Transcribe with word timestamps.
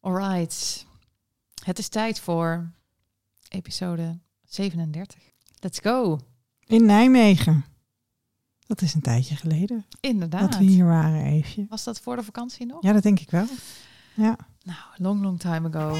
Alright. 0.00 0.86
Het 1.64 1.78
is 1.78 1.88
tijd 1.88 2.20
voor 2.20 2.70
episode 3.48 4.18
37. 4.44 5.18
Let's 5.58 5.78
go. 5.78 6.18
In 6.66 6.86
Nijmegen. 6.86 7.64
Dat 8.66 8.82
is 8.82 8.94
een 8.94 9.00
tijdje 9.00 9.36
geleden 9.36 9.86
Inderdaad. 10.00 10.52
dat 10.52 10.60
we 10.60 10.64
hier 10.64 10.84
waren, 10.84 11.24
Eefje. 11.24 11.66
Was 11.68 11.84
dat 11.84 12.00
voor 12.00 12.16
de 12.16 12.22
vakantie 12.22 12.66
nog? 12.66 12.82
Ja, 12.82 12.92
dat 12.92 13.02
denk 13.02 13.20
ik 13.20 13.30
wel. 13.30 13.46
Ja. 14.14 14.36
Nou, 14.62 14.78
long, 14.96 15.22
long 15.22 15.40
time 15.40 15.68
ago. 15.68 15.96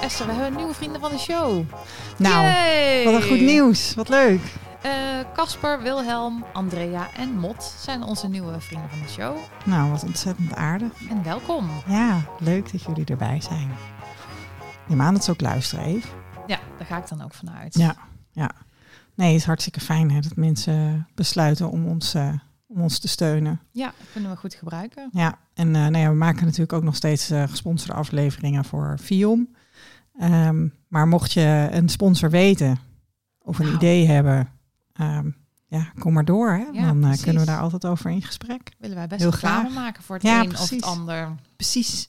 Esther, 0.00 0.26
we 0.26 0.32
hebben 0.32 0.56
nieuwe 0.56 0.74
vrienden 0.74 1.00
van 1.00 1.10
de 1.10 1.18
show. 1.18 1.64
Nou, 2.16 2.44
Yay! 2.44 3.04
wat 3.04 3.14
een 3.14 3.22
goed 3.22 3.40
nieuws. 3.40 3.94
Wat 3.94 4.08
leuk. 4.08 4.40
Eh, 4.82 4.92
Casper, 5.34 5.82
Wilhelm, 5.82 6.44
Andrea 6.52 7.08
en 7.16 7.38
Mot 7.38 7.74
zijn 7.78 8.02
onze 8.02 8.28
nieuwe 8.28 8.60
vrienden 8.60 8.90
van 8.90 8.98
de 9.00 9.08
show. 9.08 9.36
Nou, 9.64 9.90
wat 9.90 10.02
ontzettend 10.04 10.54
aardig. 10.54 10.92
En 11.10 11.22
welkom. 11.22 11.70
Ja, 11.86 12.20
leuk 12.38 12.72
dat 12.72 12.82
jullie 12.82 13.04
erbij 13.04 13.40
zijn. 13.40 13.70
Neem 14.86 15.00
aan 15.00 15.14
dat 15.14 15.24
ze 15.24 15.30
ook 15.30 15.40
luisteren, 15.40 15.84
Eve. 15.84 16.08
Ja, 16.46 16.58
daar 16.78 16.86
ga 16.86 16.96
ik 16.96 17.08
dan 17.08 17.22
ook 17.22 17.34
vanuit. 17.34 17.74
Ja, 17.74 17.96
ja. 18.32 18.50
Nee, 19.14 19.28
het 19.32 19.40
is 19.40 19.44
hartstikke 19.46 19.80
fijn 19.80 20.10
hè, 20.10 20.20
dat 20.20 20.36
mensen 20.36 21.08
besluiten 21.14 21.70
om 21.70 21.86
ons, 21.86 22.14
eh, 22.14 22.32
om 22.66 22.80
ons 22.80 22.98
te 22.98 23.08
steunen. 23.08 23.60
Ja, 23.70 23.92
kunnen 24.12 24.30
we 24.30 24.36
goed 24.36 24.54
gebruiken. 24.54 25.08
Ja, 25.12 25.38
en 25.54 25.66
eh, 25.74 25.80
nou 25.82 25.96
ja, 25.98 26.08
we 26.08 26.14
maken 26.16 26.44
natuurlijk 26.44 26.72
ook 26.72 26.82
nog 26.82 26.96
steeds 26.96 27.30
eh, 27.30 27.42
gesponsorde 27.48 27.92
afleveringen 27.94 28.64
voor 28.64 28.98
Vion. 29.00 29.56
Ehm, 30.18 30.68
maar 30.88 31.08
mocht 31.08 31.32
je 31.32 31.68
een 31.70 31.88
sponsor 31.88 32.30
weten 32.30 32.78
of 33.42 33.58
een 33.58 33.64
Nou. 33.64 33.76
idee 33.76 34.06
hebben, 34.06 34.48
ehm, 34.92 35.30
ja, 35.66 35.92
kom 35.98 36.12
maar 36.12 36.24
door. 36.24 36.50
Hè? 36.50 36.64
Ja, 36.72 36.92
Dan 36.92 37.16
kunnen 37.22 37.40
we 37.42 37.46
daar 37.48 37.60
altijd 37.60 37.84
over 37.86 38.10
in 38.10 38.22
gesprek. 38.22 38.70
Willen 38.78 38.96
wij 38.96 39.06
best 39.06 39.20
Heel 39.20 39.30
reclame 39.30 39.60
graag. 39.60 39.74
maken 39.74 40.02
voor 40.02 40.14
het 40.14 40.24
Ja, 40.24 40.40
een 40.40 40.50
of 40.58 40.70
het 40.70 40.82
ander. 40.82 41.34
Precies. 41.56 42.08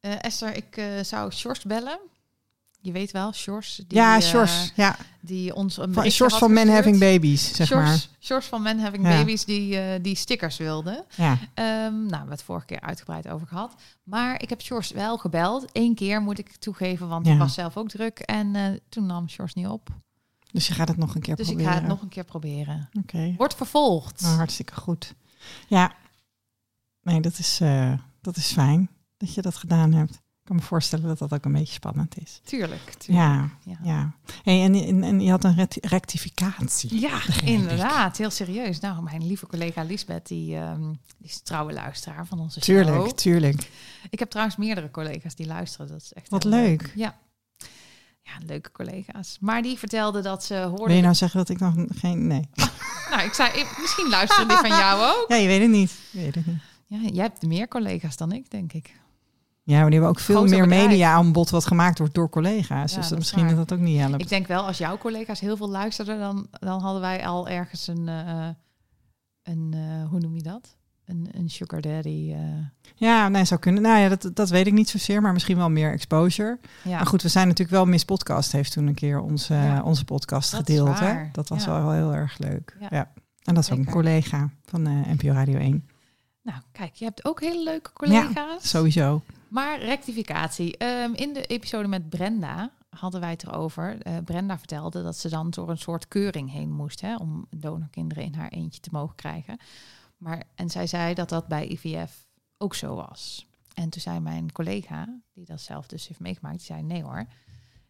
Esther, 0.00 0.56
ik 0.56 0.82
zou 1.02 1.32
Sjors 1.32 1.62
bellen. 1.62 1.98
Je 2.84 2.92
weet 2.92 3.10
wel, 3.10 3.32
Sjors. 3.32 3.76
Die, 3.76 3.98
ja, 3.98 4.16
eh, 4.16 4.22
Sjors. 4.22 4.72
ja, 4.74 4.96
die 5.20 5.54
ons 5.54 5.76
een 5.76 5.92
van, 5.92 6.10
Sjors 6.10 6.34
van 6.34 6.52
Men. 6.52 6.68
Having 6.68 6.98
Babies, 6.98 7.54
zeg 7.54 7.70
maar. 7.70 8.06
Sjors, 8.20 8.46
van 8.46 8.62
Men 8.62 8.78
Having 8.80 9.04
Ja. 9.06 9.16
Babies, 9.18 9.44
die, 9.44 9.78
eh, 9.78 10.02
die 10.02 10.14
stickers 10.14 10.56
wilde. 10.56 11.04
Ja, 11.16 11.38
Ehm, 11.54 11.66
nou, 11.92 12.06
we 12.08 12.14
hebben 12.16 12.30
het 12.30 12.42
vorige 12.42 12.66
keer 12.66 12.80
uitgebreid 12.80 13.28
over 13.28 13.46
gehad. 13.46 13.74
Maar 14.02 14.42
ik 14.42 14.48
heb 14.48 14.60
Sjors 14.62 14.90
wel 14.90 15.18
gebeld. 15.18 15.64
Eén 15.72 15.94
keer 15.94 16.20
moet 16.22 16.38
ik 16.38 16.56
toegeven, 16.56 17.08
want 17.08 17.26
Ja. 17.26 17.32
ik 17.32 17.38
was 17.38 17.54
zelf 17.54 17.76
ook 17.76 17.88
druk. 17.88 18.18
En 18.18 18.56
eh, 18.56 18.62
toen 18.88 19.06
nam 19.06 19.28
Sjors 19.28 19.54
niet 19.54 19.66
op. 19.66 19.88
dus 20.52 20.66
je 20.66 20.74
gaat 20.74 20.88
het 20.88 20.96
nog 20.96 21.14
een 21.14 21.20
keer 21.20 21.36
Dus 21.36 21.46
proberen. 21.46 21.70
ik 21.70 21.76
ga 21.76 21.82
het 21.82 21.90
nog 21.92 22.02
een 22.02 22.08
keer 22.08 22.24
proberen. 22.24 22.88
Oké, 22.98 23.34
Wordt 23.38 23.54
vervolgd. 23.54 24.20
nou, 24.20 24.36
hartstikke 24.36 24.74
goed. 24.74 25.14
Ja, 25.68 25.92
nee, 27.02 27.20
dat 27.20 27.38
is, 27.38 27.60
dat 28.20 28.36
is 28.36 28.52
fijn 28.52 28.88
dat 29.16 29.34
je 29.34 29.42
dat 29.42 29.56
gedaan 29.56 29.92
hebt. 29.92 30.22
Ik 30.44 30.50
kan 30.50 30.58
me 30.58 30.66
voorstellen 30.66 31.06
dat 31.06 31.18
dat 31.18 31.32
ook 31.32 31.44
een 31.44 31.52
beetje 31.52 31.72
spannend 31.72 32.18
is. 32.22 32.40
Tuurlijk, 32.44 32.92
tuurlijk. 32.98 33.26
Ja, 33.26 33.48
Ja. 33.64 33.78
ja. 33.82 34.12
Hey, 34.42 34.62
en, 34.62 34.74
en, 34.74 35.02
en 35.02 35.20
je 35.20 35.30
had 35.30 35.44
een 35.44 35.54
recti- 35.54 35.80
rectificatie. 35.80 37.00
Ja, 37.00 37.20
inderdaad. 37.44 38.16
Heel 38.16 38.30
serieus. 38.30 38.80
Nou, 38.80 39.02
mijn 39.02 39.26
lieve 39.26 39.46
collega 39.46 39.82
Lisbeth, 39.82 40.26
die, 40.26 40.46
die 41.18 41.28
is 41.28 41.40
trouwe 41.42 41.72
luisteraar 41.72 42.26
van 42.26 42.40
onze 42.40 42.60
Tuurlijk, 42.60 42.96
show. 42.96 43.10
tuurlijk. 43.10 43.70
Ik 44.10 44.18
heb 44.18 44.30
trouwens 44.30 44.56
meerdere 44.56 44.90
collega's 44.90 45.34
die 45.34 45.46
luisteren. 45.46 45.88
Dat 45.88 46.00
is 46.00 46.12
echt 46.12 46.28
Wat 46.30 46.44
leuk. 46.44 46.92
Ja. 46.94 47.14
Ja, 48.22 48.32
leuke 48.46 48.72
collega's. 48.72 49.36
Maar 49.40 49.62
die 49.62 49.78
vertelde 49.78 50.20
dat 50.20 50.44
ze 50.44 50.54
Wil 50.54 50.68
hoorden... 50.68 50.96
je 50.96 51.02
nou 51.02 51.14
zeggen 51.14 51.38
dat 51.38 51.48
ik 51.48 51.58
nog 51.60 51.74
geen... 51.94 52.26
Nee. 52.26 52.48
Nou, 53.10 53.22
ik 53.22 53.32
zei, 53.32 53.64
misschien 53.80 54.08
luisteren 54.08 54.48
die 54.48 54.56
van 54.56 54.68
jou 54.68 55.02
ook. 55.16 55.24
Ja, 55.28 55.36
je 55.36 55.46
weet 55.46 55.60
het 55.60 55.70
niet. 55.70 55.92
Je 56.10 56.18
weet 56.18 56.34
het 56.34 56.46
niet. 56.46 56.60
Ja, 56.86 56.98
jij 57.12 57.22
hebt 57.24 57.42
meer 57.42 57.68
collega's 57.68 58.16
dan 58.16 58.32
ik, 58.32 58.50
denk 58.50 58.72
ik. 58.72 59.00
Ja, 59.66 59.74
maar 59.80 59.84
die 59.90 59.92
hebben 59.92 60.08
ook 60.08 60.18
veel 60.20 60.44
meer 60.44 60.60
bedrijf. 60.62 60.86
media 60.86 61.12
aanbod 61.12 61.50
wat 61.50 61.66
gemaakt 61.66 61.98
wordt 61.98 62.14
door 62.14 62.28
collega's. 62.28 62.68
Ja, 62.68 62.82
dus 62.82 62.92
dat 62.94 63.02
dat 63.02 63.10
is 63.12 63.18
misschien 63.18 63.46
waar. 63.46 63.54
dat 63.56 63.68
dat 63.68 63.78
ook 63.78 63.84
niet 63.84 63.98
helpt. 64.00 64.20
Ik 64.22 64.28
denk 64.28 64.46
wel, 64.46 64.66
als 64.66 64.78
jouw 64.78 64.98
collega's 64.98 65.40
heel 65.40 65.56
veel 65.56 65.68
luisterden, 65.70 66.18
dan, 66.18 66.46
dan 66.50 66.80
hadden 66.80 67.00
wij 67.00 67.26
al 67.26 67.48
ergens 67.48 67.86
een, 67.86 68.08
eh, 68.08 68.48
een 69.42 69.70
eh, 69.74 70.08
hoe 70.10 70.20
noem 70.20 70.34
je 70.34 70.42
dat? 70.42 70.76
Een, 71.04 71.28
een 71.32 71.48
sugar 71.50 71.80
daddy. 71.80 72.32
eh, 72.32 72.38
Ja, 72.94 73.28
nee, 73.28 73.44
zou 73.44 73.60
kunnen. 73.60 73.82
Nou 73.82 73.98
ja, 73.98 74.08
dat, 74.08 74.30
dat 74.34 74.48
weet 74.50 74.66
ik 74.66 74.72
niet 74.72 74.88
zozeer, 74.88 75.20
maar 75.22 75.32
misschien 75.32 75.56
wel 75.56 75.70
meer 75.70 75.92
exposure. 75.92 76.58
ja. 76.84 76.96
Maar 76.96 77.06
goed, 77.06 77.22
we 77.22 77.28
zijn 77.28 77.44
natuurlijk 77.48 77.76
wel 77.76 77.86
Miss 77.86 78.04
Podcast 78.04 78.52
heeft 78.52 78.72
toen 78.72 78.86
een 78.86 78.94
keer 78.94 79.20
onze, 79.20 79.54
Ja. 79.54 79.82
onze 79.82 80.04
podcast 80.04 80.50
Dat 80.50 80.60
gedeeld. 80.60 80.98
Hè? 81.00 81.22
Dat 81.32 81.48
was 81.48 81.66
wel 81.66 81.90
heel 81.92 82.14
erg 82.14 82.38
leuk. 82.38 82.76
Ja. 82.90 83.10
En 83.42 83.54
dat 83.54 83.64
is 83.64 83.70
ook 83.70 83.78
een 83.78 83.90
collega 83.90 84.50
van 84.64 84.86
eh 84.86 84.92
NPO 84.92 85.32
Radio 85.32 85.58
1. 85.58 85.88
Nou, 86.42 86.58
kijk, 86.72 86.94
je 86.94 87.04
hebt 87.04 87.24
ook 87.24 87.40
hele 87.40 87.62
leuke 87.64 87.92
collega's. 87.92 88.68
Sowieso. 88.70 89.22
Maar 89.54 89.78
rectificatie. 89.78 90.76
Ehm, 90.76 91.12
in 91.12 91.32
de 91.32 91.46
episode 91.46 91.88
met 91.88 92.08
Brenda 92.08 92.70
hadden 92.88 93.20
wij 93.20 93.30
het 93.30 93.42
erover. 93.42 94.02
Eh, 94.02 94.16
Brenda 94.24 94.58
vertelde 94.58 95.02
dat 95.02 95.16
ze 95.16 95.28
dan 95.28 95.50
door 95.50 95.70
een 95.70 95.78
soort 95.78 96.08
keuring 96.08 96.50
heen 96.50 96.72
moest 96.72 97.00
hè, 97.00 97.16
om 97.16 97.46
donorkinderen 97.50 98.24
in 98.24 98.34
haar 98.34 98.48
eentje 98.48 98.80
te 98.80 98.88
mogen 98.92 99.14
krijgen. 99.14 99.58
Maar, 100.16 100.42
en 100.54 100.70
zij 100.70 100.86
zei 100.86 101.14
dat 101.14 101.28
dat 101.28 101.48
bij 101.48 101.66
IVF 101.66 102.26
ook 102.58 102.74
zo 102.74 102.94
was. 102.94 103.46
En 103.74 103.90
toen 103.90 104.00
zei 104.00 104.20
mijn 104.20 104.52
collega, 104.52 105.20
die 105.32 105.44
dat 105.44 105.60
zelf 105.60 105.86
dus 105.86 106.08
heeft 106.08 106.20
meegemaakt, 106.20 106.56
die 106.56 106.66
zei 106.66 106.82
nee 106.82 107.02
hoor, 107.02 107.26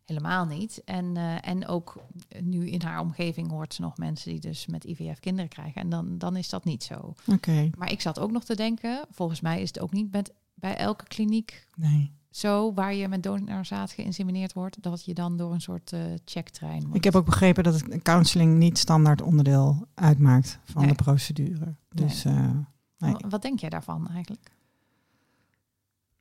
helemaal 0.05 0.47
niet. 0.47 0.85
En, 0.85 1.17
eh, 1.17 1.49
en 1.49 1.67
ook 1.67 1.97
nu 2.41 2.69
in 2.71 2.83
haar 2.83 3.01
omgeving 3.01 3.51
hoort 3.51 3.75
ze 3.75 3.81
nog 3.81 3.97
mensen 3.97 4.31
die 4.31 4.41
dus 4.41 4.67
met 4.67 4.85
IVF 4.85 5.21
kinderen 5.21 5.51
krijgen. 5.51 5.81
En 5.81 5.89
dan, 5.89 6.19
dan 6.19 6.37
is 6.37 6.49
dat 6.49 6.65
niet 6.65 6.85
zo. 6.85 7.15
Oké. 7.27 7.71
Maar 7.79 7.91
ik 7.91 8.01
zat 8.01 8.19
ook 8.19 8.31
nog 8.31 8.45
te 8.45 8.57
denken, 8.57 9.05
volgens 9.11 9.41
mij 9.41 9.61
is 9.61 9.69
het 9.69 9.81
ook 9.81 9.93
niet 9.93 10.13
met, 10.13 10.33
bij 10.65 10.77
elke 10.77 11.05
kliniek 11.05 11.67
Nee. 11.77 12.13
zo 12.31 12.75
waar 12.75 12.95
je 12.95 13.09
met 13.09 13.23
donorzaad 13.23 13.91
geïnsemineerd 13.93 14.53
wordt, 14.53 14.83
dat 14.83 15.05
je 15.05 15.15
dan 15.15 15.37
door 15.37 15.53
een 15.53 15.61
soort 15.61 15.93
eh 15.93 16.01
checktrein 16.25 16.87
moet. 16.87 16.97
Ik 16.97 17.05
heb 17.05 17.15
ook 17.15 17.25
begrepen 17.25 17.65
dat 17.65 17.75
het 17.81 18.03
counseling 18.03 18.59
niet 18.59 18.79
standaard 18.79 19.23
onderdeel 19.23 19.87
uitmaakt 19.95 20.59
van 20.65 20.83
Nee. 20.83 20.91
de 20.97 21.03
procedure. 21.03 21.75
Dus 21.89 22.25
eh, 22.25 22.51
nee. 22.99 23.13
Wa- 23.13 23.29
Wat 23.29 23.43
denk 23.43 23.59
jij 23.61 23.69
daarvan 23.69 24.09
eigenlijk? 24.09 24.51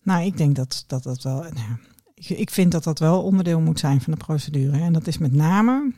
nou, 0.02 0.24
ik 0.26 0.38
denk 0.38 0.56
dat 0.56 0.84
dat, 0.88 1.04
dat 1.04 1.24
wel. 1.24 1.40
nou 1.42 1.78
ik 2.16 2.50
vind 2.50 2.72
dat 2.72 2.84
dat 2.84 3.00
wel 3.00 3.24
onderdeel 3.24 3.60
moet 3.60 3.80
zijn 3.80 4.02
van 4.02 4.14
de 4.14 4.20
procedure. 4.20 4.78
En 4.81 4.94
dat 4.94 5.08
is 5.08 5.18
met 5.18 5.31
name 5.34 5.94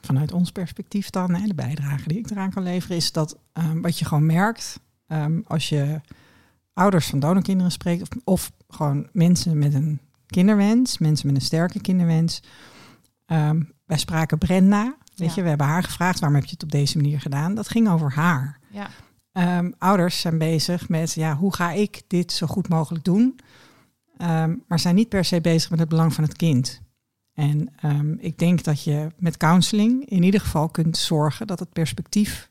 vanuit 0.00 0.32
ons 0.32 0.52
perspectief 0.52 1.10
dan, 1.10 1.34
hè, 1.34 1.46
de 1.46 1.54
bijdrage 1.54 2.08
die 2.08 2.18
ik 2.18 2.30
eraan 2.30 2.50
kan 2.50 2.62
leveren, 2.62 2.96
is 2.96 3.12
dat 3.12 3.38
ehm, 3.52 3.80
wat 3.80 3.98
je 3.98 4.04
gewoon 4.04 4.26
merkt 4.26 4.80
ehm, 5.06 5.40
als 5.46 5.68
je 5.68 6.00
ouders 6.72 7.06
van 7.06 7.18
donorkinderen 7.20 7.72
spreekt, 7.72 8.02
of, 8.02 8.08
of 8.24 8.52
gewoon 8.68 9.08
mensen 9.12 9.58
met 9.58 9.74
een 9.74 10.00
kinderwens, 10.26 10.98
mensen 10.98 11.26
met 11.26 11.36
een 11.36 11.42
sterke 11.42 11.80
kinderwens. 11.80 12.42
Ehm, 13.26 13.62
wij 13.86 13.98
spraken 13.98 14.38
Brenda, 14.38 14.96
weet 15.14 15.28
Ja. 15.28 15.34
je, 15.34 15.42
we 15.42 15.48
hebben 15.48 15.66
haar 15.66 15.82
gevraagd 15.82 16.20
waarom 16.20 16.38
heb 16.38 16.46
je 16.48 16.54
het 16.54 16.62
op 16.62 16.70
deze 16.70 16.96
manier 16.96 17.20
gedaan. 17.20 17.54
Dat 17.54 17.68
ging 17.68 17.88
over 17.88 18.12
haar. 18.12 18.58
Ja, 18.70 18.88
Ehm, 19.32 19.70
ouders 19.78 20.20
zijn 20.20 20.38
bezig 20.38 20.88
met, 20.88 21.12
ja, 21.12 21.36
hoe 21.36 21.54
ga 21.54 21.70
ik 21.72 22.02
dit 22.06 22.32
zo 22.32 22.46
goed 22.46 22.68
mogelijk 22.68 23.04
doen? 23.04 23.38
Ehm, 24.16 24.54
maar 24.68 24.78
zijn 24.78 24.94
niet 24.94 25.08
per 25.08 25.24
se 25.24 25.40
bezig 25.40 25.70
met 25.70 25.78
het 25.78 25.88
belang 25.88 26.14
van 26.14 26.24
het 26.24 26.36
kind. 26.36 26.80
En 27.34 27.68
ik 28.18 28.38
denk 28.38 28.64
dat 28.64 28.84
je 28.84 29.06
met 29.18 29.36
counseling 29.36 30.04
in 30.08 30.22
ieder 30.22 30.40
geval 30.40 30.68
kunt 30.68 30.96
zorgen 30.96 31.46
dat 31.46 31.58
het 31.58 31.72
perspectief 31.72 32.49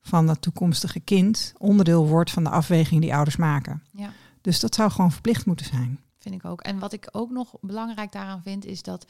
van 0.00 0.26
dat 0.26 0.42
toekomstige 0.42 1.00
kind 1.00 1.52
onderdeel 1.58 2.06
wordt 2.06 2.30
van 2.30 2.44
de 2.44 2.50
afweging 2.50 3.00
die 3.00 3.14
ouders 3.14 3.36
maken. 3.36 3.82
ja, 3.92 4.12
Dus 4.40 4.60
dat 4.60 4.74
zou 4.74 4.90
gewoon 4.90 5.12
verplicht 5.12 5.46
moeten 5.46 5.66
zijn. 5.66 6.00
vind 6.18 6.34
ik 6.34 6.44
ook. 6.44 6.60
En 6.60 6.78
wat 6.78 6.92
ik 6.92 7.08
ook 7.12 7.30
nog 7.30 7.54
belangrijk 7.60 8.12
daaraan 8.12 8.42
vind, 8.42 8.64
is 8.64 8.82
dat 8.82 9.06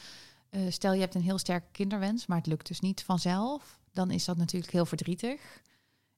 eh, 0.50 0.60
stel 0.68 0.92
je 0.92 1.00
hebt 1.00 1.14
een 1.14 1.22
heel 1.22 1.38
sterke 1.38 1.66
kinderwens, 1.72 2.26
maar 2.26 2.36
het 2.38 2.46
lukt 2.46 2.66
dus 2.66 2.80
niet 2.80 3.02
vanzelf, 3.04 3.80
dan 3.92 4.10
is 4.10 4.24
dat 4.24 4.36
natuurlijk 4.36 4.72
heel 4.72 4.86
verdrietig. 4.86 5.62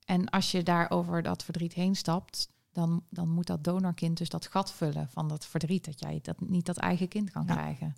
En 0.04 0.28
als 0.30 0.50
je 0.50 0.62
daar 0.62 0.90
over 0.90 1.22
dat 1.22 1.44
verdriet 1.44 1.72
heen 1.75 1.94
stapt, 1.96 2.48
dan, 2.72 3.02
dan 3.10 3.28
moet 3.28 3.46
dat 3.46 3.64
donorkind 3.64 4.18
dus 4.18 4.28
dat 4.28 4.46
gat 4.46 4.72
vullen 4.72 5.08
van 5.10 5.28
dat 5.28 5.46
verdriet, 5.46 5.84
dat 5.84 6.00
jij 6.00 6.18
dat, 6.22 6.40
niet 6.40 6.66
dat 6.66 6.76
eigen 6.76 7.08
kind 7.08 7.30
kan 7.30 7.44
Ja. 7.46 7.52
krijgen. 7.54 7.94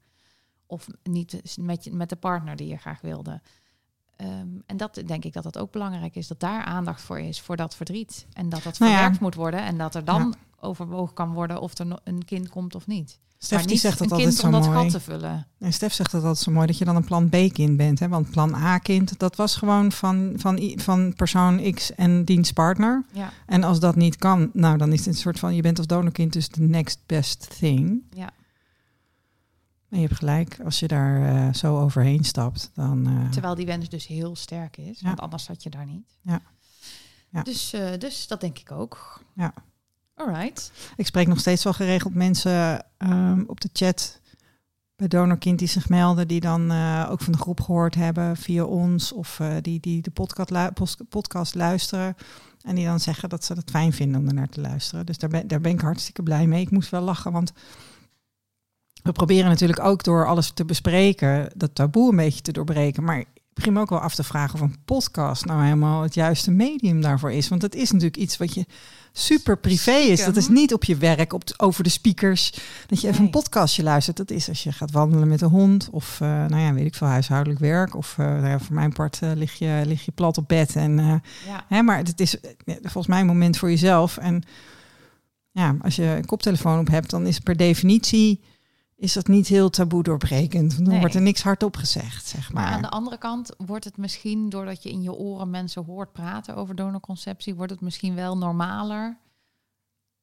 Of 0.67 0.87
niet 1.03 1.57
met, 1.61 1.85
je, 1.85 1.93
met 1.93 2.09
de 2.09 2.17
partner 2.17 2.57
die 2.57 2.67
je 2.69 2.77
graag 2.77 3.01
wilde. 3.01 3.41
Ehm, 4.17 4.47
en 4.67 4.77
dat 4.77 5.03
denk 5.07 5.25
ik 5.25 5.33
dat 5.33 5.43
dat 5.43 5.59
ook 5.59 5.73
belangrijk 5.73 6.17
is, 6.17 6.27
dat 6.27 6.41
daar 6.41 6.65
aandacht 6.65 7.03
voor 7.03 7.19
is, 7.19 7.41
voor 7.41 7.57
dat 7.57 7.77
verdriet. 7.77 8.27
En 8.33 8.49
dat 8.49 8.63
dat 8.63 8.79
Nou 8.79 8.91
ja. 8.91 8.97
verwerkt 8.99 9.21
moet 9.21 9.35
worden 9.35 9.61
en 9.63 9.79
dat 9.79 9.95
er 9.95 10.05
dan 10.05 10.35
overwogen 10.61 11.15
kan 11.15 11.33
worden 11.33 11.61
of 11.61 11.79
er 11.79 11.99
een 12.05 12.25
kind 12.25 12.49
komt 12.49 12.75
of 12.75 12.87
niet. 12.87 13.19
Stef 13.39 13.51
maar 13.59 13.67
die 13.67 13.71
niet 13.71 13.81
zegt 13.81 13.99
dat 13.99 14.11
een 14.11 14.19
kind 14.19 14.35
zo 14.35 14.47
om 14.47 14.53
dat 14.53 14.65
mooi. 14.67 14.77
gat 14.79 14.91
te 14.91 15.01
vullen. 15.01 15.47
En 15.59 15.73
Stef 15.73 15.93
zegt 15.93 16.11
dat 16.11 16.21
altijd 16.21 16.45
zo 16.45 16.51
mooi, 16.53 16.67
dat 16.67 16.79
je 16.79 16.85
dan 16.85 16.97
een 16.97 17.05
plan 17.05 17.29
B-kind 17.29 17.77
bent. 17.77 17.99
Hè? 17.99 18.09
Want 18.09 18.31
plan 18.31 18.55
A-kind, 18.55 19.19
dat 19.19 19.37
was 19.37 19.57
gewoon 19.57 19.93
van, 19.93 20.33
van, 20.37 20.73
van 20.77 21.15
persoon 21.15 21.73
X 21.73 21.95
en 21.95 22.25
dienstpartner. 22.25 23.05
Ja, 23.13 23.33
En 23.47 23.65
als 23.65 23.81
dat 23.81 23.97
niet 23.97 24.17
kan, 24.17 24.51
nou 24.53 24.77
dan 24.79 24.93
is 24.93 24.99
het 24.99 25.07
een 25.09 25.15
soort 25.15 25.39
van, 25.39 25.55
je 25.55 25.63
bent 25.63 25.79
als 25.79 25.87
donorkind 25.87 26.33
dus 26.33 26.49
de 26.49 26.61
next 26.61 26.99
best 27.07 27.59
thing. 27.59 28.03
ja. 28.15 28.31
Je 29.95 30.01
hebt 30.07 30.15
gelijk, 30.19 30.61
als 30.65 30.79
je 30.79 30.89
daar 30.89 31.35
eh, 31.47 31.55
zo 31.55 31.79
overheen 31.81 32.25
stapt, 32.25 32.71
dan... 32.75 33.07
eh, 33.07 33.31
Terwijl 33.31 33.55
die 33.55 33.67
wens 33.67 33.89
dus 33.89 34.07
heel 34.07 34.37
sterk 34.37 34.77
is, 34.77 35.01
Ja. 35.01 35.07
want 35.07 35.21
anders 35.21 35.45
zat 35.45 35.63
je 35.63 35.71
daar 35.71 35.87
niet. 35.87 36.07
Ja. 36.21 36.41
Ja. 37.29 37.43
Dus, 37.43 37.73
eh, 37.73 37.99
dus 37.99 38.27
dat 38.27 38.41
denk 38.41 38.59
ik 38.59 38.71
ook. 38.73 39.23
Ja. 39.35 39.55
Alright. 40.15 40.73
Ik 40.97 41.07
spreek 41.07 41.27
nog 41.27 41.39
steeds 41.41 41.65
wel 41.65 41.73
geregeld 41.73 42.15
mensen 42.15 42.85
ehm, 42.99 43.43
op 43.47 43.61
de 43.61 43.69
chat 43.73 44.21
bij 44.97 45.09
Donorkind 45.09 45.59
die 45.59 45.69
zich 45.69 45.89
melden, 45.89 46.29
die 46.29 46.41
dan 46.41 46.71
ook 47.09 47.21
van 47.21 47.33
de 47.33 47.39
groep 47.39 47.61
gehoord 47.61 47.95
hebben 47.95 48.37
via 48.37 48.65
ons 48.65 49.13
of 49.13 49.41
die, 49.61 49.81
die 49.81 50.03
de 50.03 50.11
podcast, 50.11 50.51
lu- 50.51 51.05
podcast 51.09 51.55
luisteren. 51.55 52.17
En 52.63 52.75
die 52.75 52.85
dan 52.87 53.01
zeggen 53.01 53.29
dat 53.29 53.45
ze 53.45 53.53
het 53.53 53.71
fijn 53.71 53.93
vinden 53.93 54.21
om 54.21 54.29
er 54.29 54.35
naar 54.35 54.49
te 54.49 54.61
luisteren. 54.61 55.07
Dus 55.07 55.19
daar 55.19 55.31
ben, 55.31 55.49
daar 55.49 55.61
ben 55.61 55.73
ik 55.73 55.81
hartstikke 55.81 56.23
blij 56.23 56.47
mee. 56.47 56.61
Ik 56.61 56.71
moest 56.71 56.91
wel 56.91 57.01
lachen, 57.03 57.33
want 57.33 57.53
we 59.05 59.13
proberen 59.13 59.49
natuurlijk 59.49 59.81
ook 59.81 60.03
door 60.05 60.27
alles 60.27 60.51
te 60.51 60.65
bespreken, 60.65 61.49
dat 61.57 61.75
taboe 61.75 62.11
een 62.11 62.17
beetje 62.17 62.41
te 62.41 62.53
doorbreken. 62.53 63.05
Maar 63.05 63.19
ik 63.19 63.27
begin 63.55 63.73
me 63.73 63.81
ook 63.81 63.91
wel 63.91 63.99
af 63.99 64.15
te 64.15 64.23
vragen 64.25 64.55
of 64.55 64.61
een 64.61 64.85
podcast 64.85 65.45
nou 65.45 65.63
helemaal 65.63 66.03
het 66.03 66.15
juiste 66.15 66.51
medium 66.51 67.01
daarvoor 67.01 67.33
is. 67.33 67.49
Want 67.49 67.63
het 67.63 67.75
is 67.75 67.91
natuurlijk 67.91 68.17
iets 68.17 68.37
wat 68.37 68.55
je 68.55 68.67
super 69.13 69.59
privé 69.59 69.91
is. 69.93 70.25
Dat 70.25 70.37
is 70.37 70.49
niet 70.49 70.73
op 70.73 70.85
je 70.85 70.97
werk, 70.97 71.33
op 71.33 71.43
over 71.57 71.83
de 71.85 71.89
speakers. 71.91 72.51
Dat 72.87 73.01
je 73.01 73.07
even 73.09 73.19
Nee. 73.19 73.27
een 73.27 73.41
podcastje 73.41 73.83
luistert. 73.83 74.17
Dat 74.17 74.31
is 74.31 74.49
als 74.49 74.63
je 74.63 74.73
gaat 74.73 74.91
wandelen 74.91 75.29
met 75.29 75.39
de 75.39 75.47
hond. 75.47 75.89
Of 75.91 76.21
eh, 76.21 76.29
nou 76.29 76.57
ja, 76.61 76.73
weet 76.73 76.87
ik 76.87 76.95
veel, 76.95 77.07
huishoudelijk 77.07 77.61
werk. 77.61 77.97
Of 77.97 78.15
eh, 78.19 78.27
nou 78.27 78.47
ja, 78.49 78.59
voor 78.59 78.75
mijn 78.75 78.93
part 78.93 79.19
eh, 79.23 79.31
lig, 79.35 79.53
je, 79.55 79.83
lig 79.87 80.05
je 80.05 80.13
plat 80.13 80.39
op 80.39 80.49
bed. 80.49 80.77
En, 80.77 80.97
Ja. 81.47 81.65
hè, 81.69 81.83
maar 81.83 81.99
het 81.99 82.21
is 82.21 82.37
volgens 82.83 83.07
mij 83.07 83.21
een 83.21 83.27
moment 83.27 83.59
voor 83.59 83.71
jezelf. 83.71 84.17
En 84.17 84.43
ja, 85.51 85.77
als 85.83 85.97
je 85.97 86.05
een 86.05 86.25
koptelefoon 86.25 86.79
op 86.79 86.89
hebt, 86.89 87.11
dan 87.11 87.27
is 87.27 87.39
per 87.39 87.57
definitie 87.57 88.41
is 88.97 89.13
dat 89.13 89.27
niet 89.27 89.47
heel 89.47 89.71
taboe 89.71 90.03
doorbrekend. 90.03 90.77
Dan 90.77 90.89
Nee. 90.89 90.99
wordt 91.01 91.15
er 91.15 91.21
niks 91.23 91.43
hardop 91.43 91.77
gezegd, 91.77 92.27
zeg 92.27 92.53
Maar 92.53 92.65
maar. 92.65 92.73
aan 92.73 92.83
de 92.83 92.89
andere 92.91 93.19
kant 93.19 93.51
wordt 93.57 93.85
het 93.85 93.97
misschien, 93.97 94.49
doordat 94.49 94.83
je 94.83 94.91
in 94.91 95.03
je 95.03 95.13
oren 95.13 95.51
mensen 95.51 95.85
hoort 95.85 96.13
praten 96.13 96.57
over 96.57 96.75
donorconceptie, 96.75 97.55
wordt 97.55 97.73
het 97.73 97.81
misschien 97.81 98.15
wel 98.15 98.37
normaler. 98.39 99.17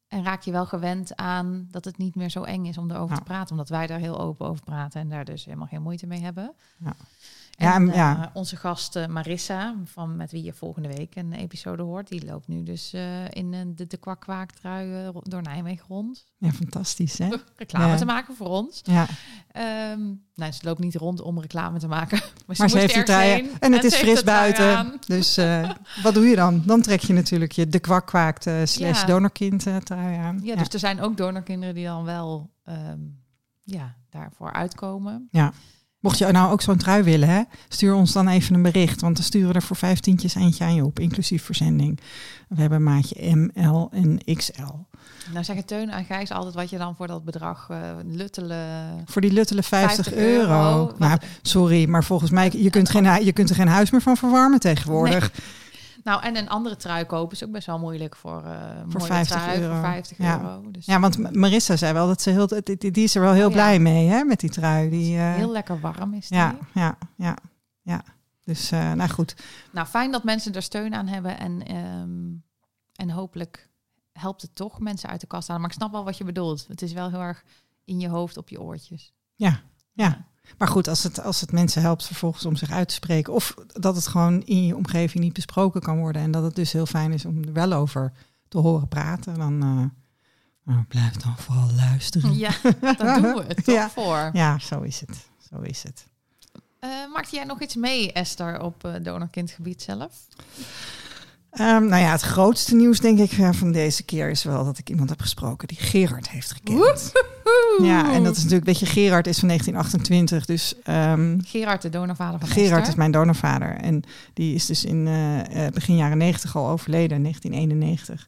En 0.07 0.23
raak 0.23 0.41
je 0.41 0.51
wel 0.51 0.65
gewend 0.65 1.15
aan 1.15 1.68
dat 1.71 1.85
het 1.85 1.97
niet 1.97 2.15
meer 2.15 2.29
zo 2.29 2.44
eng 2.44 2.65
is 2.65 2.77
om 2.77 2.91
erover 2.91 3.18
te 3.18 3.23
praten. 3.23 3.51
Omdat 3.51 3.69
wij 3.69 3.88
daar 3.88 4.00
heel 4.00 4.19
open 4.19 4.47
over 4.47 4.63
praten 4.63 5.01
en 5.01 5.09
daar 5.09 5.25
dus 5.25 5.45
helemaal 5.45 5.68
geen 5.68 5.81
moeite 5.81 6.07
mee 6.07 6.21
hebben. 6.21 6.53
Ja. 6.83 6.95
Ja, 7.57 7.75
en- 7.75 7.89
eh, 7.89 7.95
ja. 7.95 8.31
onze 8.33 8.56
gast 8.56 8.95
eh, 8.95 9.07
Marissa, 9.07 9.75
van, 9.86 10.15
met 10.15 10.31
wie 10.31 10.44
je 10.44 10.53
volgende 10.53 10.88
week 10.88 11.15
een 11.15 11.33
episode 11.33 11.83
hoort, 11.83 12.07
die 12.07 12.25
loopt 12.25 12.48
nu 12.48 12.63
dus 12.63 12.94
eh, 12.94 13.25
in 13.30 13.53
eh, 13.53 13.59
de, 13.75 13.88
de 13.88 13.98
kwak-kwaaktrui 13.98 14.94
eh, 14.94 15.07
ro- 15.07 15.21
door 15.24 15.42
Nijmegen 15.42 15.86
rond. 15.88 16.25
Ja, 16.38 16.51
fantastisch, 16.51 17.18
hè? 17.18 17.27
Reclame 17.56 17.88
Ja. 17.88 17.95
te 17.98 18.06
maken 18.06 18.36
voor 18.36 18.48
ons. 18.48 18.80
Ja, 18.83 19.06
Ehm 19.51 20.00
nou, 20.36 20.51
ze 20.53 20.59
loopt 20.65 20.80
niet 20.80 20.95
rond 20.95 21.21
om 21.21 21.39
reclame 21.39 21.80
te 21.80 21.88
maken. 21.88 22.19
Maar 22.48 22.56
ze, 22.56 22.62
maar 22.62 22.69
ze 22.69 22.77
heeft 22.77 23.07
heen 23.07 23.50
en 23.59 23.71
het 23.74 23.83
is 23.83 23.95
fris 23.95 24.24
buiten. 24.24 24.77
aan. 24.77 24.94
Dus 25.07 25.38
eh, 25.38 25.69
wat 26.04 26.13
doe 26.13 26.25
je 26.25 26.36
dan? 26.36 26.63
Dan 26.65 26.81
trek 26.81 27.00
je 27.01 27.13
natuurlijk 27.13 27.51
je 27.51 27.68
de 27.68 27.80
kwakkwaakt 27.80 28.47
eh 28.47 28.62
slash 28.63 29.00
Ja. 29.01 29.06
donorkind 29.07 29.68
eh, 29.68 29.75
trui 29.75 30.15
aan. 30.18 30.39
Ja, 30.44 30.56
dus 30.56 30.68
er 30.69 30.80
zijn 30.80 31.01
ook 31.01 31.18
donorkinderen 31.18 31.75
die 31.75 31.86
dan 31.86 32.04
wel 32.04 32.50
ehm, 32.63 33.00
ja, 33.63 33.95
daarvoor 34.09 34.51
uitkomen. 34.54 35.30
Mocht 36.01 36.18
je 36.18 36.31
nou 36.31 36.51
ook 36.51 36.62
zo'n 36.62 36.77
trui 36.77 37.03
willen, 37.03 37.30
hè, 37.30 37.42
stuur 37.68 37.94
ons 37.94 38.12
dan 38.12 38.27
even 38.27 38.56
een 38.56 38.62
bericht. 38.62 39.01
Want 39.01 39.18
we 39.18 39.24
sturen 39.24 39.53
er 39.53 39.62
voor 39.62 39.75
vijftientjes 39.75 40.36
eentje 40.36 40.63
aan 40.63 40.75
je 40.75 40.86
op, 40.86 41.00
inclusief 41.00 41.44
verzending. 41.44 42.00
We 42.48 42.62
hebben 42.62 42.83
maatje 42.83 43.36
ML 43.36 43.89
en 43.92 44.19
XL. 44.36 44.62
Nou 45.31 45.44
zeggen 45.44 45.65
Teun 45.65 45.89
en 45.89 46.06
Gijs 46.06 46.31
altijd 46.31 46.53
wat 46.53 46.69
je 46.69 46.77
dan 46.77 46.95
voor 46.95 47.07
dat 47.07 47.24
bedrag 47.24 47.69
luttelen... 48.06 49.03
Voor 49.06 49.21
die 49.21 49.31
luttele 49.31 49.63
50, 49.63 50.06
50 50.06 50.24
euro. 50.24 50.92
Nou, 50.98 51.19
sorry, 51.42 51.89
maar 51.89 52.04
volgens 52.04 52.31
mij, 52.31 52.51
je 52.56 52.69
kunt, 52.69 52.89
geen, 52.89 53.25
je 53.25 53.31
kunt 53.31 53.50
er 53.50 53.56
geen 53.56 53.68
huis 53.68 53.92
meer 53.92 54.01
van 54.01 54.18
verwarmen 54.18 54.59
tegenwoordig. 54.59 55.31
Nou, 56.03 56.24
en 56.24 56.38
een 56.38 56.50
andere 56.50 56.75
trui 56.75 57.06
kopen 57.06 57.36
is 57.36 57.44
ook 57.44 57.51
best 57.51 57.65
wel 57.68 57.80
moeilijk 57.80 58.15
voor, 58.15 58.44
eh 58.44 58.80
Voor 58.88 59.00
mooie 59.00 59.12
50 59.12 59.42
trui, 59.42 59.59
euro. 59.62 59.74
Voor 59.74 59.83
50 59.83 60.18
Ja. 60.18 60.42
euro. 60.42 60.71
Dus 60.71 60.86
Ja, 60.86 61.00
want 61.00 61.36
Marissa 61.36 61.75
zei 61.75 61.94
wel 61.94 62.07
dat 62.07 62.21
ze 62.21 62.30
heel, 62.30 62.48
die, 62.48 62.92
die 62.92 63.03
is 63.03 63.15
er 63.15 63.21
wel 63.21 63.33
heel 63.33 63.48
Oh, 63.48 63.53
ja. 63.53 63.56
blij 63.57 63.80
mee, 63.80 64.07
hè, 64.07 64.24
met 64.24 64.39
die 64.39 64.50
trui. 64.50 64.89
Die, 64.89 65.18
eh, 65.18 65.33
heel 65.36 65.51
lekker 65.51 65.80
warm 65.80 66.13
is 66.13 66.27
die. 66.27 66.38
ja, 66.38 66.56
ja, 66.74 66.98
ja, 67.15 67.38
ja. 67.81 68.03
Dus, 68.44 68.71
eh, 68.71 68.92
nou 68.92 69.09
goed. 69.09 69.36
Nou, 69.71 69.88
fijn 69.88 70.12
dat 70.12 70.24
mensen 70.24 70.53
er 70.53 70.62
steun 70.62 70.94
aan 70.94 71.07
hebben. 71.07 71.39
En, 71.39 71.65
ehm, 71.65 72.30
en 72.95 73.09
hopelijk 73.09 73.69
helpt 74.12 74.42
het 74.42 74.56
toch 74.56 74.80
mensen 74.80 75.09
uit 75.09 75.21
de 75.21 75.27
kast 75.27 75.47
halen. 75.47 75.62
Maar 75.62 75.71
ik 75.71 75.77
snap 75.77 75.92
wel 75.92 76.04
wat 76.04 76.18
je 76.18 76.24
bedoelt. 76.24 76.65
Het 76.68 76.81
is 76.81 76.94
wel 76.94 77.09
heel 77.09 77.19
erg 77.21 77.44
in 77.86 78.00
je 78.00 78.07
hoofd, 78.09 78.38
op 78.38 78.50
je 78.50 78.62
oortjes. 78.62 79.13
Ja, 79.36 79.59
ja. 79.94 80.25
Maar 80.58 80.68
goed, 80.68 80.88
als 80.88 81.04
het, 81.04 81.24
als 81.24 81.42
het 81.42 81.52
mensen 81.52 81.82
helpt 81.82 82.06
vervolgens 82.06 82.46
om 82.46 82.56
zich 82.56 82.72
uit 82.72 82.88
te 82.88 82.94
spreken. 82.94 83.34
Of 83.34 83.54
dat 83.68 83.96
het 83.96 84.08
gewoon 84.08 84.42
in 84.44 84.66
je 84.66 84.76
omgeving 84.76 85.24
niet 85.24 85.34
besproken 85.34 85.82
kan 85.82 85.98
worden. 85.98 86.22
En 86.22 86.32
dat 86.32 86.44
het 86.44 86.56
dus 86.56 86.72
heel 86.72 86.86
fijn 86.86 87.12
is 87.12 87.26
om 87.26 87.44
er 87.44 87.54
wel 87.54 87.74
over 87.74 88.12
te 88.48 88.58
horen 88.58 88.88
praten. 88.88 89.38
Dan 89.38 89.58
nou, 90.64 90.84
blijf 90.88 91.14
dan 91.14 91.38
vooral 91.38 91.70
luisteren. 91.76 92.38
Ja, 92.38 92.52
daar 92.82 93.22
doen 93.22 93.34
we 93.34 93.44
het 93.48 93.64
toch 93.66 93.76
Ja. 93.76 93.90
voor. 93.90 94.30
Ja, 94.34 94.60
zo 94.60 94.82
is 94.82 95.00
het. 95.00 95.30
Zo 95.50 95.62
is 95.62 95.84
het. 95.84 96.06
Eh, 96.80 96.90
maakte 97.14 97.36
jij 97.36 97.46
nog 97.46 97.62
iets 97.62 97.76
mee, 97.76 98.12
Esther, 98.12 98.62
op 98.62 98.86
uh, 98.86 98.94
donorkindgebied 99.02 99.82
zelf? 99.82 100.14
Um, 101.54 101.86
nou 101.88 102.02
ja, 102.02 102.12
het 102.12 102.22
grootste 102.22 102.76
nieuws 102.76 103.00
denk 103.00 103.20
ik 103.20 103.32
uh, 103.32 103.52
van 103.54 103.72
deze 103.72 104.04
keer 104.04 104.30
is 104.30 104.44
wel 104.44 104.66
dat 104.66 104.78
ik 104.78 104.90
iemand 104.90 105.10
heb 105.10 105.22
gesproken 105.22 105.68
die 105.68 105.78
Gerard 105.78 106.30
heeft 106.30 106.52
gekend. 106.52 107.12
Ja, 107.81 108.13
en 108.13 108.23
dat 108.23 108.35
is 108.35 108.41
natuurlijk, 108.41 108.65
weet 108.65 108.79
je, 108.79 108.85
Gerard 108.85 109.27
is 109.27 109.39
van 109.39 109.47
1928, 109.47 110.45
dus... 110.45 110.73
Um, 110.89 111.39
Gerard, 111.45 111.81
de 111.81 111.89
donorvader 111.89 112.39
van 112.39 112.50
Gerard 112.50 112.71
Esther. 112.71 112.88
is 112.88 112.95
mijn 112.95 113.12
donorvader 113.12 113.75
en 113.75 114.03
die 114.33 114.56
is 114.56 114.65
dus 114.65 114.85
in 114.85 115.07
uh, 115.07 115.68
begin 115.73 115.95
jaren 115.95 116.18
90 116.18 116.56
al 116.56 116.69
overleden, 116.69 117.18
in 117.18 117.23
1991. 117.23 118.27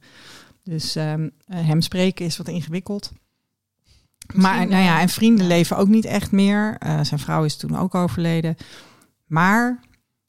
Dus 0.64 0.96
um, 0.96 1.32
hem 1.46 1.82
spreken 1.82 2.26
is 2.26 2.38
wat 2.38 2.48
ingewikkeld. 2.48 3.12
Misschien, 4.34 4.42
maar 4.42 4.68
nou 4.68 4.84
ja, 4.84 5.00
en 5.00 5.10
vrienden 5.10 5.46
ja. 5.46 5.52
leven 5.52 5.78
ook 5.78 5.88
niet 5.88 6.06
echt 6.06 6.32
meer. 6.32 6.78
Uh, 6.86 7.04
zijn 7.04 7.20
vrouw 7.20 7.44
is 7.44 7.56
toen 7.58 7.78
ook 7.78 7.96
overleden. 7.96 8.56
Maar 9.26 9.80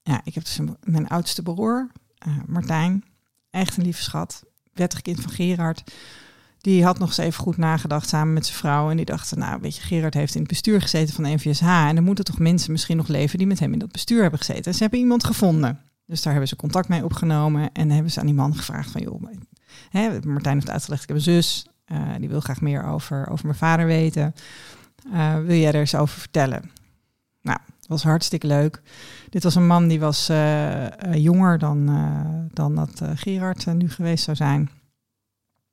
ja, 0.03 0.21
ik 0.25 0.35
heb 0.35 0.45
dus 0.45 0.59
een, 0.59 0.77
mijn 0.83 1.09
oudste 1.09 1.43
broer, 1.43 1.91
uh, 2.29 2.35
Martijn, 2.47 3.05
echt 3.51 3.77
een 3.77 3.83
lieve 3.83 4.03
schat, 4.03 4.43
wettig 4.73 5.03
kind 5.03 5.21
van 5.21 5.31
Gerard. 5.31 5.83
Die 6.65 6.85
had 6.85 6.99
nog 6.99 7.09
eens 7.09 7.19
even 7.19 7.43
goed 7.43 7.57
nagedacht 7.57 8.09
samen 8.09 8.33
met 8.33 8.47
zijn 8.47 8.59
vrouw. 8.59 8.91
En 8.91 8.97
die 8.97 9.05
dachten, 9.05 9.39
nou 9.39 9.61
weet 9.61 9.77
je, 9.77 9.83
Gerard 9.83 10.15
heeft 10.15 10.35
in 10.35 10.41
het 10.41 10.49
bestuur 10.49 10.81
gezeten 10.81 11.15
van 11.15 11.25
NVSH. 11.25 11.63
En 11.63 11.97
er 11.97 12.03
moeten 12.03 12.25
toch 12.25 12.39
mensen 12.39 12.73
misschien 12.73 12.97
nog 12.97 13.09
leven 13.09 13.39
die 13.39 13.47
met 13.47 13.59
hem 13.59 13.73
in 13.73 13.79
dat 13.79 13.93
bestuur 13.93 14.21
hebben 14.21 14.39
gezeten. 14.39 14.65
En 14.65 14.75
ze 14.75 14.83
hebben 14.83 14.99
iemand 14.99 15.25
gevonden. 15.25 15.81
Dus 16.07 16.23
daar 16.23 16.33
hebben 16.33 16.49
ze 16.49 16.57
contact 16.57 16.89
mee 16.89 17.05
opgenomen. 17.05 17.73
En 17.73 17.91
hebben 17.91 18.13
ze 18.13 18.21
aan 18.21 18.27
die 18.27 18.35
man 18.35 18.57
gevraagd 18.57 18.91
van, 18.91 19.01
joh, 19.01 19.23
hè, 19.91 20.19
Martijn 20.27 20.55
heeft 20.55 20.71
uitgelegd, 20.71 21.03
ik 21.03 21.09
heb 21.09 21.17
een 21.17 21.23
zus. 21.23 21.67
Uh, 21.93 21.99
die 22.19 22.29
wil 22.29 22.41
graag 22.41 22.61
meer 22.61 22.85
over, 22.85 23.29
over 23.29 23.47
mijn 23.47 23.59
vader 23.59 23.87
weten. 23.87 24.35
Uh, 25.13 25.35
wil 25.35 25.57
jij 25.57 25.73
er 25.73 25.81
eens 25.81 25.95
over 25.95 26.19
vertellen? 26.19 26.71
Nou, 27.43 27.59
was 27.87 28.03
hartstikke 28.03 28.47
leuk. 28.47 28.83
Dit 29.31 29.43
was 29.43 29.55
een 29.55 29.67
man 29.67 29.89
die 29.89 30.01
was 30.01 30.31
uh, 30.31 30.87
jonger 31.15 31.59
dan, 31.59 31.91
dan 32.53 32.75
dat 32.75 33.03
Gerard 33.15 33.67
nu 33.67 33.91
geweest 33.91 34.25
zou 34.25 34.37
zijn. 34.37 34.71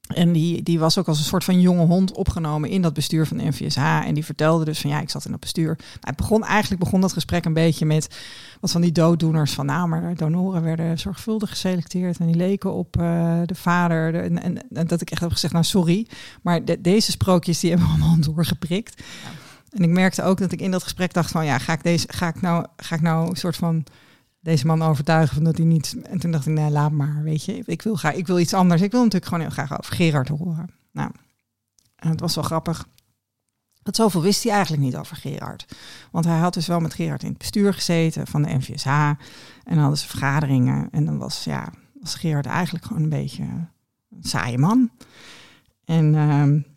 En 0.07 0.31
die, 0.31 0.63
die 0.63 0.79
was 0.79 0.97
ook 0.97 1.07
als 1.07 1.17
een 1.17 1.25
soort 1.25 1.43
van 1.43 1.61
jonge 1.61 1.85
hond 1.85 2.11
opgenomen 2.11 2.69
in 2.69 2.81
dat 2.81 2.93
bestuur 2.93 3.27
van 3.27 3.37
de 3.37 3.43
NVSH. 3.43 3.77
En 3.77 4.13
die 4.13 4.25
vertelde 4.25 4.65
dus 4.65 4.79
van 4.79 4.89
ja, 4.89 5.01
ik 5.01 5.09
zat 5.09 5.25
in 5.25 5.31
dat 5.31 5.39
bestuur. 5.39 5.75
Nou, 5.77 5.99
het 5.99 6.15
begon, 6.15 6.43
eigenlijk 6.43 6.83
begon 6.83 7.01
dat 7.01 7.13
gesprek 7.13 7.45
een 7.45 7.53
beetje 7.53 7.85
met 7.85 8.19
wat 8.59 8.71
van 8.71 8.81
die 8.81 8.91
dooddoeners. 8.91 9.53
Van 9.53 9.65
nou, 9.65 9.87
maar 9.87 10.09
de 10.09 10.15
donoren 10.15 10.63
werden 10.63 10.99
zorgvuldig 10.99 11.49
geselecteerd. 11.49 12.17
En 12.17 12.25
die 12.25 12.35
leken 12.35 12.73
op 12.73 12.97
uh, 12.97 13.41
de 13.45 13.55
vader. 13.55 14.11
De, 14.11 14.17
en, 14.17 14.41
en, 14.41 14.57
en, 14.73 14.87
dat 14.87 15.01
ik 15.01 15.11
echt 15.11 15.21
heb 15.21 15.31
gezegd, 15.31 15.53
nou 15.53 15.65
sorry. 15.65 16.07
Maar 16.41 16.65
de, 16.65 16.81
deze 16.81 17.11
sprookjes 17.11 17.59
die 17.59 17.69
hebben 17.69 17.87
we 17.87 17.93
allemaal 17.97 18.19
doorgeprikt. 18.19 19.03
Ja. 19.23 19.29
En 19.71 19.83
ik 19.83 19.89
merkte 19.89 20.23
ook 20.23 20.37
dat 20.37 20.51
ik 20.51 20.61
in 20.61 20.71
dat 20.71 20.83
gesprek 20.83 21.13
dacht 21.13 21.31
van 21.31 21.45
ja, 21.45 21.57
ga 21.57 21.73
ik, 21.73 21.83
deze, 21.83 22.07
ga 22.09 22.27
ik, 22.27 22.41
nou, 22.41 22.65
ga 22.77 22.95
ik 22.95 23.01
nou 23.01 23.29
een 23.29 23.35
soort 23.35 23.55
van 23.55 23.83
deze 24.41 24.65
man 24.65 24.81
overtuigen 24.81 25.35
van 25.35 25.43
dat 25.43 25.57
hij 25.57 25.65
niet. 25.65 25.95
En 26.03 26.19
toen 26.19 26.31
dacht 26.31 26.45
ik, 26.47 26.53
nee, 26.53 26.69
laat 26.69 26.91
maar, 26.91 27.23
weet 27.23 27.45
je. 27.45 27.63
Ik 27.65 27.81
wil, 27.81 27.95
graag, 27.95 28.13
ik 28.13 28.27
wil 28.27 28.39
iets 28.39 28.53
anders. 28.53 28.81
Ik 28.81 28.91
wil 28.91 29.03
natuurlijk 29.03 29.31
gewoon 29.31 29.43
heel 29.43 29.65
graag 29.65 29.79
over 29.79 29.95
Gerard 29.95 30.27
horen. 30.27 30.69
Nou, 30.91 31.11
en 31.95 32.09
het 32.09 32.19
was 32.19 32.35
wel 32.35 32.43
grappig. 32.43 32.87
Dat 33.83 33.95
zoveel 33.95 34.21
wist 34.21 34.43
hij 34.43 34.51
eigenlijk 34.51 34.83
niet 34.83 34.95
over 34.95 35.15
Gerard. 35.15 35.65
Want 36.11 36.25
hij 36.25 36.37
had 36.37 36.53
dus 36.53 36.67
wel 36.67 36.79
met 36.79 36.93
Gerard 36.93 37.23
in 37.23 37.29
het 37.29 37.37
bestuur 37.37 37.73
gezeten 37.73 38.27
van 38.27 38.41
de 38.41 38.53
NVSH. 38.53 38.87
En 38.87 39.17
dan 39.63 39.77
hadden 39.77 39.97
ze 39.97 40.07
vergaderingen. 40.07 40.87
En 40.91 41.05
dan 41.05 41.17
was, 41.17 41.43
ja, 41.43 41.69
was 41.99 42.15
Gerard 42.15 42.45
eigenlijk 42.45 42.85
gewoon 42.85 43.03
een 43.03 43.09
beetje 43.09 43.43
een 43.43 44.23
saaie 44.23 44.57
man. 44.57 44.89
En 45.85 46.15
ehm, 46.15 46.55
eh, 46.55 46.70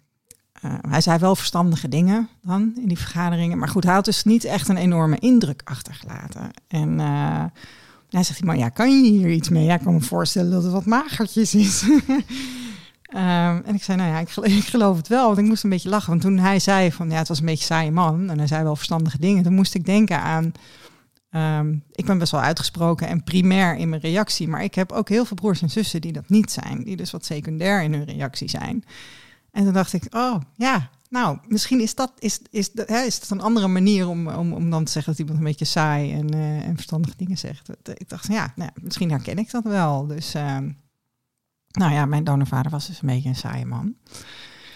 hij 0.89 1.01
zei 1.01 1.19
wel 1.19 1.37
verstandige 1.37 1.89
dingen 1.89 2.29
dan 2.43 2.73
in 2.77 2.89
die 2.89 2.99
vergaderingen. 2.99 3.59
Maar 3.59 3.69
goed, 3.69 3.85
hij 3.85 3.95
had 3.95 4.05
dus 4.05 4.25
niet 4.25 4.45
echt 4.45 4.69
een 4.69 4.77
enorme 4.77 5.19
indruk 5.19 5.61
achtergelaten. 5.65 6.51
En 6.69 7.01
eh, 7.01 7.45
hij 8.11 8.23
zegt, 8.23 8.45
maar 8.45 8.57
ja, 8.57 8.69
kan 8.69 9.03
je 9.03 9.11
hier 9.11 9.31
iets 9.31 9.49
mee? 9.49 9.65
Ja, 9.65 9.75
ik 9.75 9.81
kan 9.81 9.95
me 9.95 10.01
voorstellen 10.01 10.51
dat 10.51 10.63
het 10.63 10.73
wat 10.73 10.87
magertjes 10.87 11.55
is. 11.55 11.85
Ehm, 13.05 13.61
en 13.65 13.75
ik 13.75 13.83
zei, 13.83 13.99
nou 13.99 14.11
ja, 14.11 14.19
ik 14.19 14.29
geloof, 14.29 14.49
ik 14.63 14.65
geloof, 14.65 14.97
het 14.97 15.09
wel. 15.09 15.27
Want 15.27 15.39
ik 15.39 15.45
moest 15.45 15.65
een 15.65 15.71
beetje 15.71 15.89
lachen. 15.89 16.11
Want 16.11 16.23
toen 16.23 16.39
hij 16.39 16.59
zei 16.59 16.93
van, 16.93 17.11
ja, 17.11 17.19
het 17.19 17.29
was 17.29 17.39
een 17.39 17.47
beetje 17.47 17.65
saaie 17.65 17.91
man. 17.91 18.31
En 18.31 18.39
hij 18.39 18.47
zei 18.47 18.63
wel 18.63 18.77
verstandige 18.77 19.19
dingen. 19.19 19.43
Toen 19.43 19.55
moest 19.55 19.75
ik 19.75 19.85
denken 19.85 20.21
aan... 20.21 20.53
Ehm, 21.31 21.77
ik 21.93 22.05
ben 22.05 22.19
best 22.19 22.33
wel 22.33 22.41
uitgesproken 22.41 23.09
en 23.09 23.25
primair 23.25 23.77
in 23.77 23.89
mijn 23.89 24.01
reactie. 24.01 24.49
Maar 24.49 24.63
ik 24.63 24.75
heb 24.75 24.93
ook 24.93 25.09
heel 25.09 25.25
veel 25.25 25.37
broers 25.37 25.63
en 25.63 25.71
zussen 25.71 26.01
die 26.01 26.13
dat 26.13 26.29
niet 26.29 26.53
zijn. 26.53 26.85
Die 26.85 26.97
dus 26.97 27.11
wat 27.11 27.25
secundair 27.25 27.83
in 27.83 27.93
hun 27.93 28.05
reactie 28.05 28.49
zijn. 28.49 28.85
En 29.55 29.65
toen 29.65 29.73
dacht 29.73 29.93
ik, 29.93 30.15
oh 30.15 30.41
ja, 30.57 30.91
nou, 31.09 31.39
misschien 31.47 31.81
is 31.81 31.95
dat, 31.95 32.13
is, 32.19 32.41
is, 32.51 32.71
hè, 32.75 33.01
is 33.01 33.21
dat 33.21 33.31
een 33.31 33.41
andere 33.41 33.69
manier 33.69 34.09
om, 34.09 34.29
om, 34.29 34.53
om 34.53 34.71
dan 34.71 34.85
te 34.85 34.93
zeggen 34.93 35.13
dat 35.13 35.21
iemand 35.21 35.39
een 35.39 35.45
beetje 35.45 35.65
saai 35.65 36.13
en, 36.13 36.35
uh, 36.35 36.67
en 36.67 36.75
verstandige 36.75 37.17
dingen 37.17 37.39
zegt. 37.39 37.69
Ik 37.95 38.09
dacht, 38.09 38.27
ja, 38.27 38.53
nou, 38.57 38.71
misschien 38.75 39.11
herken 39.11 39.39
ik 39.39 39.51
dat 39.51 39.65
wel. 39.65 40.07
Dus, 40.07 40.35
uh, 40.35 40.59
nou 41.71 41.93
ja, 41.93 42.07
mijn 42.07 42.25
donorvader 42.25 42.71
was 42.71 42.87
dus 42.87 43.03
een 43.03 43.09
beetje 43.09 43.29
een 43.29 43.37
saaie 43.37 43.67
man. 43.67 43.95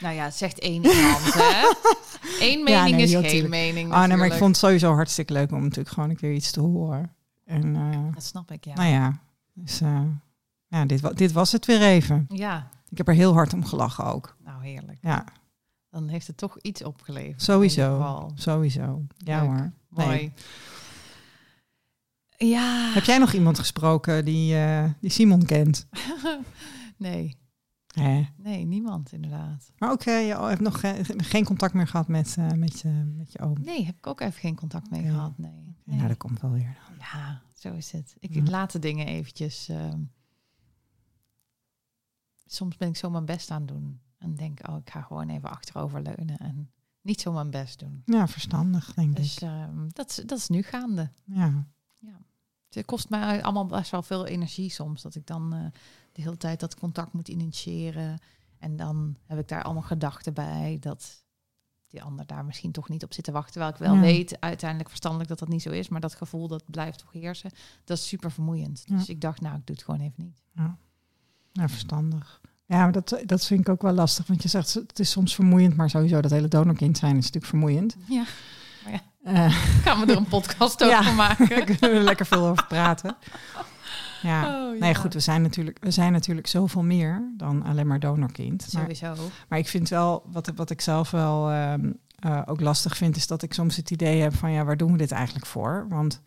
Nou 0.01 0.15
ja, 0.15 0.31
zegt 0.31 0.59
één 0.59 0.85
iemand, 0.85 1.35
hè? 1.35 1.73
Eén 2.49 2.63
mening 2.63 2.69
ja, 2.69 2.85
nee, 2.85 3.03
is 3.03 3.11
geen 3.11 3.23
natuurlijk. 3.23 3.49
mening. 3.49 3.93
Oh, 3.93 4.05
nee, 4.05 4.17
maar 4.17 4.27
ik 4.27 4.33
vond 4.33 4.51
het 4.51 4.65
sowieso 4.65 4.95
hartstikke 4.95 5.33
leuk 5.33 5.53
om 5.53 5.63
natuurlijk 5.63 5.89
gewoon 5.89 6.11
een 6.11 6.17
keer 6.17 6.33
iets 6.33 6.51
te 6.51 6.61
horen. 6.61 7.15
En, 7.45 7.75
uh, 7.75 8.15
dat 8.15 8.25
snap 8.25 8.51
ik, 8.51 8.65
ja. 8.65 8.75
Nou 8.75 8.89
ja, 8.89 9.21
dus 9.55 9.81
ja, 10.69 10.85
dit, 10.85 11.17
dit 11.17 11.33
was 11.33 11.53
het 11.53 11.67
weer 11.67 11.83
even. 11.83 12.27
Ja. 12.29 12.69
Ik 12.89 12.99
heb 12.99 13.09
er 13.09 13.15
heel 13.15 13.33
hard 13.33 13.53
om 13.53 13.65
gelachen 13.65 14.05
ook. 14.05 14.37
Heerlijk. 14.69 14.99
Ja. 15.03 15.25
Dan 15.91 16.09
heeft 16.09 16.27
het 16.27 16.37
toch 16.37 16.59
iets 16.61 16.85
opgeleverd. 16.85 17.43
Sowieso. 17.43 18.31
Sowieso. 18.35 19.07
Ja 19.17 19.41
leuk. 19.41 19.49
hoor. 19.49 19.73
Mooi. 19.89 20.33
Ja. 22.37 22.93
Heb 22.93 23.05
jij 23.05 23.19
nog 23.19 23.33
iemand 23.33 23.59
gesproken 23.59 24.25
die, 24.25 24.55
uh, 24.55 24.85
die 25.01 25.11
Simon 25.11 25.45
kent? 25.45 25.87
nee. 26.97 27.37
Hè? 27.95 28.27
Nee, 28.37 28.65
niemand 28.65 29.13
inderdaad. 29.13 29.73
Maar 29.79 29.93
oké, 29.93 30.09
okay, 30.09 30.27
je 30.27 30.35
hebt 30.35 30.61
nog 30.61 30.81
geen, 30.81 31.05
geen 31.25 31.45
contact 31.45 31.75
meer 31.75 31.87
gehad 31.87 32.09
met, 32.09 32.37
uh, 32.39 32.53
met, 32.53 32.81
je, 32.81 32.89
met 33.17 33.33
je 33.33 33.39
oom? 33.39 33.57
Nee, 33.61 33.85
heb 33.85 33.97
ik 33.97 34.07
ook 34.07 34.21
even 34.21 34.41
geen 34.41 34.55
contact 34.55 34.91
mee 34.91 35.03
gehad. 35.03 35.39
Nee. 35.39 35.77
Nee. 35.85 35.97
Nou, 35.97 36.09
dat 36.09 36.17
komt 36.17 36.41
wel 36.41 36.51
weer. 36.51 36.77
Dan. 36.89 36.97
Ja, 36.99 37.43
zo 37.55 37.73
is 37.73 37.93
het. 37.93 38.17
Ik 38.19 38.35
ja. 38.35 38.43
laat 38.43 38.73
de 38.73 38.79
dingen 38.79 39.07
eventjes... 39.07 39.69
Uh, 39.69 39.95
soms 42.47 42.77
ben 42.77 42.89
ik 42.89 42.97
zo 42.97 43.11
mijn 43.11 43.25
best 43.25 43.51
aan 43.51 43.67
doen. 43.67 44.01
En 44.19 44.35
denk, 44.35 44.69
oh, 44.69 44.77
ik 44.77 44.91
ga 44.91 45.03
gewoon 45.03 45.29
even 45.29 45.51
achterover 45.51 46.03
leunen 46.03 46.39
en 46.39 46.71
niet 47.01 47.21
zo 47.21 47.33
mijn 47.33 47.51
best 47.51 47.79
doen. 47.79 48.03
Ja, 48.05 48.29
verstandig, 48.29 48.95
denk 48.95 49.17
dus, 49.17 49.35
ik. 49.35 49.41
Dus 49.41 49.93
dat, 49.93 50.23
dat 50.27 50.39
is 50.39 50.49
nu 50.49 50.63
gaande. 50.63 51.11
Ja. 51.25 51.67
ja. 51.99 52.21
Het 52.69 52.85
kost 52.87 53.09
mij 53.09 53.43
allemaal 53.43 53.67
best 53.67 53.91
wel 53.91 54.03
veel 54.03 54.27
energie 54.27 54.71
soms. 54.71 55.03
Dat 55.03 55.15
ik 55.15 55.27
dan 55.27 55.55
uh, 55.55 55.67
de 56.13 56.23
hele 56.23 56.37
tijd 56.37 56.61
dat 56.61 56.79
contact 56.79 57.13
moet 57.13 57.29
initiëren. 57.29 58.19
En 58.59 58.77
dan 58.77 59.17
heb 59.25 59.39
ik 59.39 59.49
daar 59.49 59.63
allemaal 59.63 59.83
gedachten 59.83 60.35
bij 60.35 60.77
dat 60.81 61.25
die 61.89 62.03
ander 62.03 62.27
daar 62.27 62.45
misschien 62.45 62.73
toch 62.73 62.89
niet 62.89 63.05
op 63.05 63.13
zit 63.13 63.25
te 63.25 63.33
wachten. 63.33 63.53
Terwijl 63.53 63.73
ik 63.73 63.79
wel 63.79 63.95
ja. 63.95 64.01
weet, 64.01 64.41
uiteindelijk 64.41 64.89
verstandelijk 64.89 65.29
dat 65.29 65.39
dat 65.39 65.49
niet 65.49 65.63
zo 65.63 65.71
is. 65.71 65.89
Maar 65.89 66.01
dat 66.01 66.15
gevoel 66.15 66.49
dat 66.49 66.71
blijft 66.71 66.99
toch 66.99 67.13
heersen. 67.13 67.51
Dat 67.85 67.99
is 67.99 68.09
super 68.09 68.31
vermoeiend. 68.31 68.83
Ja. 68.87 68.97
Dus 68.97 69.09
ik 69.09 69.21
dacht, 69.21 69.41
nou, 69.41 69.57
ik 69.57 69.67
doe 69.67 69.77
het 69.77 69.85
gewoon 69.85 70.01
even 70.01 70.25
niet. 70.25 70.43
Ja, 70.53 70.79
ja 71.53 71.69
verstandig. 71.69 72.41
Ja, 72.69 72.83
maar 72.83 72.93
dat, 72.93 73.23
dat 73.27 73.47
vind 73.47 73.61
ik 73.61 73.69
ook 73.69 73.83
wel 73.83 73.93
lastig. 73.93 74.27
Want 74.27 74.43
je 74.43 74.49
zegt, 74.49 74.75
het 74.75 74.99
is 74.99 75.11
soms 75.11 75.35
vermoeiend, 75.35 75.77
maar 75.77 75.91
sowieso 75.91 76.21
dat 76.21 76.31
hele 76.31 76.49
donorkind 76.49 76.99
zijn 76.99 77.11
is 77.17 77.25
natuurlijk 77.25 77.47
vermoeiend. 77.47 77.97
Ja. 78.09 78.25
Maar 78.85 78.93
ja. 78.93 79.47
Uh, 79.47 79.53
Gaan 79.83 80.01
we 80.01 80.13
er 80.13 80.17
een 80.17 80.29
podcast 80.29 80.85
over 80.85 81.03
ja, 81.05 81.13
maken? 81.13 81.49
Daar 81.57 81.65
kunnen 81.65 81.91
we 81.91 81.97
er 81.97 82.01
lekker 82.01 82.27
veel 82.27 82.47
over 82.47 82.67
praten. 82.67 83.17
Ja. 84.23 84.41
Oh, 84.41 84.75
ja. 84.75 84.81
nee, 84.81 84.95
goed, 84.95 85.15
we 85.15 85.21
zijn, 85.21 85.43
natuurlijk, 85.43 85.79
we 85.81 85.91
zijn 85.91 86.13
natuurlijk 86.13 86.47
zoveel 86.47 86.83
meer 86.83 87.33
dan 87.37 87.63
alleen 87.63 87.87
maar 87.87 88.01
donorkind. 88.01 88.67
Sowieso. 88.69 89.07
Maar, 89.07 89.17
maar 89.49 89.59
ik 89.59 89.69
vind 89.69 89.89
wel, 89.89 90.23
wat, 90.27 90.53
wat 90.55 90.71
ik 90.71 90.81
zelf 90.81 91.11
wel 91.11 91.53
um, 91.53 91.99
uh, 92.27 92.43
ook 92.45 92.61
lastig 92.61 92.97
vind, 92.97 93.17
is 93.17 93.27
dat 93.27 93.43
ik 93.43 93.55
soms 93.55 93.77
het 93.77 93.91
idee 93.91 94.21
heb 94.21 94.35
van, 94.35 94.53
ja, 94.53 94.65
waar 94.65 94.77
doen 94.77 94.93
we 94.93 94.99
dit 94.99 95.13
eigenlijk 95.13 95.47
voor? 95.47 95.87
Want 95.89 96.23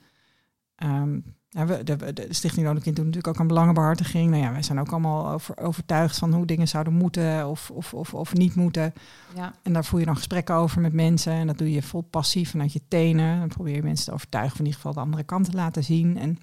um, 0.83 1.23
ja, 1.53 1.65
we, 1.65 1.83
de, 1.83 2.13
de 2.13 2.33
Stichting 2.33 2.65
Donorkind 2.65 2.95
doet 2.95 3.05
natuurlijk 3.05 3.33
ook 3.33 3.41
een 3.41 3.47
belangenbehartiging. 3.47 4.29
Nou 4.29 4.43
ja, 4.43 4.51
wij 4.51 4.63
zijn 4.63 4.79
ook 4.79 4.91
allemaal 4.91 5.29
over, 5.29 5.57
overtuigd 5.57 6.17
van 6.17 6.33
hoe 6.33 6.45
dingen 6.45 6.67
zouden 6.67 6.93
moeten 6.93 7.49
of, 7.49 7.71
of, 7.71 7.93
of, 7.93 8.13
of 8.13 8.33
niet 8.33 8.55
moeten. 8.55 8.93
Ja. 9.35 9.53
En 9.61 9.73
daar 9.73 9.85
voer 9.85 9.99
je 9.99 10.05
dan 10.05 10.15
gesprekken 10.15 10.55
over 10.55 10.81
met 10.81 10.93
mensen. 10.93 11.33
En 11.33 11.47
dat 11.47 11.57
doe 11.57 11.71
je 11.71 11.81
vol 11.81 12.01
passie 12.01 12.49
vanuit 12.49 12.73
je 12.73 12.81
tenen. 12.87 13.39
Dan 13.39 13.47
probeer 13.47 13.75
je 13.75 13.83
mensen 13.83 14.05
te 14.05 14.11
overtuigen, 14.11 14.57
van 14.57 14.65
in 14.65 14.71
ieder 14.71 14.81
geval 14.81 15.03
de 15.03 15.05
andere 15.09 15.23
kant 15.23 15.45
te 15.45 15.55
laten 15.55 15.83
zien. 15.83 16.17
En 16.17 16.39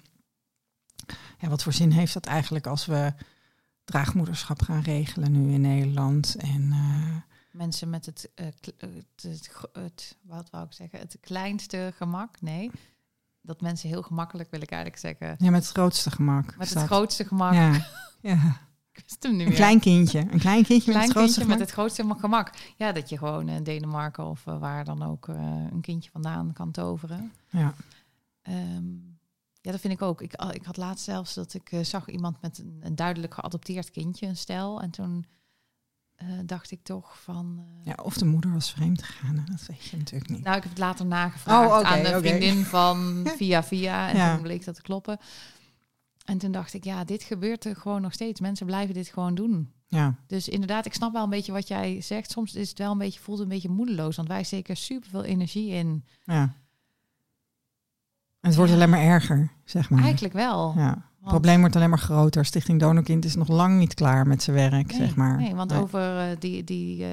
ja, 1.39 1.49
wat 1.49 1.63
voor 1.63 1.73
zin 1.73 1.91
heeft 1.91 2.13
dat 2.13 2.25
eigenlijk 2.25 2.67
als 2.67 2.85
we 2.85 3.13
draagmoederschap 3.83 4.61
gaan 4.61 4.81
regelen 4.81 5.31
nu 5.31 5.53
in 5.53 5.61
Nederland? 5.61 6.35
En, 6.35 6.61
uh, 6.61 7.15
mensen 7.51 7.89
met 7.89 8.05
het, 8.05 8.29
uh, 8.35 8.45
het, 8.45 8.73
het, 9.17 9.49
het, 9.73 10.17
wat 10.21 10.49
wou 10.49 10.65
ik 10.65 10.73
zeggen, 10.73 10.99
het 10.99 11.17
kleinste 11.21 11.93
gemak? 11.95 12.41
Nee 12.41 12.71
dat 13.41 13.61
mensen 13.61 13.89
heel 13.89 14.01
gemakkelijk, 14.01 14.51
wil 14.51 14.61
ik 14.61 14.71
eigenlijk 14.71 15.01
zeggen. 15.01 15.35
Ja, 15.45 15.51
met 15.51 15.63
het 15.63 15.71
grootste 15.71 16.11
gemak. 16.11 16.57
Met 16.57 16.69
het 16.73 16.83
grootste 16.83 17.25
gemak. 17.25 17.53
Ja. 17.53 17.85
ja. 18.31 18.67
Ik 18.91 19.05
wist 19.07 19.23
hem 19.23 19.31
niet 19.31 19.41
een 19.41 19.47
meer. 19.47 19.55
klein 19.55 19.79
kindje. 19.79 20.19
Een 20.19 20.39
klein 20.39 20.63
kindje, 20.63 20.91
klein 20.91 20.97
met, 20.97 21.07
het 21.07 21.17
grootste 21.17 21.39
kindje 21.39 21.57
met 21.57 21.59
het 21.59 21.71
grootste 21.71 22.15
gemak. 22.17 22.53
Ja, 22.75 22.91
dat 22.91 23.09
je 23.09 23.17
gewoon 23.17 23.49
in 23.49 23.63
Denemarken 23.63 24.25
of 24.25 24.45
uh, 24.45 24.59
waar 24.59 24.85
dan 24.85 25.03
ook 25.03 25.27
uh, 25.27 25.35
een 25.71 25.81
kindje 25.81 26.11
vandaan 26.11 26.53
kan 26.53 26.71
toveren. 26.71 27.31
Ja. 27.49 27.73
Um, 28.49 29.19
ja, 29.61 29.71
dat 29.71 29.79
vind 29.79 29.93
ik 29.93 30.01
ook. 30.01 30.21
Ik, 30.21 30.33
ik 30.51 30.65
had 30.65 30.77
laatst 30.77 31.05
zelfs 31.05 31.33
dat 31.33 31.53
ik 31.53 31.71
uh, 31.71 31.83
zag 31.83 32.09
iemand 32.09 32.41
met 32.41 32.57
een, 32.57 32.79
een, 32.81 32.95
duidelijk 32.95 33.33
geadopteerd 33.33 33.91
kindje, 33.91 34.27
een 34.27 34.37
stel. 34.37 34.81
En 34.81 34.89
toen 34.89 35.25
uh, 36.23 36.29
dacht 36.45 36.71
ik 36.71 36.83
toch 36.83 37.21
van... 37.21 37.57
Uh, 37.59 37.85
ja, 37.85 38.03
of 38.03 38.17
de 38.17 38.25
moeder 38.25 38.53
was 38.53 38.71
vreemd 38.71 39.03
gegaan, 39.03 39.45
dat 39.51 39.65
weet 39.67 39.83
je 39.85 39.97
natuurlijk 39.97 40.31
niet. 40.31 40.43
Nou, 40.43 40.57
ik 40.57 40.63
heb 40.63 40.71
het 40.71 40.81
later 40.81 41.05
nagevraagd 41.05 41.71
oh, 41.71 41.77
okay, 41.77 41.97
aan 41.97 42.03
de 42.03 42.17
okay. 42.17 42.19
vriendin 42.19 42.65
van 42.65 43.23
via 43.37 43.63
via. 43.63 44.09
En 44.09 44.15
ja. 44.15 44.33
toen 44.33 44.43
bleek 44.43 44.65
dat 44.65 44.75
te 44.75 44.81
kloppen. 44.81 45.17
En 46.25 46.37
toen 46.37 46.51
dacht 46.51 46.73
ik, 46.73 46.83
ja, 46.83 47.03
dit 47.03 47.23
gebeurt 47.23 47.65
er 47.65 47.75
gewoon 47.75 48.01
nog 48.01 48.13
steeds. 48.13 48.39
Mensen 48.39 48.65
blijven 48.65 48.93
dit 48.93 49.07
gewoon 49.07 49.35
doen. 49.35 49.71
Ja. 49.87 50.15
Dus 50.27 50.49
inderdaad, 50.49 50.85
ik 50.85 50.93
snap 50.93 51.13
wel 51.13 51.23
een 51.23 51.29
beetje 51.29 51.51
wat 51.51 51.67
jij 51.67 52.01
zegt. 52.01 52.31
Soms 52.31 52.55
is 52.55 52.69
het 52.69 52.77
wel 52.77 52.91
een 52.91 52.97
beetje, 52.97 53.19
voelt 53.19 53.37
het 53.37 53.47
een 53.47 53.53
beetje 53.53 53.69
moedeloos. 53.69 54.15
Want 54.15 54.27
wij 54.27 54.43
steken 54.43 54.77
super 54.77 55.09
veel 55.09 55.23
energie 55.23 55.69
in. 55.69 56.05
Ja. 56.23 56.41
En 58.39 58.49
het 58.49 58.55
wordt 58.55 58.71
ja. 58.71 58.77
alleen 58.77 58.89
maar 58.89 59.01
erger, 59.01 59.51
zeg 59.65 59.89
maar. 59.89 60.03
Eigenlijk 60.03 60.33
wel. 60.33 60.73
Ja. 60.77 61.08
Het 61.19 61.27
probleem 61.27 61.59
wordt 61.59 61.75
alleen 61.75 61.89
maar 61.89 61.99
groter. 61.99 62.45
Stichting 62.45 62.79
Donorkind 62.79 63.25
is 63.25 63.35
nog 63.35 63.47
lang 63.47 63.77
niet 63.77 63.93
klaar 63.93 64.27
met 64.27 64.43
zijn 64.43 64.55
werk, 64.55 64.87
nee, 64.87 64.97
zeg 64.97 65.15
maar. 65.15 65.37
Nee, 65.37 65.55
want 65.55 65.71
nee. 65.71 65.81
over 65.81 66.29
uh, 66.29 66.35
die, 66.39 66.63
die 66.63 66.99
uh, 66.99 67.07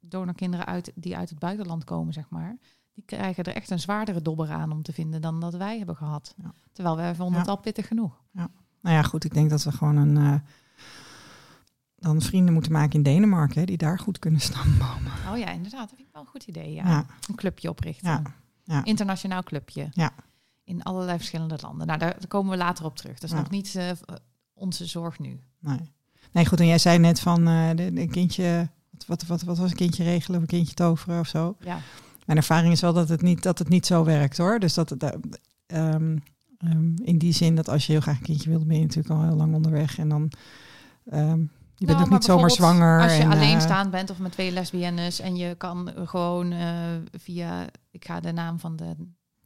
donorkinderen 0.00 0.66
uit, 0.66 0.92
die 0.94 1.16
uit 1.16 1.30
het 1.30 1.38
buitenland 1.38 1.84
komen, 1.84 2.12
zeg 2.12 2.28
maar... 2.28 2.56
die 2.94 3.04
krijgen 3.04 3.44
er 3.44 3.54
echt 3.54 3.70
een 3.70 3.80
zwaardere 3.80 4.22
dobber 4.22 4.50
aan 4.50 4.72
om 4.72 4.82
te 4.82 4.92
vinden 4.92 5.20
dan 5.20 5.40
dat 5.40 5.54
wij 5.54 5.76
hebben 5.78 5.96
gehad. 5.96 6.34
Ja. 6.42 6.54
Terwijl 6.72 6.96
wij 6.96 7.14
vonden 7.14 7.34
ja. 7.34 7.40
het 7.40 7.48
al 7.48 7.58
pittig 7.58 7.86
genoeg. 7.86 8.22
Ja. 8.32 8.48
Nou 8.80 8.96
ja, 8.96 9.02
goed, 9.02 9.24
ik 9.24 9.34
denk 9.34 9.50
dat 9.50 9.62
we 9.62 9.72
gewoon 9.72 9.96
een... 9.96 10.16
Uh, 10.16 10.34
dan 11.96 12.22
vrienden 12.22 12.54
moeten 12.54 12.72
maken 12.72 12.92
in 12.92 13.02
Denemarken, 13.02 13.58
hè, 13.60 13.64
die 13.64 13.76
daar 13.76 13.98
goed 13.98 14.18
kunnen 14.18 14.40
stambomen. 14.40 15.12
Oh 15.30 15.38
ja, 15.38 15.50
inderdaad. 15.50 15.88
Dat 15.88 15.96
vind 15.96 16.08
ik 16.08 16.12
wel 16.12 16.22
een 16.22 16.28
goed 16.28 16.44
idee, 16.44 16.72
ja. 16.72 17.06
Een 17.28 17.34
clubje 17.34 17.68
oprichten. 17.68 18.24
Internationaal 18.84 19.42
clubje. 19.42 19.88
Ja 19.92 20.12
in 20.68 20.82
allerlei 20.82 21.16
verschillende 21.16 21.58
landen. 21.62 21.86
Nou, 21.86 21.98
daar, 21.98 22.16
komen 22.28 22.50
we 22.50 22.56
later 22.56 22.84
op 22.84 22.96
terug. 22.96 23.14
Dat 23.14 23.22
is 23.22 23.30
ja. 23.30 23.36
nog 23.36 23.50
niet 23.50 23.74
uh, 23.74 23.90
onze 24.54 24.86
zorg 24.86 25.18
nu. 25.18 25.40
Nee. 25.58 25.92
nee, 26.32 26.46
goed. 26.46 26.60
En 26.60 26.66
jij 26.66 26.78
zei 26.78 26.98
net 26.98 27.20
van 27.20 27.48
uh, 27.48 27.70
de, 27.74 27.92
de 27.92 28.06
kindje, 28.06 28.68
wat, 29.06 29.26
wat, 29.26 29.42
wat, 29.42 29.58
was 29.58 29.70
een 29.70 29.76
kindje 29.76 30.04
regelen 30.04 30.36
of 30.36 30.42
een 30.42 30.48
kindje 30.48 30.74
toveren 30.74 31.20
of 31.20 31.26
zo? 31.26 31.56
Ja. 31.60 31.78
Mijn 32.24 32.38
ervaring 32.38 32.72
is 32.72 32.80
wel 32.80 32.92
dat 32.92 33.08
het 33.08 33.22
niet, 33.22 33.42
dat 33.42 33.58
het 33.58 33.68
niet 33.68 33.86
zo 33.86 34.04
werkt 34.04 34.36
hoor. 34.36 34.58
Dus 34.58 34.74
dat 34.74 34.90
het, 34.90 35.02
um, 35.66 36.22
um, 36.64 36.94
in 37.04 37.18
die 37.18 37.32
zin 37.32 37.54
dat 37.54 37.68
als 37.68 37.86
je 37.86 37.92
heel 37.92 38.00
graag 38.00 38.16
een 38.16 38.22
kindje 38.22 38.50
wilt, 38.50 38.66
ben 38.66 38.76
je 38.76 38.82
natuurlijk 38.82 39.14
al 39.14 39.22
heel 39.22 39.36
lang 39.36 39.54
onderweg. 39.54 39.98
En 39.98 40.08
dan 40.08 40.32
um, 41.12 41.50
je 41.74 41.86
bent 41.86 41.98
nou, 41.98 42.04
ook 42.04 42.10
niet 42.10 42.24
zomaar 42.24 42.50
zwanger. 42.50 43.02
Als 43.02 43.16
je 43.16 43.22
en, 43.22 43.30
alleenstaand 43.30 43.90
bent 43.90 44.10
of 44.10 44.18
met 44.18 44.32
twee 44.32 44.52
lesbiennes 44.52 45.20
en 45.20 45.36
je 45.36 45.54
kan 45.54 45.92
gewoon 46.04 46.52
uh, 46.52 46.78
via, 47.12 47.66
ik 47.90 48.04
ga 48.04 48.20
de 48.20 48.32
naam 48.32 48.58
van 48.58 48.76
de 48.76 48.94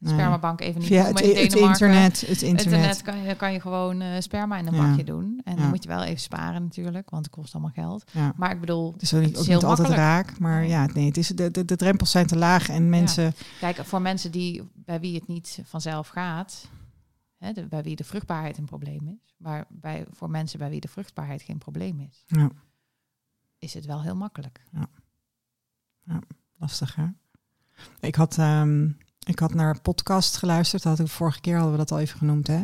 spermabank 0.05 0.61
even 0.61 0.81
niet 0.81 0.89
Via 0.89 1.05
het, 1.05 1.21
in 1.21 1.37
het, 1.37 1.55
internet, 1.55 2.21
het 2.21 2.43
internet. 2.43 2.65
internet 2.65 3.03
kan 3.03 3.23
je, 3.23 3.35
kan 3.35 3.53
je 3.53 3.61
gewoon 3.61 4.01
uh, 4.01 4.09
sperma 4.19 4.59
in 4.59 4.67
een 4.67 4.75
ja. 4.75 4.89
bakje 4.89 5.05
doen. 5.05 5.41
En 5.45 5.55
ja. 5.55 5.61
dan 5.61 5.69
moet 5.69 5.83
je 5.83 5.89
wel 5.89 6.03
even 6.03 6.21
sparen 6.21 6.63
natuurlijk, 6.63 7.11
want 7.11 7.25
het 7.25 7.35
kost 7.35 7.55
allemaal 7.55 7.73
geld. 7.75 8.11
Ja. 8.11 8.33
Maar 8.37 8.51
ik 8.51 8.61
bedoel, 8.61 8.93
het 8.93 9.03
is 9.03 9.15
ook 9.15 9.23
niet, 9.23 9.65
altijd 9.65 9.89
raak, 9.89 10.39
maar 10.39 10.67
ja, 10.67 10.87
nee, 10.87 11.07
het 11.07 11.17
is, 11.17 11.29
de, 11.29 11.51
de, 11.51 11.65
de 11.65 11.77
drempels 11.77 12.11
zijn 12.11 12.27
te 12.27 12.37
laag 12.37 12.69
en 12.69 12.89
mensen... 12.89 13.35
Kijk, 13.61 13.85
voor 13.85 14.03
mensen 14.03 14.31
die, 14.31 14.63
bij 14.75 15.01
wie 15.01 15.15
het 15.15 15.27
niet 15.27 15.59
vanzelf 15.65 16.09
gaat, 16.09 16.69
hè, 17.39 17.53
de, 17.53 17.67
bij 17.67 17.83
wie 17.83 17.97
de 17.97 18.05
vruchtbaarheid 18.05 18.59
een 18.59 18.65
probleem 18.65 19.09
is, 19.09 19.35
maar 19.37 19.65
bij, 19.69 20.07
voor 20.11 20.31
mensen 20.31 20.59
bij 20.59 20.71
wie 20.71 20.81
de 20.81 20.89
vruchtbaarheid 20.89 21.43
geen 21.43 21.59
probleem 21.59 22.01
is. 22.01 22.25
Ja. 22.27 22.51
is 23.59 23.75
het 23.75 23.87
wel 23.87 24.03
heel 24.03 24.17
makkelijk. 24.17 24.63
Lastig, 26.59 26.95
hè? 26.95 27.07
Ik 28.01 28.15
had, 28.15 28.39
ehm, 28.39 28.89
ik 29.25 29.39
had 29.39 29.55
naar 29.55 29.71
een 29.75 29.81
podcast 29.83 30.37
geluisterd. 30.37 30.83
Dat 30.83 30.99
had 30.99 31.07
ik, 31.07 31.13
vorige 31.13 31.41
keer 31.41 31.55
hadden 31.55 31.73
we 31.73 31.79
dat 31.79 31.91
al 31.93 31.99
even 31.99 32.19
genoemd, 32.19 32.47
hè? 32.47 32.63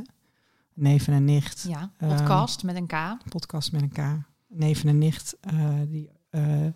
Neven 0.75 1.13
en 1.13 1.25
nicht. 1.25 1.65
Ja, 1.69 1.91
Ehm, 1.99 2.17
podcast 2.17 2.63
met 2.63 2.77
een 2.77 2.87
K. 2.87 3.17
Podcast 3.29 3.73
met 3.73 3.83
een 3.83 3.93
K. 3.93 3.99
Neven 4.49 4.89
en 4.89 4.99
nicht. 4.99 5.37
eh, 5.41 5.71
die, 5.89 6.11
eh, 6.31 6.67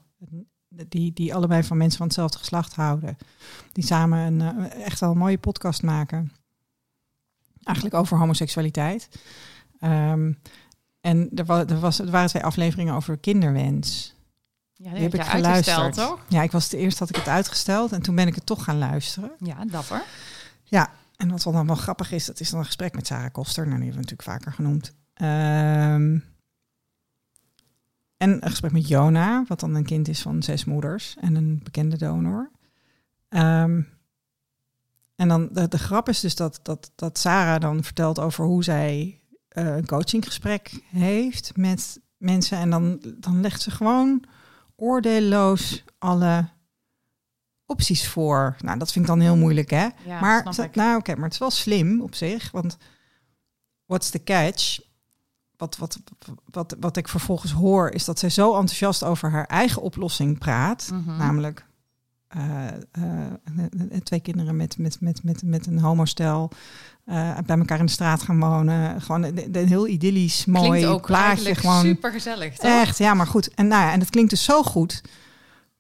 die, 0.88 1.12
die 1.12 1.34
allebei 1.34 1.62
van 1.64 1.76
mensen 1.76 1.96
van 1.98 2.06
hetzelfde 2.06 2.38
geslacht 2.38 2.74
houden. 2.74 3.16
Die 3.72 3.84
samen 3.84 4.18
een, 4.18 4.40
eh, 4.70 4.84
echt 4.84 5.00
wel 5.00 5.10
een 5.10 5.18
mooie 5.18 5.38
podcast 5.38 5.82
maken. 5.82 6.32
Eigenlijk 7.62 7.96
over 7.96 8.18
homoseksualiteit. 8.18 9.08
Ehm, 9.78 10.32
en 11.00 11.30
er, 11.34 11.50
er, 11.50 11.80
was, 11.80 11.98
er 11.98 12.10
waren 12.10 12.28
twee 12.28 12.44
afleveringen 12.44 12.94
over 12.94 13.18
kinderwens. 13.18 14.14
Ja, 14.82 14.90
Die 14.92 15.02
heb 15.02 15.14
ik 15.14 15.22
geluisterd. 15.22 15.94
toch? 15.94 16.18
Ja, 16.28 16.42
ik 16.42 16.52
was 16.52 16.68
de 16.68 16.76
eerste 16.76 16.98
had 16.98 17.08
ik 17.08 17.16
het 17.16 17.28
uitgesteld 17.28 17.92
en 17.92 18.02
toen 18.02 18.14
ben 18.14 18.26
ik 18.26 18.34
het 18.34 18.46
toch 18.46 18.64
gaan 18.64 18.78
luisteren. 18.78 19.30
Ja, 19.38 19.64
dapper. 19.64 20.02
En 21.22 21.30
wat 21.30 21.42
dan 21.42 21.66
wel 21.66 21.76
grappig 21.76 22.12
is, 22.12 22.26
dat 22.26 22.40
is 22.40 22.50
dan 22.50 22.58
een 22.58 22.64
gesprek 22.64 22.94
met 22.94 23.06
Sarah 23.06 23.32
Koster. 23.32 23.66
Nou, 23.66 23.80
die 23.80 23.88
hebben 23.90 24.04
we 24.04 24.10
natuurlijk 24.10 24.38
vaker 24.38 24.52
genoemd. 24.52 24.92
Ehm, 25.14 26.18
en 28.16 28.44
een 28.44 28.50
gesprek 28.50 28.72
met 28.72 28.88
Jona, 28.88 29.44
wat 29.48 29.60
dan 29.60 29.74
een 29.74 29.84
kind 29.84 30.08
is 30.08 30.22
van 30.22 30.42
zes 30.42 30.64
moeders 30.64 31.16
en 31.20 31.34
een 31.34 31.60
bekende 31.62 31.96
donor. 31.96 32.50
Ehm, 33.28 33.82
en 35.16 35.28
dan 35.28 35.48
de, 35.52 35.68
de 35.68 35.78
grap 35.78 36.08
is 36.08 36.20
dus 36.20 36.34
dat, 36.34 36.60
dat, 36.62 36.90
dat 36.94 37.18
Sarah 37.18 37.60
dan 37.60 37.84
vertelt 37.84 38.18
over 38.18 38.44
hoe 38.44 38.64
zij 38.64 39.20
eh, 39.48 39.76
een 39.76 39.86
coachinggesprek 39.86 40.82
heeft 40.86 41.56
met 41.56 42.00
mensen. 42.16 42.58
En 42.58 42.70
dan, 42.70 43.02
dan 43.18 43.40
legt 43.40 43.60
ze 43.62 43.70
gewoon 43.70 44.24
oordeelloos 44.82 45.84
alle 45.98 46.48
opties 47.66 48.08
voor. 48.08 48.56
Nou, 48.58 48.78
dat 48.78 48.92
vind 48.92 49.04
ik 49.04 49.10
dan 49.10 49.20
heel 49.20 49.36
moeilijk, 49.36 49.70
hè? 49.70 49.88
Ja, 50.06 50.20
maar 50.20 50.44
ik. 50.58 50.74
nou, 50.74 50.98
oké, 50.98 51.14
maar 51.14 51.24
het 51.24 51.32
is 51.32 51.38
wel 51.38 51.50
slim 51.50 52.00
op 52.00 52.14
zich, 52.14 52.50
want 52.50 52.76
what's 53.86 54.10
the 54.10 54.22
catch? 54.22 54.78
Wat, 55.56 55.76
wat, 55.76 55.98
wat, 56.44 56.76
wat 56.80 56.96
ik 56.96 57.08
vervolgens 57.08 57.52
hoor, 57.52 57.90
is 57.90 58.04
dat 58.04 58.18
zij 58.18 58.30
zo 58.30 58.48
enthousiast 58.54 59.04
over 59.04 59.30
haar 59.30 59.46
eigen 59.46 59.82
oplossing 59.82 60.38
praat, 60.38 60.90
Mhm. 60.92 61.16
namelijk 61.16 61.66
eh, 62.32 62.66
eh, 62.66 63.26
eh, 63.90 64.00
twee 64.02 64.20
kinderen 64.20 64.56
met, 64.56 64.78
met, 64.78 65.00
met, 65.00 65.22
met, 65.22 65.42
met 65.42 65.66
een 65.66 65.78
homostel 65.78 66.50
eh, 67.04 67.38
bij 67.46 67.58
elkaar 67.58 67.78
in 67.78 67.86
de 67.86 67.92
straat 67.92 68.22
gaan 68.22 68.40
wonen, 68.40 69.00
gewoon 69.00 69.22
een, 69.22 69.56
een 69.56 69.68
heel 69.68 69.88
idyllisch, 69.88 70.44
mooi 70.44 70.68
Klinkt 70.68 70.88
ook 70.88 71.06
plaatje, 71.06 71.54
gewoon 71.54 71.80
super 71.80 72.12
gezellig? 72.12 72.58
Echt, 72.58 72.98
ja, 72.98 73.14
maar 73.14 73.26
goed. 73.26 73.54
En, 73.54 73.66
nou 73.66 73.82
ja, 73.82 73.92
en 73.92 74.00
het 74.00 74.10
klinkt 74.10 74.30
dus 74.30 74.44
zo 74.44 74.62
goed. 74.62 75.02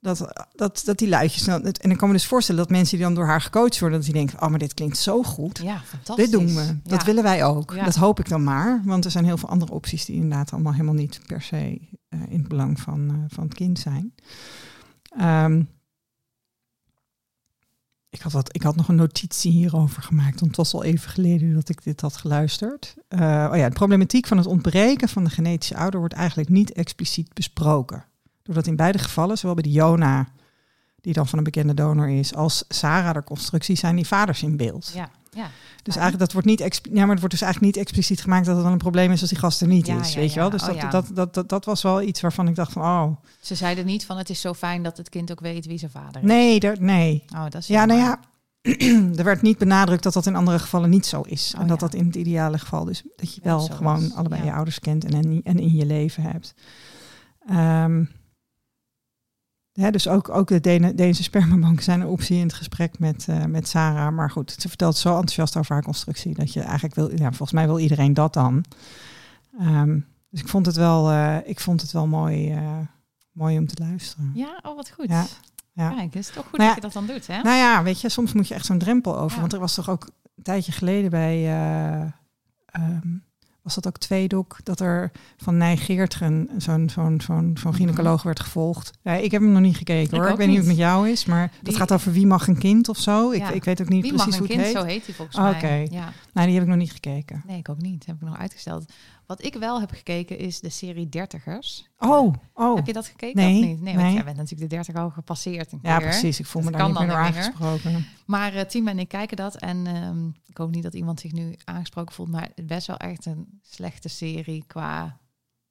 Dat, 0.00 0.46
dat, 0.54 0.82
dat 0.84 0.98
die 0.98 1.08
luidjes. 1.08 1.44
nou, 1.44 1.70
En 1.80 1.90
ik 1.90 1.96
kan 1.96 2.08
me 2.08 2.14
dus 2.14 2.26
voorstellen 2.26 2.60
dat 2.60 2.70
mensen 2.70 2.96
die 2.96 3.06
dan 3.06 3.14
door 3.14 3.26
haar 3.26 3.40
gecoacht 3.40 3.78
worden, 3.78 3.98
dat 3.98 4.06
die 4.06 4.16
denken: 4.16 4.42
Oh, 4.42 4.48
maar 4.48 4.58
dit 4.58 4.74
klinkt 4.74 4.98
zo 4.98 5.22
goed. 5.22 5.60
Ja, 5.62 5.80
fantastisch. 5.84 6.30
Dit 6.30 6.40
doen 6.40 6.54
we. 6.54 6.78
Dat 6.82 7.04
willen 7.04 7.22
wij 7.22 7.44
ook. 7.44 7.72
Ja. 7.74 7.84
Dat 7.84 7.94
hoop 7.94 8.18
ik 8.18 8.28
dan 8.28 8.44
maar. 8.44 8.82
Want 8.84 9.04
er 9.04 9.10
zijn 9.10 9.24
heel 9.24 9.36
veel 9.36 9.48
andere 9.48 9.72
opties 9.72 10.04
die 10.04 10.14
inderdaad 10.14 10.52
allemaal 10.52 10.72
helemaal 10.72 10.94
niet 10.94 11.20
per 11.26 11.42
se 11.42 11.80
in 12.08 12.38
het 12.38 12.48
belang 12.48 12.80
van, 12.80 13.26
van 13.28 13.44
het 13.44 13.54
kind 13.54 13.78
zijn. 13.78 14.14
Ehm, 15.18 15.62
ik, 18.12 18.20
had 18.20 18.32
wat, 18.32 18.54
ik 18.54 18.62
had 18.62 18.76
nog 18.76 18.88
een 18.88 18.94
notitie 18.94 19.52
hierover 19.52 20.02
gemaakt, 20.02 20.40
want 20.40 20.46
het 20.46 20.56
was 20.56 20.74
al 20.74 20.84
even 20.84 21.10
geleden 21.10 21.54
dat 21.54 21.68
ik 21.68 21.82
dit 21.82 22.00
had 22.00 22.16
geluisterd. 22.16 22.94
Eh, 23.08 23.48
oh 23.50 23.56
ja, 23.56 23.68
de 23.68 23.74
problematiek 23.74 24.26
van 24.26 24.36
het 24.36 24.46
ontbreken 24.46 25.08
van 25.08 25.24
de 25.24 25.30
genetische 25.30 25.76
ouder 25.76 26.00
wordt 26.00 26.14
eigenlijk 26.14 26.48
niet 26.48 26.72
expliciet 26.72 27.34
besproken. 27.34 28.04
Doordat 28.42 28.66
in 28.66 28.76
beide 28.76 28.98
gevallen, 28.98 29.38
zowel 29.38 29.54
bij 29.54 29.64
de 29.64 29.70
Jona, 29.70 30.28
die 31.00 31.12
dan 31.12 31.28
van 31.28 31.38
een 31.38 31.44
bekende 31.44 31.74
donor 31.74 32.08
is, 32.08 32.34
als 32.34 32.64
Sarah 32.68 33.14
de 33.14 33.24
constructie, 33.24 33.76
zijn 33.76 33.96
die 33.96 34.06
vaders 34.06 34.42
in 34.42 34.56
beeld. 34.56 34.90
Ja, 34.94 35.10
ja. 35.36 35.50
Dus 35.82 35.96
eigenlijk 35.96 36.18
dat 36.18 36.32
wordt 36.32 36.46
niet 36.46 36.80
ja, 36.92 37.00
maar 37.00 37.08
het 37.08 37.18
wordt 37.18 37.30
dus 37.30 37.42
eigenlijk 37.42 37.74
niet 37.74 37.84
expliciet 37.84 38.20
gemaakt 38.20 38.46
dat 38.46 38.54
het 38.54 38.64
dan 38.64 38.72
een 38.72 38.78
probleem 38.78 39.12
is 39.12 39.20
als 39.20 39.30
die 39.30 39.38
gast 39.38 39.60
er 39.60 39.66
niet 39.66 39.86
Ja, 39.86 40.00
is, 40.00 40.12
ja, 40.12 40.20
weet 40.20 40.32
je 40.32 40.40
wel? 40.40 40.50
Dus 40.50 40.62
Oh, 40.62 40.80
dat, 40.80 40.90
dat, 40.90 41.10
dat, 41.14 41.34
dat, 41.34 41.48
dat 41.48 41.64
was 41.64 41.82
wel 41.82 42.02
iets 42.02 42.20
waarvan 42.20 42.48
ik 42.48 42.54
dacht 42.54 42.72
van, 42.72 42.82
oh, 42.82 43.16
Ze 43.40 43.54
zeiden 43.54 43.86
niet 43.86 44.04
van 44.06 44.16
het 44.18 44.30
is 44.30 44.40
zo 44.40 44.54
fijn 44.54 44.82
dat 44.82 44.96
het 44.96 45.08
kind 45.08 45.30
ook 45.30 45.40
weet 45.40 45.66
wie 45.66 45.78
zijn 45.78 45.90
vader 45.90 46.22
is. 46.22 46.28
nee, 46.28 46.60
daar- 46.60 46.80
nee. 46.80 47.24
Oh, 47.34 47.42
dat 47.42 47.54
is 47.54 47.66
Ja, 47.66 47.84
nou 47.84 48.00
ja, 48.00 48.20
er 49.18 49.24
werd 49.24 49.42
niet 49.42 49.58
benadrukt 49.58 50.02
dat 50.02 50.12
dat 50.12 50.26
in 50.26 50.36
andere 50.36 50.58
gevallen 50.58 50.90
niet 50.90 51.06
zo 51.06 51.20
is. 51.20 51.52
Oh, 51.56 51.60
en 51.62 51.66
dat 51.68 51.80
ja. 51.80 51.86
dat 51.86 51.94
in 51.94 52.06
het 52.06 52.14
ideale 52.16 52.58
geval 52.58 52.84
dus 52.84 53.02
dat 53.16 53.34
je 53.34 53.40
Wel 53.44 53.60
gewoon 53.60 54.12
allebei 54.12 54.40
ja. 54.40 54.46
je 54.46 54.54
ouders 54.54 54.78
kent 54.78 55.04
en, 55.04 55.12
en, 55.12 55.40
en 55.44 55.58
in 55.58 55.72
je 55.74 55.86
leven 55.86 56.22
hebt. 56.22 56.54
Ehm, 57.48 58.04
hè, 59.72 59.90
dus 59.90 60.08
ook, 60.08 60.28
ook 60.28 60.48
de 60.48 60.60
Denen- 60.60 60.96
Deense 60.96 61.22
spermabanken 61.22 61.84
zijn 61.84 62.00
een 62.00 62.06
optie 62.06 62.36
in 62.36 62.42
het 62.42 62.52
gesprek 62.54 62.98
met, 62.98 63.26
eh, 63.28 63.44
met 63.44 63.68
Sarah. 63.68 64.14
Maar 64.14 64.30
goed, 64.30 64.54
ze 64.58 64.68
vertelt 64.68 64.96
zo 64.96 65.08
enthousiast 65.08 65.56
over 65.56 65.72
haar 65.72 65.82
constructie 65.82 66.34
dat 66.34 66.52
je 66.52 66.60
eigenlijk 66.60 66.94
wil, 66.94 67.10
ja, 67.10 67.28
volgens 67.28 67.52
mij 67.52 67.66
wil 67.66 67.78
iedereen 67.78 68.14
dat 68.14 68.32
dan. 68.34 68.64
Ehm, 69.58 69.98
dus 70.30 70.40
ik 70.40 70.48
vond 70.48 70.66
het 70.66 70.76
wel, 70.76 71.10
eh, 71.10 71.36
ik 71.44 71.60
vond 71.60 71.80
het 71.80 71.92
wel 71.92 72.06
mooi, 72.06 72.50
eh, 72.52 72.78
mooi 73.32 73.58
om 73.58 73.66
te 73.66 73.82
luisteren. 73.82 74.30
Ja, 74.34 74.60
oh 74.62 74.76
wat 74.76 74.90
goed. 74.90 75.08
Ja, 75.08 75.26
ja. 75.72 75.88
Kijk, 75.90 76.04
het 76.04 76.14
is 76.14 76.30
toch 76.30 76.46
goed 76.46 76.58
Nou 76.58 76.62
ja, 76.62 76.74
dat 76.74 76.74
je 76.74 76.80
dat 76.80 77.06
dan 77.06 77.14
doet, 77.14 77.26
hè? 77.26 77.42
Nou 77.42 77.56
ja, 77.56 77.82
weet 77.82 78.00
je, 78.00 78.08
soms 78.08 78.32
moet 78.32 78.48
je 78.48 78.54
echt 78.54 78.66
zo'n 78.66 78.78
drempel 78.78 79.18
over. 79.18 79.34
Ja. 79.34 79.40
Want 79.40 79.52
er 79.52 79.58
was 79.60 79.74
toch 79.74 79.90
ook 79.90 80.08
een 80.36 80.42
tijdje 80.42 80.72
geleden 80.72 81.10
bij, 81.10 81.36
eh, 81.36 82.02
ehm, 82.66 83.08
was 83.62 83.74
dat 83.74 83.86
ook 83.86 83.98
Tweedok, 83.98 84.56
dat 84.62 84.80
er 84.80 85.10
van 85.36 85.56
Nijgeertgen 85.56 86.48
zo'n 86.56 86.90
zo'n 86.90 87.20
zo'n 87.20 87.56
zo'n 87.58 87.70
Mhm. 87.70 87.72
gynaecoloog 87.72 88.22
werd 88.22 88.40
gevolgd. 88.40 88.90
Ja, 89.02 89.12
ik 89.12 89.30
heb 89.30 89.40
hem 89.42 89.52
nog 89.52 89.60
niet 89.60 89.76
gekeken 89.76 90.02
Ik 90.16 90.22
hoor. 90.22 90.30
Ik 90.30 90.36
weet 90.36 90.46
niet 90.46 90.58
hoe 90.58 90.66
het 90.68 90.76
met 90.76 90.86
jou 90.86 91.08
is, 91.08 91.24
maar 91.24 91.52
dat 91.62 91.76
gaat 91.76 91.92
over 91.92 92.12
wie 92.12 92.26
mag 92.26 92.48
een 92.48 92.58
kind 92.58 92.88
of 92.88 92.98
zo. 92.98 93.30
Ik, 93.30 93.38
Ja. 93.40 93.50
ik 93.50 93.64
weet 93.64 93.80
ook 93.80 93.88
niet 93.88 94.02
Wie 94.02 94.12
precies 94.12 94.26
mag 94.38 94.40
een 94.40 94.46
hoe 94.46 94.56
het 94.56 94.56
kind? 94.56 94.74
heet. 94.76 94.82
Zo 94.82 94.94
heet 94.94 95.06
hij 95.06 95.14
volgens 95.14 95.36
Oké. 95.38 95.66
mij. 95.66 95.88
Ja. 95.90 96.12
Nou, 96.32 96.46
die 96.46 96.54
heb 96.54 96.64
ik 96.64 96.70
nog 96.70 96.78
niet 96.78 96.92
gekeken. 96.92 97.42
Nee, 97.46 97.58
ik 97.58 97.68
ook 97.68 97.80
niet. 97.80 98.06
Heb 98.06 98.14
ik 98.16 98.22
nog 98.22 98.38
uitgesteld. 98.38 98.92
Wat 99.32 99.44
ik 99.44 99.54
wel 99.54 99.80
heb 99.80 99.90
gekeken 99.90 100.38
is 100.38 100.60
de 100.60 100.68
serie 100.68 101.08
Dertigers. 101.08 101.88
Oh, 101.98 102.34
oh. 102.54 102.76
Heb 102.76 102.86
je 102.86 102.92
dat 102.92 103.06
gekeken 103.06 103.36
Nee, 103.36 103.62
of 103.62 103.66
niet? 103.68 103.80
Nee, 103.80 103.94
want 103.94 104.06
nee. 104.06 104.14
jij 104.14 104.24
bent 104.24 104.36
natuurlijk 104.36 104.70
de 104.70 104.76
dertig 104.76 104.94
al 104.94 105.10
gepasseerd 105.10 105.72
een 105.72 105.78
Ja, 105.82 105.98
keer. 105.98 106.08
precies. 106.08 106.38
Ik 106.40 106.46
voel 106.46 106.62
me 106.62 106.70
Dat 106.70 106.78
daar 106.80 106.88
niet 106.88 106.98
meer 106.98 107.16
aangesproken. 107.16 108.06
Maar 108.26 108.54
eh 108.54 108.64
Tim 108.64 108.88
en 108.88 108.98
ik 108.98 109.08
kijken 109.08 109.36
dat. 109.36 109.56
En 109.56 109.86
ehm, 109.86 110.28
ik 110.46 110.56
hoop 110.56 110.70
niet 110.70 110.82
dat 110.82 110.94
iemand 110.94 111.20
zich 111.20 111.32
nu 111.32 111.54
aangesproken 111.64 112.14
voelt. 112.14 112.28
Maar 112.28 112.50
best 112.64 112.86
wel 112.86 112.96
echt 112.96 113.26
een 113.26 113.60
slechte 113.62 114.08
serie 114.08 114.64
qua... 114.66 115.20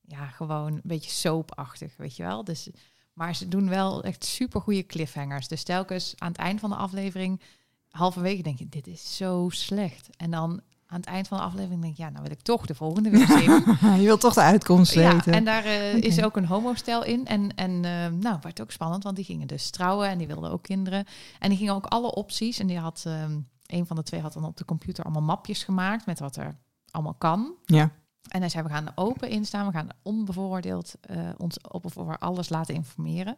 Ja, 0.01 0.25
gewoon 0.27 0.73
een 0.73 0.81
beetje 0.83 1.11
soapachtig, 1.11 1.97
weet 1.97 2.15
je 2.15 2.23
wel. 2.23 2.43
Dus, 2.43 2.69
maar 3.13 3.35
ze 3.35 3.47
doen 3.47 3.69
wel 3.69 4.03
echt 4.03 4.25
super 4.25 4.61
goede 4.61 4.85
cliffhangers. 4.85 5.47
Dus 5.47 5.63
telkens 5.63 6.13
aan 6.17 6.31
het 6.31 6.37
eind 6.37 6.59
van 6.59 6.69
de 6.69 6.75
aflevering... 6.75 7.41
Halverwege 7.89 8.41
denk 8.41 8.59
je, 8.59 8.69
dit 8.69 8.87
is 8.87 9.15
zo 9.15 9.49
slecht. 9.49 10.09
En 10.17 10.31
dan 10.31 10.61
aan 10.91 10.99
het 10.99 11.09
eind 11.09 11.27
van 11.27 11.37
de 11.37 11.43
aflevering 11.43 11.81
denk 11.81 11.95
je... 11.97 12.03
Ja, 12.03 12.09
nou 12.09 12.23
wil 12.23 12.31
ik 12.31 12.41
toch 12.41 12.65
de 12.65 12.75
volgende 12.75 13.09
weer 13.09 13.27
zien. 13.27 13.51
je 14.01 14.05
wilt 14.05 14.21
toch 14.21 14.33
de 14.33 14.41
uitkomst 14.41 14.93
Ja, 14.93 15.13
weten. 15.13 15.33
en 15.33 15.45
daar 15.45 15.65
eh, 15.65 15.93
is 15.93 16.23
ook 16.23 16.37
een 16.37 16.45
homostel 16.45 17.03
in. 17.03 17.25
En, 17.25 17.55
en 17.55 17.85
eh, 17.85 18.07
nou, 18.07 18.37
werd 18.41 18.61
ook 18.61 18.71
spannend, 18.71 19.03
want 19.03 19.15
die 19.15 19.25
gingen 19.25 19.47
dus 19.47 19.69
trouwen 19.69 20.09
en 20.09 20.17
die 20.17 20.27
wilden 20.27 20.51
ook 20.51 20.63
kinderen. 20.63 21.05
En 21.39 21.49
die 21.49 21.57
gingen 21.57 21.73
ook 21.73 21.85
alle 21.85 22.13
opties. 22.13 22.59
En 22.59 22.67
die 22.67 22.79
had, 22.79 23.03
ehm, 23.05 23.39
een 23.65 23.85
van 23.85 23.95
de 23.95 24.03
twee 24.03 24.21
had 24.21 24.33
dan 24.33 24.45
op 24.45 24.57
de 24.57 24.65
computer 24.65 25.03
allemaal 25.03 25.21
mapjes 25.21 25.63
gemaakt 25.63 26.05
met 26.05 26.19
wat 26.19 26.35
er 26.35 26.55
allemaal 26.91 27.15
kan. 27.17 27.53
Ja. 27.65 27.91
En 28.27 28.39
hij 28.39 28.49
zei, 28.49 28.63
we 28.63 28.69
gaan 28.69 28.85
er 28.85 28.93
open 28.95 29.29
in 29.29 29.45
staan, 29.45 29.65
we 29.65 29.71
gaan 29.71 29.89
onbevooroordeeld 30.01 30.93
eh, 31.01 31.29
ons 31.37 31.61
op 31.61 31.85
of 31.85 31.97
over 31.97 32.17
alles 32.17 32.49
laten 32.49 32.75
informeren. 32.75 33.37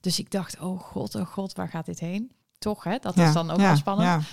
Dus 0.00 0.18
ik 0.18 0.30
dacht, 0.30 0.60
oh 0.60 0.80
god, 0.80 1.14
oh 1.14 1.26
god, 1.26 1.52
waar 1.52 1.68
gaat 1.68 1.86
dit 1.86 2.00
heen? 2.00 2.32
Toch, 2.64 2.84
hè? 2.84 2.98
Dat 3.00 3.16
is 3.16 3.32
dan 3.32 3.50
ook 3.50 3.56
wel 3.58 3.76
spannend. 3.76 4.24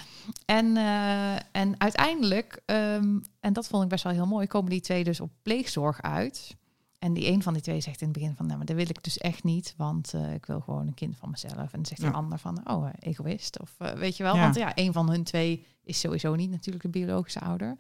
En, 0.46 0.78
eh, 0.78 1.34
en 1.52 1.76
uiteindelijk, 1.78 2.62
ehm, 2.66 3.20
en 3.40 3.54
dat 3.54 3.68
vond 3.68 3.84
ik 3.84 3.90
best 3.90 4.04
wel 4.04 4.14
heel 4.14 4.26
mooi, 4.28 4.48
komen 4.48 4.70
die 4.70 4.82
twee 4.82 5.04
dus 5.04 5.20
op 5.20 5.32
pleegzorg 5.42 6.02
uit. 6.02 6.56
En 7.00 7.14
die 7.14 7.28
een 7.28 7.44
van 7.44 7.54
die 7.54 7.62
twee 7.62 7.82
zegt 7.82 8.02
in 8.02 8.08
het 8.08 8.18
begin 8.18 8.36
van, 8.36 8.46
nou, 8.46 8.58
maar 8.58 8.66
dat 8.66 8.76
wil 8.76 8.90
ik 8.90 9.04
dus 9.04 9.18
echt 9.18 9.44
niet, 9.44 9.74
want 9.78 10.14
eh, 10.14 10.34
ik 10.34 10.46
wil 10.46 10.60
gewoon 10.60 10.88
een 10.88 10.94
kind 10.94 11.18
van 11.18 11.30
mezelf. 11.30 11.56
En 11.58 11.70
dan 11.72 11.86
zegt 11.86 12.02
Ja. 12.02 12.10
de 12.10 12.16
ander 12.16 12.40
van, 12.40 12.70
oh, 12.70 12.88
eh, 12.88 12.94
egoïst. 13.00 13.60
Of 13.60 13.76
weet 13.78 14.18
je 14.18 14.24
wel, 14.24 14.36
Ja. 14.36 14.42
want 14.42 14.56
ja, 14.56 14.72
een 14.76 14.94
van 14.94 15.10
hun 15.10 15.24
twee 15.24 15.66
is 15.84 16.00
sowieso 16.00 16.36
niet 16.36 16.52
natuurlijk 16.52 16.84
de 16.84 16.90
biologische 16.90 17.40
ouder. 17.40 17.78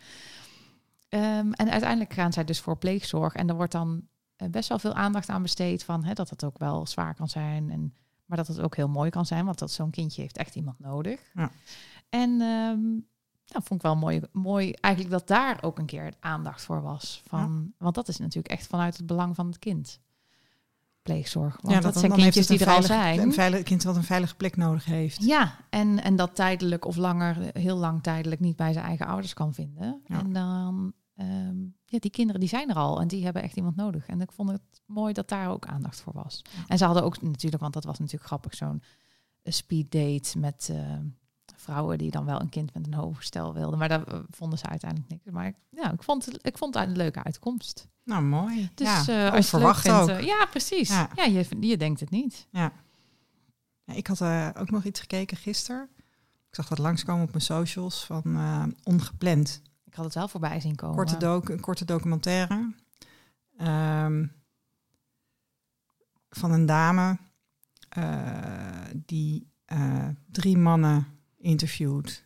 Ehm, 1.09 1.51
en 1.51 1.71
uiteindelijk 1.71 2.13
gaan 2.13 2.33
zij 2.33 2.43
dus 2.45 2.59
voor 2.59 2.77
pleegzorg. 2.77 3.33
En 3.33 3.49
er 3.49 3.55
wordt 3.55 3.71
dan 3.71 4.01
best 4.49 4.69
wel 4.69 4.79
veel 4.79 4.93
aandacht 4.93 5.29
aan 5.29 5.41
besteed 5.41 5.83
van 5.83 6.03
hè, 6.03 6.13
dat 6.13 6.29
het 6.29 6.43
ook 6.43 6.57
wel 6.57 6.87
zwaar 6.87 7.15
kan 7.15 7.27
zijn. 7.29 7.71
En, 7.71 7.93
maar 8.31 8.45
dat 8.45 8.55
het 8.55 8.59
ook 8.59 8.75
heel 8.75 8.87
mooi 8.87 9.09
kan 9.09 9.25
zijn, 9.25 9.45
want 9.45 9.59
dat 9.59 9.71
zo'n 9.71 9.89
kindje 9.89 10.21
heeft 10.21 10.37
echt 10.37 10.55
iemand 10.55 10.79
nodig. 10.79 11.19
Ja. 11.33 11.51
En 12.09 12.41
ehm 12.41 12.79
nou, 13.51 13.63
vond 13.63 13.79
ik 13.79 13.81
wel 13.81 13.95
mooi, 13.95 14.21
mooi 14.31 14.71
eigenlijk 14.71 15.13
dat 15.13 15.27
daar 15.27 15.63
ook 15.63 15.79
een 15.79 15.85
keer 15.85 16.13
aandacht 16.19 16.61
voor 16.61 16.81
was. 16.81 17.21
Van, 17.25 17.73
Want 17.77 17.95
dat 17.95 18.07
is 18.07 18.17
natuurlijk 18.17 18.53
echt 18.53 18.67
vanuit 18.67 18.97
het 18.97 19.05
belang 19.05 19.35
van 19.35 19.47
het 19.47 19.59
kind. 19.59 19.99
Pleegzorg. 21.01 21.57
Want 21.61 21.81
dat, 21.81 21.97
zijn 21.97 22.11
kindjes 22.11 22.47
die 22.47 22.59
er 22.59 22.69
al 22.69 22.83
zijn. 22.83 23.19
Een 23.19 23.33
veilig 23.33 23.63
kind 23.63 23.83
wat 23.83 23.95
een 23.95 24.03
veilige 24.03 24.35
plek 24.35 24.57
nodig 24.57 24.85
heeft. 24.85 25.23
Ja, 25.23 25.57
en, 25.69 26.03
en 26.03 26.15
dat 26.15 26.35
tijdelijk 26.35 26.85
of 26.85 26.95
langer, 26.95 27.49
heel 27.53 27.77
lang 27.77 28.03
tijdelijk 28.03 28.41
niet 28.41 28.55
bij 28.55 28.73
zijn 28.73 28.85
eigen 28.85 29.05
ouders 29.05 29.33
kan 29.33 29.53
vinden. 29.53 30.01
Ja. 30.05 30.19
En 30.19 30.33
dan, 30.33 30.93
ehm, 31.15 31.57
ja, 31.91 31.99
die 31.99 32.11
kinderen 32.11 32.39
die 32.39 32.49
zijn 32.49 32.69
er 32.69 32.75
al 32.75 33.01
en 33.01 33.07
die 33.07 33.23
hebben 33.23 33.41
echt 33.41 33.55
iemand 33.55 33.75
nodig. 33.75 34.05
En 34.07 34.21
ik 34.21 34.31
vond 34.31 34.49
het 34.51 34.61
mooi 34.85 35.13
dat 35.13 35.27
daar 35.29 35.49
ook 35.49 35.65
aandacht 35.65 36.01
voor 36.01 36.13
was. 36.13 36.41
En 36.67 36.77
ze 36.77 36.85
hadden 36.85 37.03
ook 37.03 37.21
natuurlijk, 37.21 37.61
want 37.61 37.73
dat 37.73 37.83
was 37.83 37.99
natuurlijk 37.99 38.25
grappig, 38.25 38.55
zo'n 38.55 38.83
speed 39.43 39.91
date 39.91 40.39
met 40.39 40.69
eh, 40.71 40.97
vrouwen 41.55 41.97
die 41.97 42.11
dan 42.11 42.25
wel 42.25 42.41
een 42.41 42.49
kind 42.49 42.73
met 42.73 42.87
een 42.87 42.93
hoofdstel 42.93 43.53
wilden. 43.53 43.79
Maar 43.79 43.89
daar 43.89 44.07
eh, 44.07 44.19
vonden 44.29 44.59
ze 44.59 44.65
uiteindelijk 44.65 45.09
niks. 45.09 45.23
Maar 45.31 45.53
ja, 45.69 45.91
ik 45.91 46.03
vond 46.03 46.25
het, 46.25 46.37
ik 46.41 46.57
vond 46.57 46.73
het 46.73 46.87
een 46.87 46.95
leuke 46.95 47.23
uitkomst. 47.23 47.87
Nou, 48.03 48.23
mooi. 48.23 48.69
Dus 48.73 49.05
ja, 49.05 49.27
eh, 49.27 49.33
als 49.33 49.49
vindt, 49.49 50.11
ook. 50.11 50.19
ja, 50.21 50.45
precies. 50.45 50.89
Ja, 50.89 51.09
Ja. 51.15 51.23
je, 51.25 51.45
je 51.59 51.77
denkt 51.77 51.99
het 51.99 52.09
niet. 52.09 52.47
Ja, 52.51 52.71
ik 53.85 54.07
had 54.07 54.21
ook 54.57 54.69
nog 54.71 54.83
iets 54.83 54.99
gekeken 54.99 55.37
gisteren. 55.37 55.89
Ik 56.49 56.55
zag 56.55 56.67
dat 56.67 56.77
langskomen 56.77 57.23
op 57.23 57.29
mijn 57.29 57.43
socials 57.43 58.05
van 58.05 58.75
Ongepland. 58.83 59.61
Ik 59.91 59.97
had 59.97 60.05
het 60.05 60.13
wel 60.15 60.27
voorbij 60.27 60.59
zien 60.59 60.75
komen. 60.75 60.95
Korte 60.95 61.17
doc, 61.17 61.49
een 61.49 61.59
korte 61.59 61.85
documentaire. 61.85 62.73
ehm, 63.57 64.25
van 66.29 66.51
een 66.51 66.65
dame 66.65 67.17
eh, 67.89 68.81
die 69.05 69.47
eh, 69.65 70.07
drie 70.31 70.57
mannen 70.57 71.07
interviewt 71.37 72.25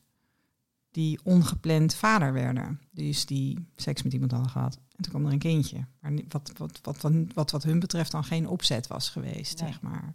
die 0.91 1.19
ongepland 1.23 1.95
vader 1.95 2.34
werden. 2.34 2.82
Dus 2.91 3.25
die 3.25 3.67
seks 3.75 4.04
met 4.04 4.13
iemand 4.13 4.32
hadden 4.32 4.49
gehad. 4.51 4.75
En 4.75 5.04
toen 5.04 5.12
kwam 5.12 5.25
er 5.25 5.32
een 5.32 5.39
kindje. 5.39 5.86
Maar 5.99 6.12
wat, 6.30 6.51
wat, 6.58 6.80
wat, 6.82 7.01
wat, 7.01 7.13
wat, 7.34 7.51
wat 7.51 7.63
hun 7.63 7.80
betreft 7.80 8.12
dan 8.12 8.23
geen 8.23 8.47
opzet 8.47 8.88
was 8.88 9.10
geweest, 9.10 9.60
Nee. 9.62 9.69
zeg 9.71 9.82
maar. 9.82 10.13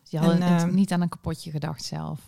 Dus 0.00 0.10
je 0.10 0.18
hadden 0.18 0.42
En, 0.42 0.52
het 0.52 0.62
eh, 0.62 0.68
niet 0.74 0.92
aan 0.92 1.00
een 1.00 1.08
kapotje 1.08 1.50
gedacht 1.50 1.84
zelf. 1.84 2.20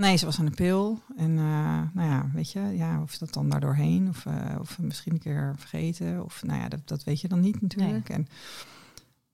Nee, 0.00 0.16
ze 0.16 0.24
was 0.24 0.38
aan 0.38 0.44
de 0.44 0.50
pil. 0.50 1.02
En 1.16 1.38
eh, 1.38 1.82
nou 1.92 2.08
ja, 2.08 2.30
weet 2.34 2.52
je, 2.52 2.60
ja, 2.60 3.02
of 3.02 3.18
dat 3.18 3.32
dan 3.32 3.48
daar 3.48 3.60
doorheen, 3.60 4.08
of, 4.08 4.26
eh, 4.26 4.56
of 4.60 4.78
misschien 4.78 5.12
een 5.12 5.18
keer 5.18 5.54
vergeten. 5.58 6.24
Of 6.24 6.42
nou 6.42 6.60
ja, 6.60 6.68
dat, 6.68 6.88
dat 6.88 7.04
weet 7.04 7.20
je 7.20 7.28
dan 7.28 7.40
niet 7.40 7.60
natuurlijk. 7.60 8.08
En, 8.08 8.28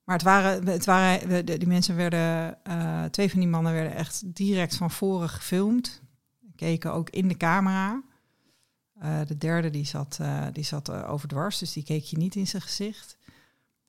maar 0.03 0.15
het 0.15 0.25
waren, 0.25 0.67
het 0.67 0.85
waren 0.85 1.45
die 1.45 1.67
mensen 1.67 1.95
werden, 1.95 2.57
eh, 2.63 3.03
twee 3.03 3.29
van 3.29 3.39
die 3.39 3.49
mannen 3.49 3.73
werden 3.73 3.95
echt 3.95 4.23
direct 4.25 4.75
van 4.75 4.91
voren 4.91 5.29
gefilmd. 5.29 6.01
Keken 6.55 6.93
ook 6.93 7.09
in 7.09 7.27
de 7.27 7.37
camera. 7.37 8.01
De 9.27 9.37
derde 9.37 9.69
die 9.69 9.85
zat, 9.85 10.19
die 10.51 10.63
zat 10.63 10.91
overdwars, 10.91 11.57
dus 11.57 11.73
die 11.73 11.83
keek 11.83 12.03
je 12.03 12.17
niet 12.17 12.35
in 12.35 12.47
zijn 12.47 12.61
gezicht. 12.61 13.17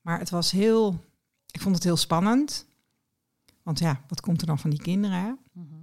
Maar 0.01 0.19
het 0.19 0.31
was 0.31 0.51
heel, 0.51 1.05
ik 1.51 1.61
vond 1.61 1.75
het 1.75 1.85
heel 1.85 1.97
spannend. 1.97 2.67
Want 3.69 3.81
ja, 3.81 4.01
wat 4.07 4.21
komt 4.21 4.41
er 4.41 4.47
dan 4.47 4.59
van 4.59 4.71
die 4.71 4.83
kinderen? 4.83 5.19
Hè? 5.21 5.33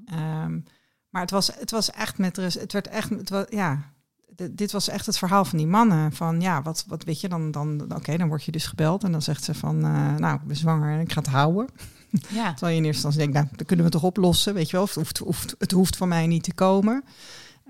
Ehm, 0.06 0.60
maar 1.10 1.22
het 1.22 1.32
was, 1.32 1.52
het 1.60 1.72
was 1.72 1.92
echt 1.92 2.18
met 2.18 2.38
rust. 2.38 2.60
Het 2.60 2.74
werd 2.74 2.88
echt, 2.88 3.10
het 3.10 3.30
was, 3.30 3.46
ja, 3.50 3.92
d- 4.36 4.58
dit 4.58 4.72
was 4.72 4.88
echt 4.88 5.06
het 5.06 5.18
verhaal 5.18 5.46
van 5.46 5.58
die 5.58 5.68
mannen. 5.68 6.12
Van 6.12 6.42
ja, 6.42 6.62
wat, 6.62 6.86
wat 6.88 7.04
weet 7.04 7.22
je, 7.22 7.30
dan, 7.30 7.52
dan 7.52 7.82
oké, 7.96 8.18
dan 8.18 8.28
word 8.28 8.44
je 8.44 8.52
dus 8.52 8.66
gebeld 8.66 9.04
en 9.04 9.12
dan 9.12 9.22
zegt 9.22 9.44
ze 9.44 9.54
van, 9.54 9.76
eh, 9.86 10.16
nou, 10.16 10.36
ik 10.36 10.44
ben 10.44 10.56
zwanger 10.56 10.94
en 10.94 11.00
ik 11.00 11.12
ga 11.12 11.20
het 11.22 11.30
houden. 11.30 11.68
Ja, 12.30 12.52
Terwijl 12.54 12.74
je 12.76 12.82
in 12.82 12.86
eerste 12.86 13.06
instantie 13.08 13.20
denkt, 13.20 13.34
nou, 13.34 13.48
dat 13.58 13.68
kunnen 13.68 13.86
we 13.86 13.92
toch 13.92 14.04
oplossen, 14.04 14.54
weet 14.54 14.70
je 14.70 14.76
wel. 14.78 14.86
Het 14.86 14.96
hoeft, 14.96 15.18
hoeft, 15.18 15.56
het 15.58 15.72
hoeft 15.72 15.98
van 15.98 16.08
mij 16.08 16.28
niet 16.28 16.44
te 16.44 16.54
komen. 16.54 17.04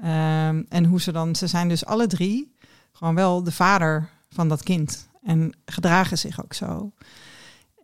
Ehm, 0.02 0.64
en 0.70 0.86
hoe 0.86 1.02
ze 1.02 1.12
dan, 1.12 1.36
ze 1.36 1.48
zijn 1.48 1.70
dus 1.70 1.86
alle 1.86 2.08
drie 2.08 2.56
gewoon 2.92 3.16
wel 3.16 3.44
de 3.44 3.52
vader 3.52 4.10
van 4.30 4.50
dat 4.50 4.64
kind. 4.64 5.08
En 5.24 5.54
gedragen 5.66 6.18
zich 6.18 6.44
ook 6.44 6.54
zo. 6.54 6.92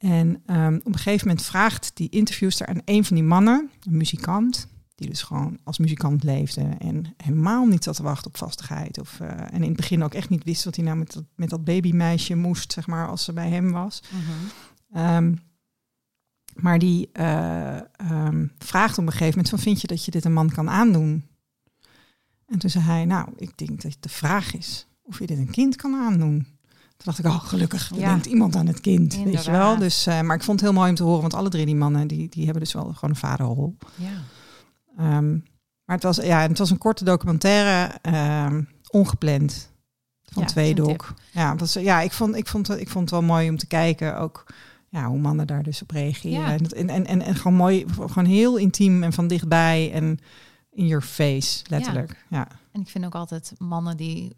En 0.01 0.41
ehm, 0.45 0.75
op 0.75 0.85
een 0.85 0.95
gegeven 0.95 1.27
moment 1.27 1.45
vraagt 1.45 1.91
die 1.93 2.09
interviewster 2.09 2.67
aan 2.67 2.81
een 2.85 3.05
van 3.05 3.15
die 3.15 3.25
mannen, 3.25 3.69
een 3.87 3.97
muzikant, 3.97 4.67
die 4.95 5.09
dus 5.09 5.21
gewoon 5.21 5.57
als 5.63 5.77
muzikant 5.77 6.23
leefde 6.23 6.61
en 6.61 7.13
helemaal 7.17 7.65
niet 7.65 7.83
zat 7.83 7.95
te 7.95 8.03
wachten 8.03 8.27
op 8.27 8.37
vastigheid. 8.37 8.99
Of, 8.99 9.19
eh, 9.19 9.27
en 9.29 9.53
in 9.53 9.67
het 9.67 9.75
begin 9.75 10.03
ook 10.03 10.13
echt 10.13 10.29
niet 10.29 10.43
wist 10.43 10.63
wat 10.63 10.75
hij 10.75 10.85
nou 10.85 10.97
met 10.97 11.13
dat, 11.13 11.23
met 11.35 11.49
dat 11.49 11.63
babymeisje 11.63 12.35
moest, 12.35 12.71
zeg 12.71 12.87
maar, 12.87 13.07
als 13.07 13.23
ze 13.23 13.33
bij 13.33 13.49
hem 13.49 13.71
was. 13.71 14.03
Ehm, 14.91 15.35
maar 16.55 16.79
die 16.79 17.09
eh, 17.11 17.77
ehm, 17.77 18.47
vraagt 18.57 18.97
op 18.97 19.05
een 19.05 19.11
gegeven 19.11 19.29
moment 19.29 19.49
van, 19.49 19.59
vind 19.59 19.81
je 19.81 19.87
dat 19.87 20.05
je 20.05 20.11
dit 20.11 20.25
een 20.25 20.33
man 20.33 20.49
kan 20.49 20.69
aandoen? 20.69 21.25
En 22.45 22.59
toen 22.59 22.69
zei 22.69 22.83
hij, 22.83 23.05
nou, 23.05 23.29
ik 23.35 23.57
denk 23.57 23.81
dat 23.81 23.97
de 23.99 24.09
vraag 24.09 24.55
is 24.55 24.87
of 25.01 25.19
je 25.19 25.27
dit 25.27 25.37
een 25.37 25.51
kind 25.51 25.75
kan 25.75 25.95
aandoen. 25.95 26.47
Toen 27.03 27.13
dacht 27.13 27.19
ik, 27.19 27.25
oh, 27.25 27.47
gelukkig, 27.47 27.89
er 27.91 27.99
Ja. 27.99 28.09
denkt 28.09 28.25
iemand 28.25 28.55
aan 28.55 28.67
het 28.67 28.79
kind, 28.81 29.15
weet 29.23 29.45
je 29.45 29.51
wel. 29.51 29.77
Dus, 29.77 30.05
eh, 30.07 30.21
maar 30.21 30.35
ik 30.35 30.43
vond 30.43 30.59
het 30.59 30.69
heel 30.69 30.79
mooi 30.79 30.89
om 30.89 30.95
te 30.95 31.03
horen, 31.03 31.21
want 31.21 31.33
alle 31.33 31.49
drie 31.49 31.65
die 31.65 31.75
mannen, 31.75 32.07
die, 32.07 32.29
die 32.29 32.43
hebben 32.43 32.63
dus 32.63 32.73
wel 32.73 32.83
gewoon 32.83 33.09
een 33.09 33.15
vaderrol. 33.15 33.77
ja. 33.95 34.09
Ehm, 34.97 35.31
maar 35.85 35.95
het 35.95 36.03
was, 36.03 36.15
ja, 36.15 36.41
het 36.41 36.57
was 36.57 36.69
een 36.69 36.77
korte 36.77 37.03
documentaire, 37.03 37.93
ehm, 38.01 38.63
ongepland, 38.89 39.71
van 40.23 40.41
Ja, 40.43 40.47
twee 40.47 40.75
doc. 40.75 41.13
Ja, 41.31 41.55
was, 41.55 41.73
ja 41.73 42.01
ik, 42.01 42.11
vond, 42.11 42.35
ik, 42.35 42.47
vond, 42.47 42.69
ik 42.69 42.89
vond 42.89 43.09
het 43.09 43.19
wel 43.19 43.29
mooi 43.29 43.49
om 43.49 43.57
te 43.57 43.67
kijken, 43.67 44.17
ook 44.19 44.45
ja, 44.89 45.07
hoe 45.07 45.19
mannen 45.19 45.47
daar 45.47 45.63
dus 45.63 45.81
op 45.81 45.91
reageren. 45.91 46.39
Ja. 46.39 46.51
En, 46.51 46.57
dat- 46.57 46.71
en, 46.71 46.89
en, 46.89 47.05
en, 47.05 47.21
en 47.21 47.35
gewoon 47.35 47.57
mooi, 47.57 47.85
gewoon 47.95 48.25
heel 48.25 48.57
intiem 48.57 49.03
en 49.03 49.13
van 49.13 49.27
dichtbij 49.27 49.91
en 49.93 50.19
in 50.71 50.87
your 50.87 51.03
face, 51.03 51.63
letterlijk. 51.69 52.25
Ja. 52.29 52.47
En 52.71 52.81
ik 52.81 52.87
vind 52.89 53.05
ook 53.05 53.15
altijd 53.15 53.53
mannen 53.57 53.97
die 53.97 54.35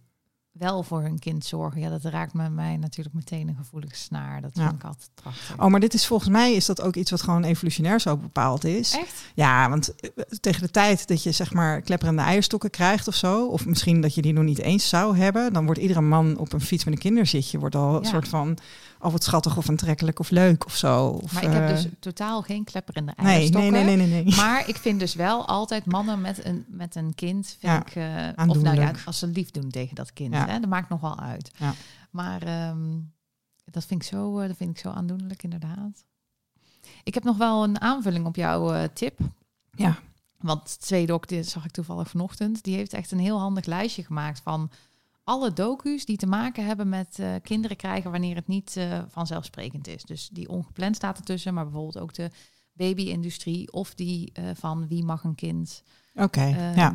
wel 0.53 0.83
voor 0.83 1.01
hun 1.01 1.19
kind 1.19 1.45
zorgen. 1.45 1.81
Ja, 1.81 1.89
dat 1.89 2.03
raakt 2.03 2.33
me 2.33 2.49
mij 2.49 2.77
natuurlijk 2.77 3.15
meteen 3.15 3.47
een 3.47 3.55
gevoelige 3.55 3.95
snaar. 3.95 4.41
Dat 4.41 4.51
Ja. 4.53 4.61
vind 4.67 4.73
ik 4.75 4.83
altijd 4.83 5.09
prachtig. 5.13 5.59
Oh, 5.59 5.67
maar 5.67 5.79
dit 5.79 5.93
is 5.93 6.07
volgens 6.07 6.29
mij 6.29 6.53
is 6.53 6.65
dat 6.65 6.81
ook 6.81 6.95
iets 6.95 7.11
wat 7.11 7.21
gewoon 7.21 7.43
evolutionair 7.43 7.99
zo 7.99 8.17
bepaald 8.17 8.63
is. 8.63 8.97
Echt? 8.97 9.23
Ja, 9.35 9.69
want 9.69 9.95
eh, 9.95 10.09
tegen 10.39 10.61
de 10.61 10.71
tijd 10.71 11.07
dat 11.07 11.23
je 11.23 11.31
zeg 11.31 11.53
maar 11.53 11.81
klepperende 11.81 12.21
eierstokken 12.21 12.69
krijgt 12.69 13.07
of 13.07 13.15
zo, 13.15 13.47
of 13.47 13.65
misschien 13.65 14.01
dat 14.01 14.15
je 14.15 14.21
die 14.21 14.33
nog 14.33 14.43
niet 14.43 14.59
eens 14.59 14.89
zou 14.89 15.17
hebben, 15.17 15.53
dan 15.53 15.65
wordt 15.65 15.79
iedere 15.79 16.01
man 16.01 16.37
op 16.37 16.53
een 16.53 16.61
fiets 16.61 16.83
met 16.83 16.93
een 16.93 16.99
kinderzitje 16.99 17.59
wordt 17.59 17.75
al 17.75 17.95
een 17.95 18.05
soort 18.05 18.27
van 18.27 18.57
al 19.03 19.11
wat 19.11 19.23
schattig 19.23 19.57
of 19.57 19.69
aantrekkelijk 19.69 20.19
of 20.19 20.29
leuk 20.29 20.65
of 20.65 20.75
zo. 20.75 21.07
Of, 21.07 21.33
Maar 21.33 21.43
ik 21.43 21.51
heb 21.51 21.61
eh, 21.61 21.75
dus 21.75 21.87
totaal 21.99 22.41
geen 22.41 22.63
klepper 22.63 22.97
in 22.97 23.05
de 23.05 23.13
nee, 23.15 23.25
nee, 23.25 23.35
eierstokken. 23.35 23.71
nee, 23.71 23.83
nee, 23.83 23.95
nee, 24.07 24.23
nee. 24.23 24.35
Maar 24.35 24.69
ik 24.69 24.75
vind 24.77 24.99
dus 24.99 25.13
wel 25.15 25.47
altijd 25.47 25.85
mannen 25.85 26.21
met 26.21 26.45
een, 26.45 26.65
met 26.67 26.95
een 26.95 27.15
kind, 27.15 27.47
vind 27.59 27.61
Ja, 27.61 27.79
ik, 27.85 27.95
eh, 28.35 28.47
of 28.49 28.61
nou 28.61 28.79
ja, 28.79 28.91
als 29.05 29.19
ze 29.19 29.27
lief 29.27 29.51
doen 29.51 29.69
tegen 29.69 29.95
dat 29.95 30.13
kind, 30.13 30.33
Ja. 30.33 30.47
hè, 30.47 30.59
dat 30.59 30.69
maakt 30.69 30.89
nog 30.89 31.01
wel 31.01 31.19
uit. 31.19 31.51
Ja. 31.57 31.73
Maar 32.11 32.41
ehm, 32.41 32.91
dat, 33.65 33.85
vind 33.85 34.01
ik 34.01 34.07
zo, 34.07 34.39
eh, 34.39 34.47
dat 34.47 34.57
vind 34.57 34.69
ik 34.69 34.77
zo 34.77 34.89
aandoenlijk, 34.89 35.43
inderdaad. 35.43 36.03
Ik 37.03 37.13
heb 37.13 37.23
nog 37.23 37.37
wel 37.37 37.63
een 37.63 37.81
aanvulling 37.81 38.25
op 38.25 38.35
jouw 38.35 38.87
tip. 38.93 39.19
Ja. 39.71 39.97
Want 40.39 40.79
Tweedok, 40.81 41.27
dit 41.27 41.47
zag 41.49 41.65
ik 41.65 41.71
toevallig 41.71 42.09
vanochtend, 42.09 42.63
die 42.63 42.75
heeft 42.75 42.93
echt 42.93 43.11
een 43.11 43.19
heel 43.19 43.39
handig 43.39 43.65
lijstje 43.65 44.03
gemaakt 44.03 44.39
van 44.43 44.69
alle 45.23 45.53
docu's 45.53 46.05
die 46.05 46.17
te 46.17 46.27
maken 46.27 46.65
hebben 46.65 46.89
met 46.89 47.19
eh, 47.19 47.33
kinderen 47.41 47.77
krijgen 47.77 48.11
wanneer 48.11 48.35
het 48.35 48.47
niet 48.47 48.77
eh, 48.77 49.01
vanzelfsprekend 49.07 49.87
is. 49.87 50.03
Dus 50.03 50.29
die 50.29 50.49
ongepland 50.49 50.95
staat 50.95 51.17
ertussen, 51.17 51.53
maar 51.53 51.63
bijvoorbeeld 51.63 51.99
ook 51.99 52.13
de 52.13 52.31
baby-industrie 52.73 53.71
of 53.71 53.93
die 53.93 54.31
eh, 54.33 54.45
van 54.53 54.87
wie 54.87 55.03
mag 55.03 55.23
een 55.23 55.35
kind. 55.35 55.83
Oké, 56.13 56.41
Ehm, 56.41 56.75
ja. 56.75 56.93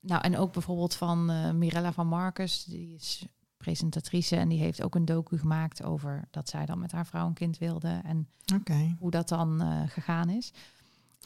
Nou, 0.00 0.22
en 0.22 0.36
ook 0.36 0.52
bijvoorbeeld 0.52 0.94
van 0.94 1.24
Mirella 1.58 1.92
van 1.92 2.06
Marcus, 2.06 2.64
die 2.64 2.94
is 2.94 3.26
presentatrice 3.56 4.36
en 4.36 4.48
die 4.48 4.58
heeft 4.58 4.82
ook 4.82 4.94
een 4.94 5.04
docu 5.04 5.38
gemaakt 5.38 5.82
over 5.82 6.28
dat 6.30 6.48
zij 6.48 6.66
dan 6.66 6.78
met 6.78 6.92
haar 6.92 7.06
vrouw 7.06 7.26
een 7.26 7.34
kind 7.34 7.58
wilde 7.58 8.00
en 8.04 8.28
hoe 8.98 9.10
dat 9.10 9.28
dan 9.28 9.62
gegaan 9.88 10.28
is. 10.28 10.52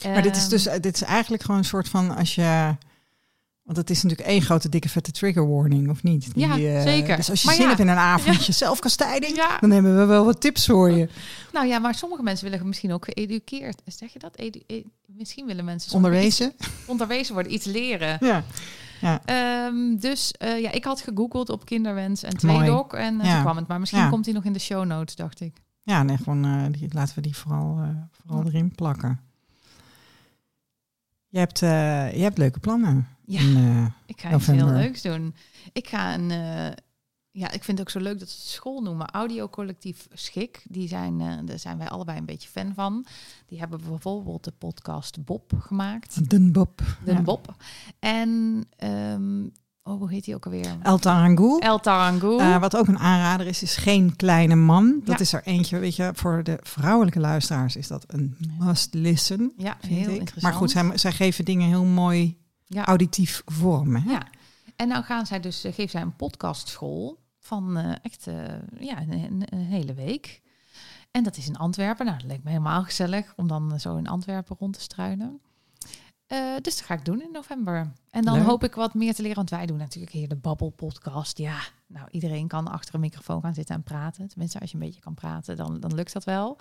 Maar 0.03 0.21
dit 0.21 0.35
is 0.35 0.41
Ehm, 0.41 0.49
dus, 0.49 0.63
dit 0.63 0.95
is 0.95 1.01
eigenlijk 1.01 1.43
gewoon 1.43 1.59
een 1.59 1.65
soort 1.65 1.89
van 1.89 2.15
als 2.15 2.35
je. 2.35 2.75
Want 3.63 3.77
het 3.77 3.89
is 3.89 4.03
natuurlijk 4.03 4.29
één 4.29 4.41
grote 4.41 4.69
dikke 4.69 4.89
vette 4.89 5.11
trigger 5.11 5.49
warning, 5.49 5.89
of 5.89 6.03
niet? 6.03 6.27
Ja, 6.35 6.57
eh, 6.57 6.81
zeker. 6.81 7.15
Dus 7.15 7.29
als 7.29 7.39
je 7.41 7.45
Maar 7.45 7.55
zin 7.55 7.63
ja. 7.63 7.69
hebt 7.69 7.81
in 7.81 7.87
een 7.87 7.97
avondje 8.15 8.51
zelfkastijding, 8.51 9.35
Ja. 9.35 9.57
dan 9.59 9.71
hebben 9.71 9.97
we 9.97 10.05
wel 10.05 10.25
wat 10.25 10.41
tips 10.41 10.65
voor 10.65 10.91
je. 10.91 11.09
Nou 11.53 11.67
ja, 11.67 11.79
maar 11.79 11.95
sommige 11.95 12.23
mensen 12.23 12.49
willen 12.49 12.67
misschien 12.67 12.93
ook 12.93 13.05
geëduceerd. 13.05 13.81
Zeg 13.85 14.13
je 14.13 14.19
dat? 14.19 14.37
Edu- 14.37 14.63
e- 14.67 14.81
misschien 15.05 15.45
willen 15.45 15.65
mensen 15.65 15.93
Onderwezen. 15.95 16.53
iets- 16.57 16.69
onderwezen 16.85 17.33
worden, 17.33 17.53
iets 17.53 17.65
leren. 17.65 18.17
Ja. 19.01 19.21
Ehm, 19.25 19.95
dus 19.99 20.31
eh, 20.31 20.61
ja, 20.61 20.71
ik 20.71 20.83
had 20.83 21.01
gegoogeld 21.01 21.49
op 21.49 21.65
kinderwens 21.65 22.23
en 22.23 22.37
tweedok 22.37 22.93
en 22.93 23.17
Ja. 23.23 23.33
toen 23.33 23.41
kwam 23.41 23.55
het. 23.57 23.67
Maar 23.67 23.79
misschien 23.79 24.01
Ja. 24.01 24.09
komt 24.09 24.25
hij 24.25 24.33
nog 24.33 24.43
in 24.43 24.53
de 24.53 24.59
show 24.59 24.85
notes, 24.85 25.15
dacht 25.15 25.39
ik. 25.41 25.57
Ja, 25.83 26.03
nee, 26.03 26.17
gewoon 26.17 26.71
die, 26.71 26.87
laten 26.93 27.15
we 27.15 27.21
die 27.21 27.35
vooral, 27.37 27.79
vooral 28.11 28.41
Ja. 28.43 28.47
erin 28.49 28.71
plakken. 28.75 29.19
Je 31.31 31.37
hebt, 31.39 31.61
eh, 31.61 32.13
je 32.13 32.21
hebt 32.21 32.37
leuke 32.37 32.59
plannen. 32.59 33.07
Ja. 33.25 33.39
in, 33.39 33.55
eh, 33.55 33.85
Ik 34.05 34.21
ga 34.21 34.35
iets 34.35 34.45
heel 34.47 34.67
leuks 34.67 35.01
doen. 35.01 35.35
Ik 35.73 35.87
ga 35.87 36.13
een... 36.13 36.31
eh, 36.31 36.71
ja, 37.31 37.51
ik 37.51 37.63
vind 37.63 37.77
het 37.77 37.79
ook 37.87 37.89
zo 37.89 37.99
leuk 37.99 38.19
dat 38.19 38.29
ze 38.29 38.35
het 38.37 38.47
school 38.47 38.81
noemen. 38.81 39.07
Audiocollectief 39.07 40.07
Schik. 40.13 40.61
Die 40.69 40.87
zijn, 40.87 41.45
daar 41.45 41.59
zijn 41.59 41.77
wij 41.77 41.89
allebei 41.89 42.17
een 42.17 42.25
beetje 42.25 42.49
fan 42.49 42.73
van. 42.73 43.05
Die 43.45 43.59
hebben 43.59 43.81
bijvoorbeeld 43.89 44.43
de 44.43 44.51
podcast 44.51 45.23
Bob 45.25 45.53
gemaakt. 45.59 46.29
Dunbob. 46.29 46.81
De 47.05 47.11
Ja. 47.11 47.21
Bob. 47.21 47.55
En... 47.99 48.63
ehm, 48.77 49.47
oh, 49.83 49.99
hoe 49.99 50.09
heet 50.11 50.23
die 50.23 50.35
ook 50.35 50.45
alweer? 50.45 50.77
El 50.81 50.97
Tarangu. 50.97 51.59
El 51.59 51.79
Tarangu. 51.79 52.37
Eh, 52.39 52.59
wat 52.59 52.75
ook 52.75 52.87
een 52.87 52.99
aanrader 52.99 53.47
is, 53.47 53.61
is 53.63 53.75
Geen 53.75 54.15
Kleine 54.15 54.55
Man. 54.55 55.01
Dat 55.03 55.15
Ja. 55.15 55.19
is 55.23 55.33
er 55.33 55.43
eentje, 55.43 55.79
weet 55.79 55.95
je, 55.95 56.11
voor 56.13 56.43
de 56.43 56.59
vrouwelijke 56.61 57.19
luisteraars 57.19 57.75
is 57.75 57.87
dat 57.87 58.03
een 58.07 58.37
must 58.59 58.93
listen. 58.93 59.53
ja, 59.57 59.77
heel 59.87 59.97
ik. 59.97 60.07
interessant. 60.07 60.41
Maar 60.41 60.53
goed, 60.53 60.71
zij, 60.71 60.97
zij 60.97 61.11
geven 61.11 61.45
dingen 61.45 61.67
heel 61.67 61.85
mooi 61.85 62.37
ja. 62.65 62.85
auditief 62.85 63.41
vorm. 63.45 63.95
Hè? 63.95 64.11
Ja. 64.11 64.27
En 64.75 64.87
nou 64.87 65.03
gaan 65.03 65.25
zij 65.25 65.39
dus, 65.39 65.65
uh, 65.65 65.73
geeft 65.73 65.91
zij 65.91 66.01
een 66.01 66.15
podcastschool 66.15 67.19
van 67.39 67.77
uh, 67.77 67.91
echt 68.01 68.27
ja, 68.79 69.01
een, 69.01 69.43
een, 69.49 69.59
hele 69.59 69.93
week. 69.93 70.41
En 71.11 71.23
dat 71.23 71.37
is 71.37 71.47
in 71.47 71.57
Antwerpen. 71.57 72.05
Nou, 72.05 72.17
dat 72.17 72.27
leek 72.27 72.43
me 72.43 72.49
helemaal 72.49 72.83
gezellig 72.83 73.33
om 73.35 73.47
dan 73.47 73.79
zo 73.79 73.97
in 73.97 74.07
Antwerpen 74.07 74.55
rond 74.59 74.73
te 74.73 74.81
struinen. 74.81 75.41
Uh, 76.31 76.53
dus 76.61 76.77
dat 76.77 76.85
ga 76.85 76.93
ik 76.93 77.05
doen 77.05 77.21
in 77.21 77.31
november. 77.31 77.91
En 78.09 78.21
dan 78.23 78.39
hoop 78.39 78.63
ik 78.63 78.75
wat 78.75 78.93
meer 78.93 79.13
te 79.13 79.21
leren. 79.21 79.37
Want 79.37 79.49
wij 79.49 79.65
doen 79.65 79.77
natuurlijk 79.77 80.13
hier 80.13 80.27
de 80.27 80.35
Babbel 80.35 80.69
podcast. 80.69 81.37
Ja, 81.37 81.57
nou 81.87 82.07
iedereen 82.11 82.47
kan 82.47 82.67
achter 82.67 82.95
een 82.95 82.99
microfoon 82.99 83.41
gaan 83.41 83.53
zitten 83.53 83.75
en 83.75 83.83
praten. 83.83 84.27
Tenminste, 84.27 84.59
als 84.59 84.71
je 84.71 84.77
een 84.77 84.83
beetje 84.85 85.01
kan 85.01 85.13
praten, 85.13 85.57
dan, 85.57 85.79
dan 85.79 85.95
lukt 85.95 86.13
dat 86.13 86.23
wel. 86.23 86.57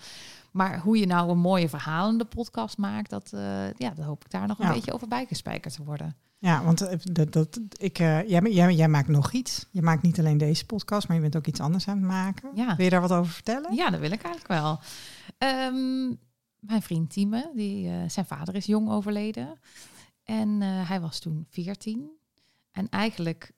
Maar 0.50 0.78
hoe 0.78 0.98
je 0.98 1.06
nou 1.06 1.30
een 1.30 1.38
mooie 1.38 1.68
verhalende 1.68 2.24
podcast 2.24 2.78
maakt, 2.78 3.11
dat, 3.11 3.30
uh, 3.35 3.72
ja, 3.72 3.90
dat 3.90 4.04
hoop 4.04 4.24
ik 4.24 4.30
daar 4.30 4.46
nog 4.46 4.59
een 4.59 4.72
beetje 4.72 4.92
over 4.92 5.09
bijgespijkerd 5.09 5.74
te 5.74 5.85
worden. 5.85 6.16
Ja, 6.38 6.64
want 6.64 6.80
eh, 6.80 6.98
dat, 7.02 7.33
dat, 7.33 7.61
ik, 7.76 7.98
uh, 7.98 8.28
jij, 8.28 8.40
jij, 8.40 8.74
jij, 8.74 8.88
maakt 8.88 9.09
nog 9.09 9.33
iets. 9.33 9.66
Je 9.70 9.83
maakt 9.83 10.02
niet 10.02 10.18
alleen 10.18 10.38
deze 10.38 10.66
podcast, 10.66 11.09
maar 11.09 11.16
je 11.16 11.22
bent 11.22 11.37
ook 11.37 11.46
iets 11.46 11.61
anders 11.61 11.88
aan 11.88 11.96
het 11.96 12.06
maken. 12.06 12.50
Ja. 12.54 12.76
Wil 12.76 12.85
je 12.85 12.90
daar 12.90 13.00
wat 13.00 13.12
over 13.12 13.33
vertellen? 13.33 13.74
Ja, 13.74 13.90
dat 13.90 14.00
wil 14.00 14.12
ik 14.12 14.22
eigenlijk 14.22 14.61
wel. 14.61 14.80
Um, 15.38 16.18
mijn 16.61 16.83
vriend 16.83 17.11
Tieme, 17.11 17.51
die, 17.55 17.88
uh, 17.88 18.09
zijn 18.09 18.27
vader 18.27 18.55
is 18.55 18.66
jong 18.66 18.90
overleden. 18.90 19.59
En 20.25 20.49
uh, 20.49 20.88
hij 20.88 21.01
was 21.01 21.18
toen 21.18 21.46
14. 21.49 22.11
En 22.70 22.88
eigenlijk, 22.88 23.53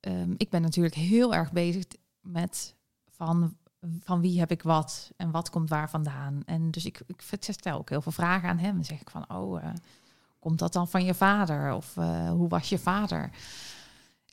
um, 0.00 0.34
ik 0.36 0.50
ben 0.50 0.62
natuurlijk 0.62 0.94
heel 0.94 1.34
erg 1.34 1.52
bezig 1.52 1.84
met 2.20 2.74
van, 3.10 3.56
van 4.00 4.20
wie 4.20 4.38
heb 4.38 4.50
ik 4.50 4.62
wat 4.62 5.12
en 5.16 5.30
wat 5.30 5.50
komt 5.50 5.68
waar 5.68 5.90
vandaan. 5.90 6.42
En 6.44 6.70
dus 6.70 6.84
ik, 6.84 7.00
ik 7.06 7.22
stel 7.40 7.78
ook 7.78 7.88
heel 7.88 8.02
veel 8.02 8.12
vragen 8.12 8.48
aan 8.48 8.58
hem. 8.58 8.74
Dan 8.74 8.84
zeg 8.84 9.00
ik 9.00 9.10
van, 9.10 9.30
oh, 9.30 9.62
uh, 9.62 9.70
komt 10.38 10.58
dat 10.58 10.72
dan 10.72 10.88
van 10.88 11.04
je 11.04 11.14
vader? 11.14 11.72
Of 11.72 11.94
hoe 12.30 12.48
was 12.48 12.68
je 12.68 12.78
vader? 12.78 13.30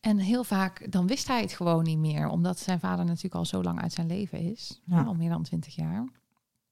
En 0.01 0.17
heel 0.17 0.43
vaak, 0.43 0.91
dan 0.91 1.08
wist 1.08 1.28
hij 1.28 1.41
het 1.41 1.54
gewoon 1.54 1.84
niet 1.84 1.97
meer. 1.97 2.28
Omdat 2.28 2.60
zijn 2.60 2.80
vader 2.80 3.06
natuurlijk 3.06 3.36
al 3.36 3.45
zo 3.45 3.62
lang 3.62 3.82
uit 3.82 3.93
zijn 3.93 4.08
leven 4.08 4.39
is. 4.39 4.82
Ja. 4.84 5.04
Al 5.04 5.13
meer 5.13 5.30
dan 5.30 5.43
20 5.43 5.75
jaar. 5.75 6.06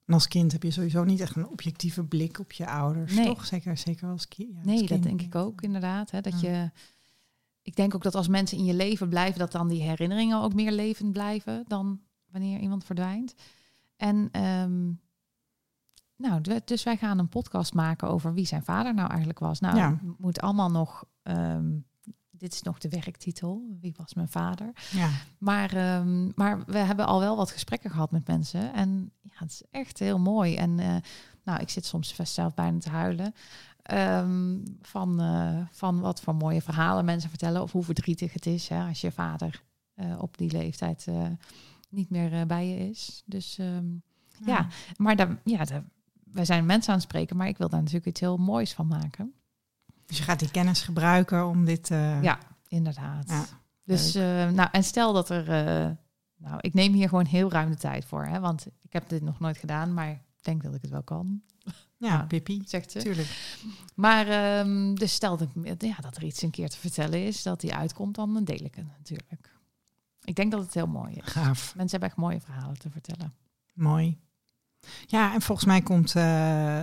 En 0.05 0.13
als 0.13 0.27
kind 0.27 0.51
heb 0.51 0.63
je 0.63 0.71
sowieso 0.71 1.03
niet 1.03 1.19
echt 1.19 1.35
een 1.35 1.47
objectieve 1.47 2.03
blik 2.03 2.39
op 2.39 2.51
je 2.51 2.67
ouders, 2.67 3.15
nee. 3.15 3.25
toch? 3.25 3.45
Zeker, 3.45 3.77
zeker 3.77 4.09
als, 4.09 4.27
ki 4.27 4.49
ja, 4.53 4.59
nee, 4.63 4.87
dat 4.87 5.03
denk 5.03 5.21
ik 5.21 5.35
ook 5.35 5.61
inderdaad. 5.61 6.11
Hè, 6.11 6.21
dat 6.21 6.41
je, 6.41 6.71
ik 7.61 7.75
denk 7.75 7.95
ook 7.95 8.03
dat 8.03 8.15
als 8.15 8.27
mensen 8.27 8.57
in 8.57 8.65
je 8.65 8.73
leven 8.73 9.09
blijven, 9.09 9.39
dat 9.39 9.51
dan 9.51 9.67
die 9.67 9.81
herinneringen 9.81 10.41
ook 10.41 10.53
meer 10.53 10.71
levend 10.71 11.11
blijven 11.11 11.63
dan 11.67 11.99
wanneer 12.31 12.59
iemand 12.59 12.83
verdwijnt. 12.83 13.35
En 13.95 14.41
um, 14.41 15.01
nou, 16.15 16.61
dus 16.65 16.83
wij 16.83 16.97
gaan 16.97 17.19
een 17.19 17.29
podcast 17.29 17.73
maken 17.73 18.07
over 18.07 18.33
wie 18.33 18.45
zijn 18.45 18.63
vader 18.63 18.93
nou 18.93 19.09
eigenlijk 19.09 19.39
was. 19.39 19.59
Nou, 19.59 19.77
ja. 19.77 19.99
moet 20.17 20.41
allemaal 20.41 20.71
nog 20.71 21.05
um, 21.23 21.85
dit 22.43 22.53
is 22.53 22.62
nog 22.62 22.77
de 22.77 22.89
werktitel. 22.89 23.62
Wie 23.82 23.93
was 23.97 24.13
mijn 24.13 24.29
vader? 24.29 24.71
Ja. 24.91 25.10
Maar, 25.38 25.97
um, 25.97 26.32
maar 26.36 26.65
we 26.65 26.77
hebben 26.77 27.06
al 27.06 27.19
wel 27.19 27.36
wat 27.36 27.51
gesprekken 27.51 27.89
gehad 27.89 28.12
met 28.12 28.27
mensen. 28.27 28.73
En 28.73 29.12
ja, 29.21 29.36
het 29.38 29.51
is 29.51 29.63
echt 29.71 29.99
heel 29.99 30.19
mooi. 30.19 30.56
En 30.56 30.79
uh, 30.79 30.95
nou, 31.43 31.62
ik 31.62 31.69
zit 31.69 31.86
soms 31.86 32.15
zelf 32.23 32.53
bijna 32.53 32.79
te 32.79 32.89
huilen. 32.89 33.34
Um, 33.91 34.63
van, 34.82 35.21
uh, 35.21 35.62
van 35.71 35.99
wat 35.99 36.21
voor 36.21 36.36
mooie 36.36 36.62
verhalen 36.62 37.06
mensen 37.06 37.29
vertellen. 37.29 37.62
Of 37.62 37.71
hoe 37.71 37.84
verdrietig 37.84 38.34
het 38.34 38.45
is 38.45 38.67
hè, 38.67 38.88
als 38.88 39.01
je 39.01 39.12
vader 39.12 39.63
uh, 39.95 40.21
op 40.21 40.38
die 40.38 40.51
leeftijd 40.51 41.08
niet 41.89 42.10
meer 42.10 42.45
bij 42.45 42.67
je 42.67 42.89
is. 42.89 43.23
Dus 43.25 43.58
um, 43.58 44.01
ja. 44.45 44.45
ja, 44.45 44.67
maar 44.97 45.15
daar, 45.15 45.39
ja, 45.43 45.63
daar, 45.63 45.84
wij 46.23 46.45
zijn 46.45 46.65
mensen 46.65 46.93
aan 46.93 46.99
het 46.99 47.08
spreken. 47.08 47.38
Maar 47.38 47.47
ik 47.47 47.58
wil 47.58 47.69
daar 47.69 47.79
natuurlijk 47.79 48.08
iets 48.08 48.19
heel 48.19 48.38
moois 48.38 48.73
van 48.73 48.88
maken. 48.88 49.34
Dus 50.13 50.21
je 50.21 50.30
gaat 50.32 50.39
die 50.39 50.52
kennis 50.52 50.82
gebruiken 50.82 51.47
om 51.47 51.65
dit... 51.65 51.89
Uh... 51.89 52.23
Ja, 52.23 52.39
inderdaad. 52.67 53.30
Ja, 53.30 53.45
dus, 53.84 54.15
uh, 54.15 54.49
nou, 54.49 54.69
en 54.71 54.84
stel 54.84 55.13
dat 55.13 55.30
er... 55.30 55.41
Uh, 55.41 55.91
nou, 56.38 56.58
ik 56.60 56.73
neem 56.73 56.93
hier 56.93 57.10
gewoon 57.10 57.26
heel 57.26 57.52
ruim 57.52 57.69
de 57.69 57.78
tijd 57.78 58.06
voor. 58.06 58.26
Hè, 58.26 58.39
want 58.39 58.65
ik 58.82 58.93
heb 58.93 59.10
dit 59.10 59.21
nog 59.21 59.39
nooit 59.39 59.58
gedaan, 59.58 59.93
maar 59.93 60.10
ik 60.10 60.19
denk 60.41 60.63
dat 60.63 60.76
ik 60.76 60.82
het 60.82 60.91
wel 60.91 61.04
kan. 61.04 61.41
Ja, 61.63 61.73
ja 61.97 62.26
Pippi. 62.26 62.62
Zegt 62.65 62.91
ze. 62.91 62.99
Tuurlijk. 62.99 63.60
Maar 63.95 64.58
um, 64.60 64.95
dus 64.95 65.13
stel 65.13 65.38
dat, 65.38 65.49
ja, 65.78 65.95
dat 66.02 66.15
er 66.15 66.23
iets 66.23 66.41
een 66.41 66.52
keer 66.52 66.69
te 66.69 66.78
vertellen 66.78 67.26
is, 67.26 67.43
dat 67.43 67.62
die 67.62 67.76
uitkomt, 67.76 68.15
dan 68.15 68.43
deel 68.43 68.63
ik 68.63 68.76
het 68.76 68.88
natuurlijk. 68.97 69.52
Ik 70.23 70.36
denk 70.36 70.52
dat 70.52 70.62
het 70.62 70.73
heel 70.73 70.88
mooi 70.88 71.13
is. 71.13 71.32
Gaaf. 71.32 71.76
Mensen 71.76 71.91
hebben 71.91 72.10
echt 72.10 72.17
mooie 72.17 72.41
verhalen 72.41 72.80
te 72.80 72.89
vertellen. 72.89 73.34
Mooi. 73.73 74.19
Ja, 75.06 75.34
en 75.34 75.41
volgens 75.41 75.67
mij 75.67 75.82
komt 75.82 76.08
uh, 76.08 76.24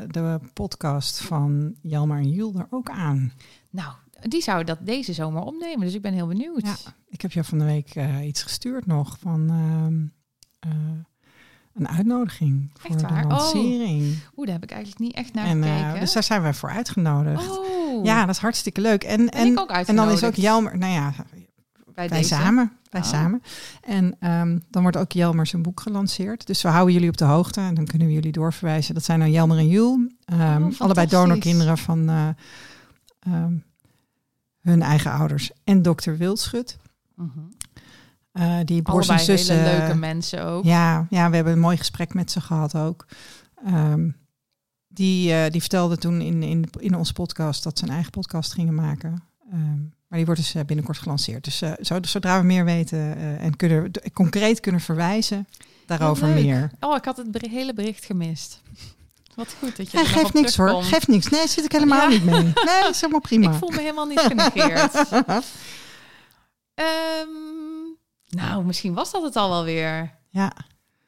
de 0.06 0.40
podcast 0.52 1.20
van 1.20 1.74
Jelmer 1.82 2.18
en 2.18 2.30
Jules 2.30 2.54
er 2.54 2.66
ook 2.70 2.90
aan. 2.90 3.32
Nou, 3.70 3.92
die 4.20 4.42
zou 4.42 4.64
dat 4.64 4.78
deze 4.80 5.12
zomer 5.12 5.42
opnemen, 5.42 5.80
dus 5.80 5.94
ik 5.94 6.02
ben 6.02 6.12
heel 6.12 6.26
benieuwd. 6.26 6.62
Ja, 6.62 6.76
ik 7.08 7.20
heb 7.20 7.32
jou 7.32 7.46
van 7.46 7.58
de 7.58 7.64
week 7.64 7.94
uh, 7.94 8.26
iets 8.26 8.42
gestuurd 8.42 8.86
nog 8.86 9.18
van 9.20 9.50
uh, 9.50 10.70
een 11.74 11.88
uitnodiging 11.88 12.70
voor 12.74 12.96
de 12.96 13.04
oh. 13.04 13.24
lancering. 13.28 14.02
Oeh, 14.02 14.18
oh. 14.34 14.44
daar 14.44 14.54
heb 14.54 14.62
ik 14.62 14.70
eigenlijk 14.70 15.00
niet 15.00 15.14
echt 15.14 15.34
naar 15.34 15.46
en, 15.46 15.62
gekeken. 15.62 16.00
dus 16.00 16.12
daar 16.12 16.22
zijn 16.22 16.42
wij 16.42 16.54
voor 16.54 16.70
uitgenodigd. 16.70 17.58
Oh. 17.58 18.04
Ja, 18.04 18.20
dat 18.26 18.34
is 18.34 18.40
hartstikke 18.40 18.80
leuk. 18.80 19.04
En, 19.04 19.28
en, 19.28 19.56
en 19.86 19.96
dan 19.96 20.10
is 20.10 20.24
ook 20.24 20.34
Jelmer, 20.34 20.78
nou 20.78 20.92
ja, 20.92 21.12
bij 21.94 22.08
wij 22.08 22.22
samen. 22.22 22.72
Wij 22.90 23.00
oh. 23.00 23.06
samen. 23.06 23.42
En 23.80 24.04
um, 24.30 24.62
dan 24.70 24.82
wordt 24.82 24.96
ook 24.96 25.12
Jelmer 25.12 25.46
zijn 25.46 25.62
boek 25.62 25.80
gelanceerd. 25.80 26.46
Dus 26.46 26.62
we 26.62 26.68
houden 26.68 26.94
jullie 26.94 27.08
op 27.08 27.16
de 27.16 27.24
hoogte 27.24 27.60
en 27.60 27.74
dan 27.74 27.84
kunnen 27.84 28.06
we 28.06 28.12
jullie 28.14 28.32
doorverwijzen. 28.32 28.94
Dat 28.94 29.04
zijn 29.04 29.18
nou 29.18 29.30
Jelmer 29.30 29.58
en 29.58 29.68
Jul. 29.68 29.92
Um, 30.32 30.64
oh, 30.64 30.80
allebei 30.80 31.06
donorkinderen 31.06 31.78
van 31.78 32.10
uh, 32.10 32.28
um, 33.26 33.64
hun 34.60 34.82
eigen 34.82 35.12
ouders. 35.12 35.50
En 35.64 35.82
dokter 35.82 36.16
Wildschut. 36.16 36.78
Mm 37.14 37.32
-hmm. 37.34 37.52
uh, 38.32 38.58
die 38.64 38.82
borst 38.82 39.10
en 39.10 39.20
zussen. 39.20 39.62
hele 39.62 39.78
leuke 39.78 39.96
mensen 39.96 40.44
ook. 40.44 40.64
Ja, 40.64 41.06
ja, 41.10 41.30
we 41.30 41.34
hebben 41.34 41.52
een 41.52 41.60
mooi 41.60 41.76
gesprek 41.76 42.14
met 42.14 42.30
ze 42.30 42.40
gehad 42.40 42.74
ook. 42.74 43.06
die, 44.88 45.32
uh, 45.32 45.46
die 45.50 45.60
vertelde 45.60 45.96
toen 45.96 46.20
in, 46.20 46.42
in, 46.42 46.68
in 46.78 46.94
onze 46.94 47.12
podcast 47.12 47.62
dat 47.62 47.78
ze 47.78 47.84
een 47.84 47.92
eigen 47.92 48.10
podcast 48.10 48.52
gingen 48.52 48.74
maken. 48.74 49.22
Um, 49.52 49.92
maar 50.10 50.18
die 50.18 50.26
wordt 50.26 50.40
dus 50.40 50.54
eh, 50.54 50.64
binnenkort 50.64 50.98
gelanceerd. 50.98 51.44
Dus 51.44 51.62
uh, 51.62 51.72
zodra 52.00 52.40
we 52.40 52.46
meer 52.46 52.64
weten 52.64 52.98
uh, 52.98 53.44
en 53.44 53.56
kunnen, 53.56 53.90
concreet 54.12 54.60
kunnen 54.60 54.80
verwijzen, 54.80 55.48
daarover 55.86 56.28
meer. 56.28 56.70
Oh, 56.80 56.96
ik 56.96 57.04
had 57.04 57.16
het 57.16 57.46
hele 57.50 57.74
bericht 57.74 58.04
gemist. 58.04 58.62
Wat 59.34 59.54
goed 59.58 59.76
dat 59.76 59.90
je 59.90 59.98
ja, 59.98 60.04
geeft 60.04 60.32
niks 60.32 60.56
hoor. 60.56 60.82
Geeft 60.82 61.08
niks. 61.08 61.28
Nee, 61.28 61.48
zit 61.48 61.64
ik 61.64 61.72
helemaal 61.72 62.08
niet 62.08 62.24
mee. 62.24 62.42
Nee, 62.42 62.88
is 62.90 63.00
helemaal 63.00 63.20
prima. 63.20 63.50
Ik 63.50 63.58
voel 63.58 63.70
me 63.70 63.80
helemaal 63.80 64.06
niet 64.06 64.20
genegeerd. 64.20 64.94
um, 66.74 67.98
nou, 68.40 68.64
misschien 68.64 68.94
was 68.94 69.10
dat 69.10 69.22
het 69.22 69.36
al 69.36 69.48
wel 69.48 69.64
weer. 69.64 70.14
Ja. 70.28 70.52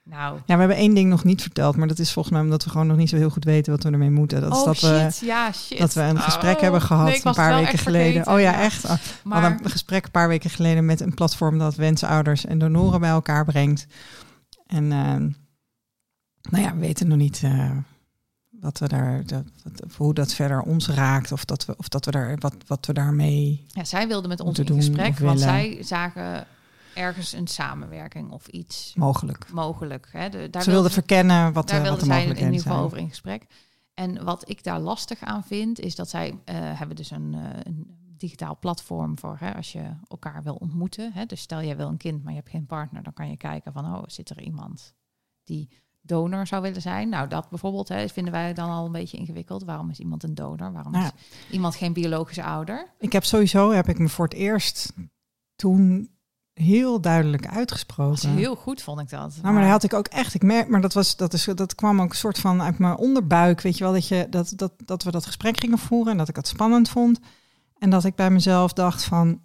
Nou. 0.04 0.36
Ja, 0.46 0.54
we 0.54 0.60
hebben 0.60 0.76
één 0.76 0.94
ding 0.94 1.08
nog 1.08 1.24
niet 1.24 1.42
verteld, 1.42 1.76
maar 1.76 1.88
dat 1.88 1.98
is 1.98 2.12
volgens 2.12 2.34
mij 2.34 2.42
omdat 2.42 2.64
we 2.64 2.70
gewoon 2.70 2.86
nog 2.86 2.96
niet 2.96 3.08
zo 3.08 3.16
heel 3.16 3.30
goed 3.30 3.44
weten 3.44 3.72
wat 3.72 3.82
we 3.82 3.90
ermee 3.90 4.10
moeten. 4.10 4.40
Dat 4.40 4.52
is 4.52 4.58
oh, 4.58 4.64
dat 4.64 4.76
shit. 4.76 5.18
We, 5.20 5.26
ja, 5.26 5.52
shit. 5.52 5.78
Dat 5.78 5.92
we 5.92 6.00
een 6.00 6.18
gesprek 6.18 6.54
oh. 6.54 6.60
hebben 6.60 6.80
gehad 6.80 7.06
nee, 7.06 7.20
een 7.24 7.34
paar 7.34 7.54
weken 7.54 7.78
geleden. 7.78 8.26
oh 8.26 8.40
ja, 8.40 8.60
echt. 8.60 8.88
Maar... 8.88 8.98
We 9.22 9.34
hadden 9.34 9.64
een 9.64 9.70
gesprek 9.70 10.04
een 10.04 10.10
paar 10.10 10.28
weken 10.28 10.50
geleden 10.50 10.84
met 10.84 11.00
een 11.00 11.14
platform 11.14 11.58
dat 11.58 11.74
wensouders 11.74 12.44
en 12.44 12.58
donoren 12.58 13.00
bij 13.00 13.10
elkaar 13.10 13.44
brengt. 13.44 13.86
En 14.66 14.84
uh, 14.84 15.16
nou 16.50 16.62
ja, 16.64 16.74
we 16.74 16.80
weten 16.80 17.08
nog 17.08 17.18
niet 17.18 17.42
uh, 17.44 17.70
wat 18.50 18.78
we 18.78 18.88
daar, 18.88 19.26
dat, 19.26 19.44
wat, 19.64 19.96
hoe 19.96 20.14
dat 20.14 20.34
verder 20.34 20.60
ons 20.60 20.88
raakt. 20.88 21.32
Of 21.32 21.44
dat 21.44 21.64
we, 21.64 21.74
of 21.76 21.88
dat 21.88 22.04
we 22.04 22.10
daar, 22.10 22.36
wat, 22.38 22.54
wat 22.66 22.86
we 22.86 22.92
daarmee. 22.92 23.66
Ja, 23.68 23.84
zij 23.84 24.08
wilden 24.08 24.28
met 24.28 24.40
ons 24.40 24.58
in 24.58 24.66
gesprek, 24.66 25.18
want 25.18 25.40
zij 25.40 25.78
zagen 25.80 26.46
ergens 26.94 27.32
een 27.32 27.46
samenwerking 27.46 28.30
of 28.30 28.46
iets 28.46 28.94
mogelijk. 28.94 29.52
Mogelijk. 29.52 30.08
Hè. 30.12 30.28
De, 30.28 30.50
daar 30.50 30.62
Ze 30.62 30.70
wilden 30.70 30.90
verkennen 30.90 31.52
wat, 31.52 31.68
daar 31.68 31.82
uh, 31.82 31.88
wat 31.88 32.00
de 32.00 32.04
zij 32.04 32.26
in 32.26 32.36
ieder 32.36 32.60
geval 32.60 32.84
over 32.84 32.98
in 32.98 33.08
gesprek. 33.08 33.46
En 33.94 34.24
wat 34.24 34.48
ik 34.48 34.64
daar 34.64 34.80
lastig 34.80 35.20
aan 35.20 35.44
vind, 35.44 35.80
is 35.80 35.94
dat 35.94 36.08
zij 36.08 36.30
uh, 36.30 36.34
hebben 36.46 36.96
dus 36.96 37.10
een, 37.10 37.32
uh, 37.32 37.48
een 37.62 37.96
digitaal 38.16 38.58
platform 38.58 39.18
voor 39.18 39.36
hè, 39.40 39.54
als 39.54 39.72
je 39.72 39.90
elkaar 40.08 40.42
wil 40.42 40.54
ontmoeten. 40.54 41.12
Hè. 41.12 41.26
Dus 41.26 41.40
stel 41.40 41.62
jij 41.62 41.76
wil 41.76 41.88
een 41.88 41.96
kind, 41.96 42.22
maar 42.22 42.32
je 42.32 42.38
hebt 42.38 42.50
geen 42.50 42.66
partner, 42.66 43.02
dan 43.02 43.12
kan 43.12 43.30
je 43.30 43.36
kijken 43.36 43.72
van 43.72 43.84
oh, 43.84 44.02
zit 44.06 44.30
er 44.30 44.42
iemand 44.42 44.94
die 45.44 45.68
donor 46.00 46.46
zou 46.46 46.62
willen 46.62 46.82
zijn. 46.82 47.08
Nou, 47.08 47.28
dat 47.28 47.48
bijvoorbeeld 47.48 47.88
hè, 47.88 48.08
vinden 48.08 48.32
wij 48.32 48.54
dan 48.54 48.70
al 48.70 48.86
een 48.86 48.92
beetje 48.92 49.16
ingewikkeld. 49.16 49.64
Waarom 49.64 49.90
is 49.90 49.98
iemand 49.98 50.22
een 50.22 50.34
donor? 50.34 50.72
Waarom 50.72 50.94
is 50.94 51.10
iemand 51.50 51.76
geen 51.76 51.92
biologische 51.92 52.42
ouder? 52.42 52.92
Ik 52.98 53.12
heb 53.12 53.24
sowieso, 53.24 53.70
heb 53.70 53.88
ik 53.88 53.98
me 53.98 54.08
voor 54.08 54.24
het 54.24 54.34
eerst 54.34 54.92
toen 55.56 56.10
heel 56.62 57.00
duidelijk 57.00 57.46
uitgesproken. 57.46 58.28
Dat 58.28 58.38
heel 58.38 58.56
goed, 58.56 58.82
vond 58.82 59.00
ik 59.00 59.10
dat. 59.10 59.38
Nou, 59.42 59.54
maar 59.54 59.62
dat 59.62 59.72
had 59.72 59.84
ik 59.84 59.94
ook 59.94 60.06
echt. 60.06 60.34
Ik 60.34 60.42
merk, 60.42 60.68
maar 60.68 60.80
dat 60.80 60.92
was 60.92 61.16
dat 61.16 61.32
is 61.32 61.48
dat 61.54 61.74
kwam 61.74 62.00
ook 62.00 62.10
een 62.10 62.16
soort 62.16 62.38
van 62.38 62.62
uit 62.62 62.78
mijn 62.78 62.96
onderbuik, 62.96 63.60
weet 63.60 63.78
je 63.78 63.84
wel, 63.84 63.92
dat 63.92 64.08
je 64.08 64.26
dat 64.30 64.52
dat 64.56 64.72
dat 64.84 65.02
we 65.02 65.10
dat 65.10 65.26
gesprek 65.26 65.60
gingen 65.60 65.78
voeren 65.78 66.12
en 66.12 66.18
dat 66.18 66.28
ik 66.28 66.36
het 66.36 66.48
spannend 66.48 66.88
vond 66.88 67.20
en 67.78 67.90
dat 67.90 68.04
ik 68.04 68.14
bij 68.14 68.30
mezelf 68.30 68.72
dacht 68.72 69.04
van 69.04 69.40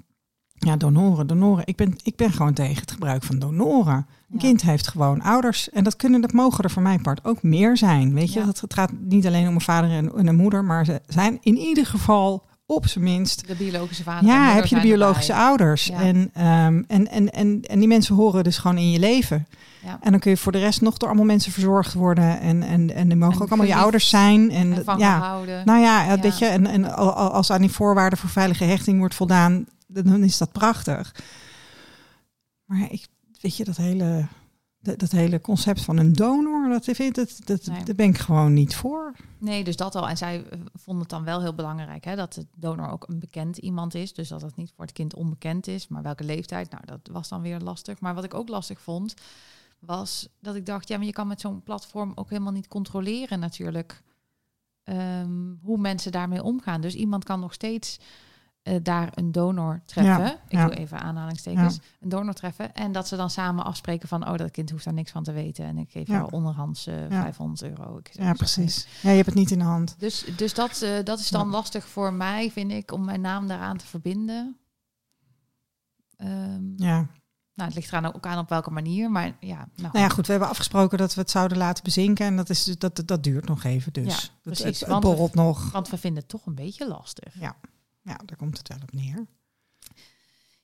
ja, 0.54 0.78
donoren, 0.78 1.28
donoren. 1.28 1.68
Ik 1.68 1.76
ben 1.76 1.96
ik 2.04 2.16
ben 2.16 2.32
gewoon 2.32 2.54
tegen 2.54 2.82
het 2.82 2.92
gebruik 2.92 3.24
van 3.24 3.40
donoren. 3.40 4.08
Een 4.32 4.38
kind 4.38 4.62
heeft 4.62 4.88
gewoon 4.88 5.22
ouders 5.22 5.70
en 5.70 5.84
dat 5.84 5.96
kunnen 5.96 6.22
dat 6.22 6.34
mogen 6.34 6.64
er 6.64 6.72
voor 6.72 6.82
mijn 6.82 7.02
part 7.02 7.26
ook 7.26 7.44
meer 7.44 7.78
zijn, 7.78 8.14
weet 8.14 8.34
je? 8.34 8.46
Dat 8.46 8.60
het 8.60 8.74
gaat 8.74 8.92
niet 9.00 9.28
alleen 9.28 9.48
om 9.48 9.54
een 9.54 9.62
vader 9.62 9.90
en 9.90 10.28
een 10.28 10.36
moeder, 10.36 10.64
maar 10.64 10.86
ze 10.86 11.02
zijn 11.08 11.38
in 11.42 11.58
ieder 11.58 11.86
geval 11.86 12.46
op 12.70 12.88
zijn 12.88 13.04
minst 13.04 13.48
De 13.48 13.56
biologische 13.56 14.04
vader. 14.04 14.30
ja, 14.30 14.54
heb 14.54 14.66
je 14.66 14.76
de 14.76 14.82
biologische 14.82 15.32
erbij. 15.32 15.46
ouders. 15.48 15.86
Ja. 15.86 16.02
En, 16.02 16.30
ehm, 16.34 16.84
en, 16.88 17.08
en, 17.12 17.30
en, 17.32 17.62
en 17.62 17.80
die 17.80 17.88
mensen 17.88 18.16
horen 18.16 18.44
dus 18.44 18.58
gewoon 18.58 18.78
in 18.78 18.92
je 18.92 19.00
leven. 19.00 19.48
Ja. 19.84 20.00
En 20.02 20.12
dan 20.12 20.20
kun 20.20 20.32
je 20.32 20.38
voor 20.38 20.52
de 20.52 20.58
rest 20.60 20.82
nog 20.82 20.98
door 20.98 21.08
allemaal 21.10 21.26
mensen 21.28 21.52
verzorgd 21.52 21.94
worden. 21.94 22.40
En, 22.40 22.64
en, 22.64 22.96
en 22.96 23.08
die 23.08 23.18
mogen 23.18 23.36
En 23.36 23.42
ook 23.42 23.48
allemaal 23.50 23.68
je 23.68 23.76
ouders 23.76 24.10
zijn. 24.10 24.52
En, 24.52 24.74
En 24.74 24.84
van 24.84 24.98
ja, 25.00 25.18
gehouden. 25.18 25.66
nou 25.66 25.80
ja, 25.80 26.04
ja, 26.04 26.20
weet 26.20 26.38
je. 26.38 26.46
En, 26.46 26.66
en 26.68 26.96
al- 26.96 27.14
al- 27.14 27.32
als 27.32 27.52
aan 27.52 27.62
die 27.62 27.72
voorwaarden 27.72 28.20
voor 28.20 28.30
veilige 28.30 28.64
hechting 28.64 29.00
wordt 29.00 29.16
voldaan, 29.16 29.66
dan 29.88 30.24
is 30.24 30.38
dat 30.38 30.52
prachtig. 30.52 31.16
Maar 32.66 32.88
ik, 32.92 33.08
weet 33.42 33.58
je, 33.58 33.64
dat 33.64 33.78
hele, 33.78 34.28
dat, 34.80 35.00
dat 35.00 35.12
hele 35.12 35.42
concept 35.42 35.82
van 35.82 35.98
een 35.98 36.14
donor, 36.14 36.57
dat, 36.70 36.86
vind, 36.86 37.16
dat, 37.16 37.40
dat, 37.44 37.66
Nee. 37.66 37.84
daar 37.84 37.96
ben 37.96 38.10
ik 38.10 38.18
gewoon 38.18 38.54
niet 38.54 38.76
voor. 38.76 39.14
Nee, 39.38 39.64
dus 39.64 39.76
dat 39.76 39.96
al. 39.96 40.10
En 40.10 40.18
zij 40.18 40.44
eh, 40.50 40.60
vonden 40.74 41.02
het 41.02 41.12
dan 41.12 41.24
wel 41.24 41.42
heel 41.42 41.54
belangrijk 41.54 42.04
hè, 42.06 42.16
dat 42.16 42.34
de 42.34 42.46
donor 42.56 42.90
ook 42.90 43.08
een 43.08 43.20
bekend 43.20 43.58
iemand 43.58 43.96
is. 43.96 44.14
Dus 44.14 44.28
dat 44.28 44.42
het 44.42 44.56
niet 44.56 44.72
voor 44.76 44.86
het 44.86 44.94
kind 44.94 45.16
onbekend 45.16 45.68
is. 45.68 45.88
Maar 45.88 46.02
welke 46.02 46.24
leeftijd, 46.24 46.72
nou, 46.72 46.84
dat 46.86 47.10
was 47.12 47.30
dan 47.30 47.42
weer 47.42 47.60
lastig. 47.60 48.00
Maar 48.00 48.16
wat 48.16 48.24
ik 48.24 48.34
ook 48.34 48.50
lastig 48.50 48.82
vond, 48.82 49.14
was 49.80 50.28
dat 50.40 50.56
ik 50.56 50.66
dacht, 50.66 50.88
ja, 50.88 50.98
maar 50.98 51.06
je 51.06 51.12
kan 51.12 51.28
met 51.28 51.42
zo'n 51.42 51.64
platform 51.64 52.12
ook 52.16 52.30
helemaal 52.30 52.52
niet 52.52 52.68
controleren 52.68 53.40
natuurlijk 53.40 54.02
ehm, 54.84 55.54
hoe 55.62 55.78
mensen 55.78 56.12
daarmee 56.12 56.44
omgaan. 56.44 56.82
Dus 56.82 56.96
iemand 56.96 57.24
kan 57.24 57.40
nog 57.40 57.54
steeds 57.54 58.00
eh, 58.68 58.76
daar 58.84 59.10
een 59.14 59.32
donor 59.32 59.82
treffen. 59.86 60.24
Ja, 60.24 60.32
ik 60.34 60.40
ja. 60.52 60.66
doe 60.66 60.76
even 60.76 61.00
aanhalingstekens. 61.00 61.80
Een 62.00 62.10
donor 62.10 62.34
treffen. 62.34 62.74
En 62.76 62.92
dat 62.92 63.08
ze 63.08 63.16
dan 63.16 63.30
samen 63.30 63.66
afspreken 63.66 64.08
van, 64.08 64.28
oh, 64.30 64.36
dat 64.38 64.52
kind 64.52 64.70
hoeft 64.70 64.84
daar 64.84 64.94
niks 64.94 65.12
van 65.12 65.24
te 65.24 65.32
weten. 65.32 65.66
En 65.66 65.78
ik 65.78 65.90
geef 65.92 66.08
jou 66.08 66.32
onderhands 66.32 66.88
eh, 66.88 67.10
Ja. 67.10 67.22
500 67.22 67.64
euro. 67.64 67.98
Ik 67.98 68.10
Ja, 68.14 68.34
precies. 68.34 68.88
Ja, 69.02 69.10
je 69.10 69.16
hebt 69.16 69.26
het 69.28 69.36
niet 69.36 69.52
in 69.52 69.60
de 69.60 69.64
hand. 69.66 69.96
dus, 70.00 70.26
dus 70.38 70.54
dat, 70.54 70.82
eh, 70.82 71.04
dat 71.04 71.20
is 71.20 71.30
dan 71.30 71.50
lastig 71.50 71.88
voor 71.88 72.14
mij, 72.14 72.52
vind 72.52 72.72
ik, 72.72 72.92
om 72.92 73.06
mijn 73.06 73.22
naam 73.22 73.48
daaraan 73.48 73.78
te 73.78 73.86
verbinden. 73.86 74.58
Ehm, 76.18 76.62
Ja. 76.76 77.08
Nou, 77.54 77.70
het 77.70 77.78
ligt 77.78 77.92
eraan 77.92 78.14
ook 78.16 78.26
aan 78.26 78.38
op 78.40 78.50
welke 78.50 78.72
manier, 78.72 79.12
maar 79.12 79.26
ja. 79.40 79.56
Nou, 79.58 79.70
Nou 79.94 80.00
ja, 80.00 80.10
goed, 80.10 80.26
we 80.26 80.32
hebben 80.32 80.50
afgesproken 80.50 80.98
dat 80.98 81.14
we 81.14 81.22
het 81.22 81.32
zouden 81.32 81.58
laten 81.58 81.84
bezinken. 81.84 82.26
En 82.26 82.36
dat, 82.36 82.50
is, 82.50 82.64
dus- 82.64 82.78
dat, 82.78 83.02
dat 83.06 83.24
duurt 83.24 83.48
nog 83.48 83.64
even. 83.64 83.94
Dus 83.94 84.06
Ja, 84.06 84.20
dat, 84.20 84.30
precies, 84.42 84.64
het, 84.66 84.80
het 84.80 84.90
want 84.90 85.04
we- 85.04 85.30
nog. 85.34 85.72
Want 85.72 85.90
we 85.90 85.98
vinden 85.98 86.20
het 86.20 86.30
toch 86.30 86.46
een 86.46 86.56
beetje 86.56 86.88
lastig. 86.88 87.40
Ja, 87.40 87.56
daar 88.26 88.38
komt 88.38 88.58
het 88.58 88.68
wel 88.68 88.78
op 88.82 88.94
neer. 88.94 89.26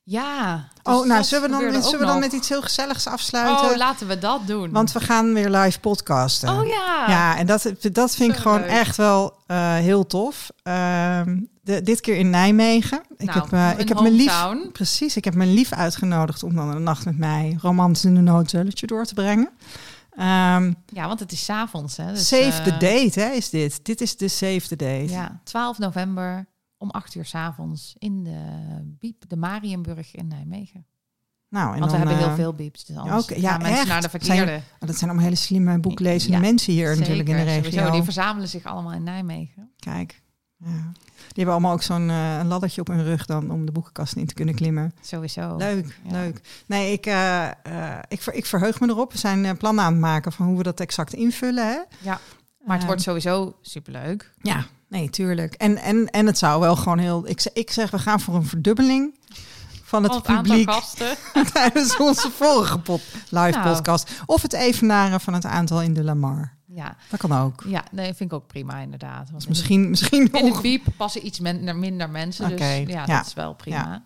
Ja. 0.06 0.68
dus 0.82 0.94
oh, 0.94 1.06
nou, 1.06 1.08
dat 1.08 1.26
zullen 1.26 1.50
we 1.50 1.70
dan, 1.72 1.82
zullen 1.82 1.98
we 1.98 2.04
dan 2.04 2.14
nog. 2.14 2.18
met 2.24 2.32
iets 2.32 2.48
heel 2.48 2.62
gezelligs 2.62 3.06
afsluiten? 3.06 3.70
Oh, 3.70 3.76
laten 3.76 4.06
we 4.06 4.18
dat 4.18 4.46
doen. 4.46 4.70
Want 4.70 4.92
we 4.92 5.00
gaan 5.00 5.34
weer 5.34 5.50
live 5.50 5.80
podcasten. 5.80 6.48
Oh 6.48 6.66
ja. 6.66 7.04
Ja, 7.08 7.36
en 7.36 7.46
dat, 7.46 7.72
dat 7.92 8.14
vind 8.14 8.32
ik 8.32 8.36
gewoon 8.38 8.60
leuk. 8.60 8.70
echt 8.70 8.96
wel 8.96 9.36
eh, 9.46 9.74
heel 9.74 10.06
tof. 10.06 10.50
Ehm, 10.62 11.40
de, 11.62 11.82
dit 11.82 12.00
keer 12.00 12.16
in 12.16 12.30
Nijmegen. 12.30 13.02
Ik 13.16 13.26
Nou, 13.26 13.40
heb, 13.40 13.52
eh, 13.52 13.70
een 13.70 13.78
ik 13.78 13.88
heb 13.88 14.00
mijn 14.00 14.14
lief, 14.14 14.46
precies, 14.72 15.16
ik 15.16 15.24
heb 15.24 15.34
mijn 15.34 15.54
lief 15.54 15.72
uitgenodigd 15.72 16.42
om 16.42 16.54
dan 16.54 16.68
een 16.68 16.82
nacht 16.82 17.04
met 17.04 17.18
mij 17.18 17.58
romantisch 17.60 18.04
in 18.04 18.14
de 18.14 18.20
noodzulletje 18.20 18.86
door 18.86 19.04
te 19.04 19.14
brengen. 19.14 19.50
Ehm, 20.10 20.72
Ja, 20.86 21.06
want 21.06 21.20
het 21.20 21.32
is 21.32 21.44
's 21.44 21.48
avonds. 21.50 21.96
Hè, 21.96 22.12
dus, 22.12 22.28
save 22.28 22.62
the 22.62 22.70
eh, 22.70 22.80
date, 22.80 23.20
hè, 23.20 23.30
is 23.30 23.50
dit. 23.50 23.80
Dit 23.84 24.00
is 24.00 24.16
de 24.16 24.28
save 24.28 24.60
the 24.68 24.76
date. 24.76 25.08
Ja, 25.08 25.40
12 25.44 25.78
november 25.78 26.46
om 26.84 26.90
8 26.90 27.14
uur 27.14 27.24
's 27.24 27.34
avonds 27.34 27.94
in 27.98 28.24
de 28.24 28.38
Biep, 28.98 29.28
de 29.28 29.36
Marienburg 29.36 30.14
in 30.14 30.28
Nijmegen. 30.28 30.86
Nou, 31.48 31.74
en 31.74 31.80
Want 31.80 31.92
we 31.92 31.98
dan, 31.98 32.06
hebben 32.06 32.16
heel 32.24 32.34
eh, 32.34 32.42
veel 32.42 32.54
bieps. 32.54 32.84
Dus 32.84 32.96
anders 32.96 33.26
ja, 33.28 33.50
gaan 33.50 33.60
mensen 33.62 33.78
echt? 33.80 33.88
naar 33.88 34.00
de 34.00 34.08
verkeerde. 34.08 34.60
dat 34.78 34.96
zijn 34.96 35.10
allemaal 35.10 35.24
hele 35.28 35.36
slimme 35.36 35.78
boeklezende 35.78 36.36
Ja, 36.36 36.42
mensen 36.42 36.72
hier 36.72 36.98
natuurlijk 36.98 37.28
in 37.28 37.36
de 37.36 37.42
regio. 37.42 37.70
sowieso. 37.70 37.90
Die 37.90 38.02
verzamelen 38.02 38.48
zich 38.48 38.64
allemaal 38.64 38.92
in 38.92 39.02
Nijmegen. 39.02 39.70
Kijk, 39.78 40.22
ja. 40.56 40.66
die 40.72 41.34
hebben 41.34 41.52
allemaal 41.54 41.72
ook 41.72 41.82
zo'n 41.82 42.08
een 42.08 42.46
laddertje 42.46 42.80
op 42.80 42.86
hun 42.86 43.04
rug 43.04 43.26
dan 43.26 43.50
om 43.50 43.66
de 43.66 43.72
boekenkast 43.72 44.16
in 44.16 44.26
te 44.26 44.34
kunnen 44.34 44.54
klimmen. 44.54 44.94
Sowieso. 45.00 45.56
Leuk, 45.56 45.98
Ja. 46.04 46.12
leuk. 46.12 46.40
Nee, 46.66 46.92
ik, 46.92 47.06
eh, 47.06 47.48
ik, 48.08 48.22
ver, 48.22 48.34
ik 48.34 48.46
verheug 48.46 48.80
me 48.80 48.88
erop. 48.88 49.12
We 49.12 49.18
zijn 49.18 49.56
plannen 49.56 49.84
aan 49.84 49.92
het 49.92 50.00
maken 50.00 50.32
van 50.32 50.46
hoe 50.46 50.56
we 50.56 50.62
dat 50.62 50.80
exact 50.80 51.12
invullen. 51.12 51.66
Hè? 51.66 51.78
Ja, 52.00 52.20
maar 52.64 52.76
het 52.76 52.86
wordt 52.86 53.02
sowieso 53.02 53.56
superleuk. 53.60 54.32
Ja, 54.42 54.64
nee, 54.94 55.10
tuurlijk. 55.10 55.54
En, 55.54 55.76
en, 55.76 56.10
en 56.10 56.26
het 56.26 56.38
zou 56.38 56.60
wel 56.60 56.76
gewoon 56.76 56.98
heel... 56.98 57.28
Ik, 57.28 57.50
ik 57.52 57.70
zeg, 57.70 57.90
we 57.90 57.98
gaan 57.98 58.20
voor 58.20 58.34
een 58.34 58.46
verdubbeling 58.46 59.14
van 59.82 60.02
het, 60.02 60.14
het 60.14 60.22
publiek 60.22 60.70
tijdens 61.52 61.96
onze 61.96 62.30
vorige 62.30 62.78
pod, 62.78 63.00
live 63.28 63.50
Nou. 63.58 63.72
podcast. 63.74 64.10
Of 64.26 64.42
het 64.42 64.52
evenaren 64.52 65.20
van 65.20 65.34
het 65.34 65.44
aantal 65.44 65.82
in 65.82 65.94
de 65.94 66.04
Lamar. 66.04 66.52
Ja, 66.66 66.96
Dat 67.10 67.20
kan 67.20 67.32
ook. 67.32 67.62
ja 67.66 67.84
nee, 67.90 68.04
vind 68.14 68.32
ik 68.32 68.32
ook 68.32 68.46
prima 68.46 68.78
inderdaad. 68.78 69.30
Want 69.30 69.36
Dus 69.38 69.46
misschien, 69.46 69.90
misschien 69.90 70.24
de- 70.24 70.38
in 70.38 70.44
de 70.44 70.50
nog... 70.50 70.60
Biep 70.62 70.84
passen 70.96 71.26
iets 71.26 71.40
minder, 71.40 71.76
minder 71.76 72.10
mensen. 72.10 72.44
Oké, 72.44 72.56
Dus 72.84 72.94
ja, 72.94 73.04
ja. 73.06 73.16
dat 73.16 73.26
is 73.26 73.34
wel 73.34 73.54
prima. 73.54 74.02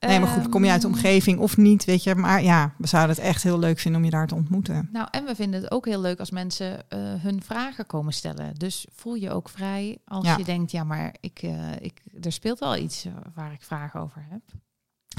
Nee, 0.00 0.20
maar 0.20 0.28
goed, 0.28 0.48
kom 0.48 0.64
je 0.64 0.70
uit 0.70 0.80
de 0.80 0.86
Ehm, 0.86 0.96
omgeving 0.96 1.38
of 1.38 1.56
niet, 1.56 1.84
weet 1.84 2.02
je. 2.02 2.14
Maar 2.14 2.42
ja, 2.42 2.72
we 2.76 2.86
zouden 2.86 3.16
het 3.16 3.24
echt 3.24 3.42
heel 3.42 3.58
leuk 3.58 3.78
vinden 3.78 4.00
om 4.00 4.06
je 4.06 4.12
daar 4.12 4.26
te 4.26 4.34
ontmoeten. 4.34 4.88
Nou, 4.92 5.08
en 5.10 5.24
we 5.24 5.34
vinden 5.34 5.62
het 5.62 5.70
ook 5.70 5.84
heel 5.86 6.00
leuk 6.00 6.18
als 6.18 6.30
mensen 6.30 6.88
eh, 6.88 6.98
hun 7.00 7.42
vragen 7.42 7.86
komen 7.86 8.12
stellen. 8.12 8.54
Dus 8.54 8.86
voel 8.94 9.14
je 9.14 9.30
ook 9.30 9.48
vrij 9.48 9.98
als 10.04 10.26
Ja. 10.26 10.36
je 10.36 10.44
denkt, 10.44 10.70
ja, 10.70 10.84
maar 10.84 11.14
ik, 11.20 11.38
eh, 11.42 11.52
ik, 11.80 12.02
er 12.22 12.32
speelt 12.32 12.58
wel 12.58 12.76
iets 12.76 13.06
waar 13.34 13.52
ik 13.52 13.62
vragen 13.62 14.00
over 14.00 14.26
heb. 14.30 14.40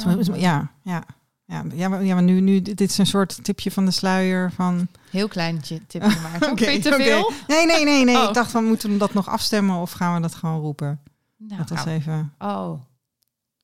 Oh, 0.08 0.36
Ja, 0.40 0.72
ja. 0.84 1.04
Ja, 1.46 1.64
ja, 1.74 1.88
maar, 1.90 2.04
ja, 2.04 2.14
maar 2.14 2.24
nu, 2.24 2.40
nu, 2.40 2.62
dit 2.62 2.82
is 2.82 2.98
een 2.98 3.06
soort 3.06 3.44
tipje 3.44 3.72
van 3.72 3.86
de 3.86 3.92
sluier 3.92 4.52
van... 4.52 4.88
Heel 5.12 5.28
klein 5.28 5.60
tje- 5.62 5.82
tipje 5.88 6.20
maar. 6.40 6.50
Oké, 6.52 6.70
je 6.70 6.80
te 6.80 6.94
veel? 6.94 7.32
Nee, 7.48 7.66
nee, 7.66 7.84
nee, 7.84 8.04
nee. 8.06 8.18
Oh. 8.18 8.28
Ik 8.28 8.34
dacht 8.34 8.52
van, 8.52 8.66
moeten 8.66 8.92
we 8.92 8.98
dat 8.98 9.14
nog 9.14 9.28
afstemmen 9.28 9.76
of 9.76 9.92
gaan 9.92 10.14
we 10.16 10.22
dat 10.22 10.36
gewoon 10.36 10.60
roepen? 10.62 11.00
Nou, 11.38 11.58
dat 11.60 11.70
was 11.70 11.86
nou, 11.86 11.98
even... 11.98 12.34
Oh, 12.40 12.80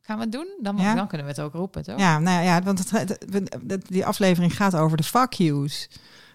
gaan 0.05 0.17
we 0.17 0.23
het 0.23 0.31
doen? 0.31 0.47
Dan, 0.61 0.77
Ja? 0.77 0.95
dan 0.95 1.07
kunnen 1.07 1.27
we 1.27 1.33
het 1.33 1.41
ook 1.41 1.53
roepen, 1.53 1.83
toch? 1.83 1.99
Ja, 1.99 2.19
nou 2.19 2.43
ja, 2.43 2.61
want 2.61 2.89
het, 2.91 3.17
die 3.87 4.05
aflevering 4.05 4.55
gaat 4.55 4.75
over 4.75 4.97
de 4.97 5.03
fuck 5.03 5.33
yous. 5.33 5.89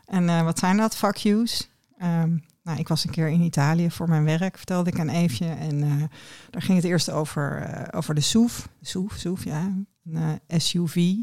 En 0.06 0.28
eh, 0.28 0.42
wat 0.42 0.58
zijn 0.58 0.76
dat, 0.76 0.96
fuck 0.96 1.16
yous? 1.16 1.68
Ehm, 1.98 2.36
nou, 2.62 2.78
ik 2.78 2.88
was 2.88 3.04
een 3.04 3.10
keer 3.10 3.28
in 3.28 3.40
Italië 3.40 3.90
voor 3.90 4.08
mijn 4.08 4.24
werk, 4.24 4.56
vertelde 4.56 4.90
ik 4.90 4.98
aan 5.00 5.08
Eefje. 5.08 5.46
En 5.48 5.82
eh, 5.82 5.90
daar 6.50 6.62
ging 6.62 6.76
het 6.76 6.86
eerst 6.86 7.10
over, 7.10 7.62
eh, 7.62 7.98
over 7.98 8.14
de 8.14 8.20
SUV. 8.20 8.58
SUV, 8.82 9.12
SUV, 9.16 9.44
ja. 9.44 9.72
Een 10.04 10.40
SUV. 10.60 11.14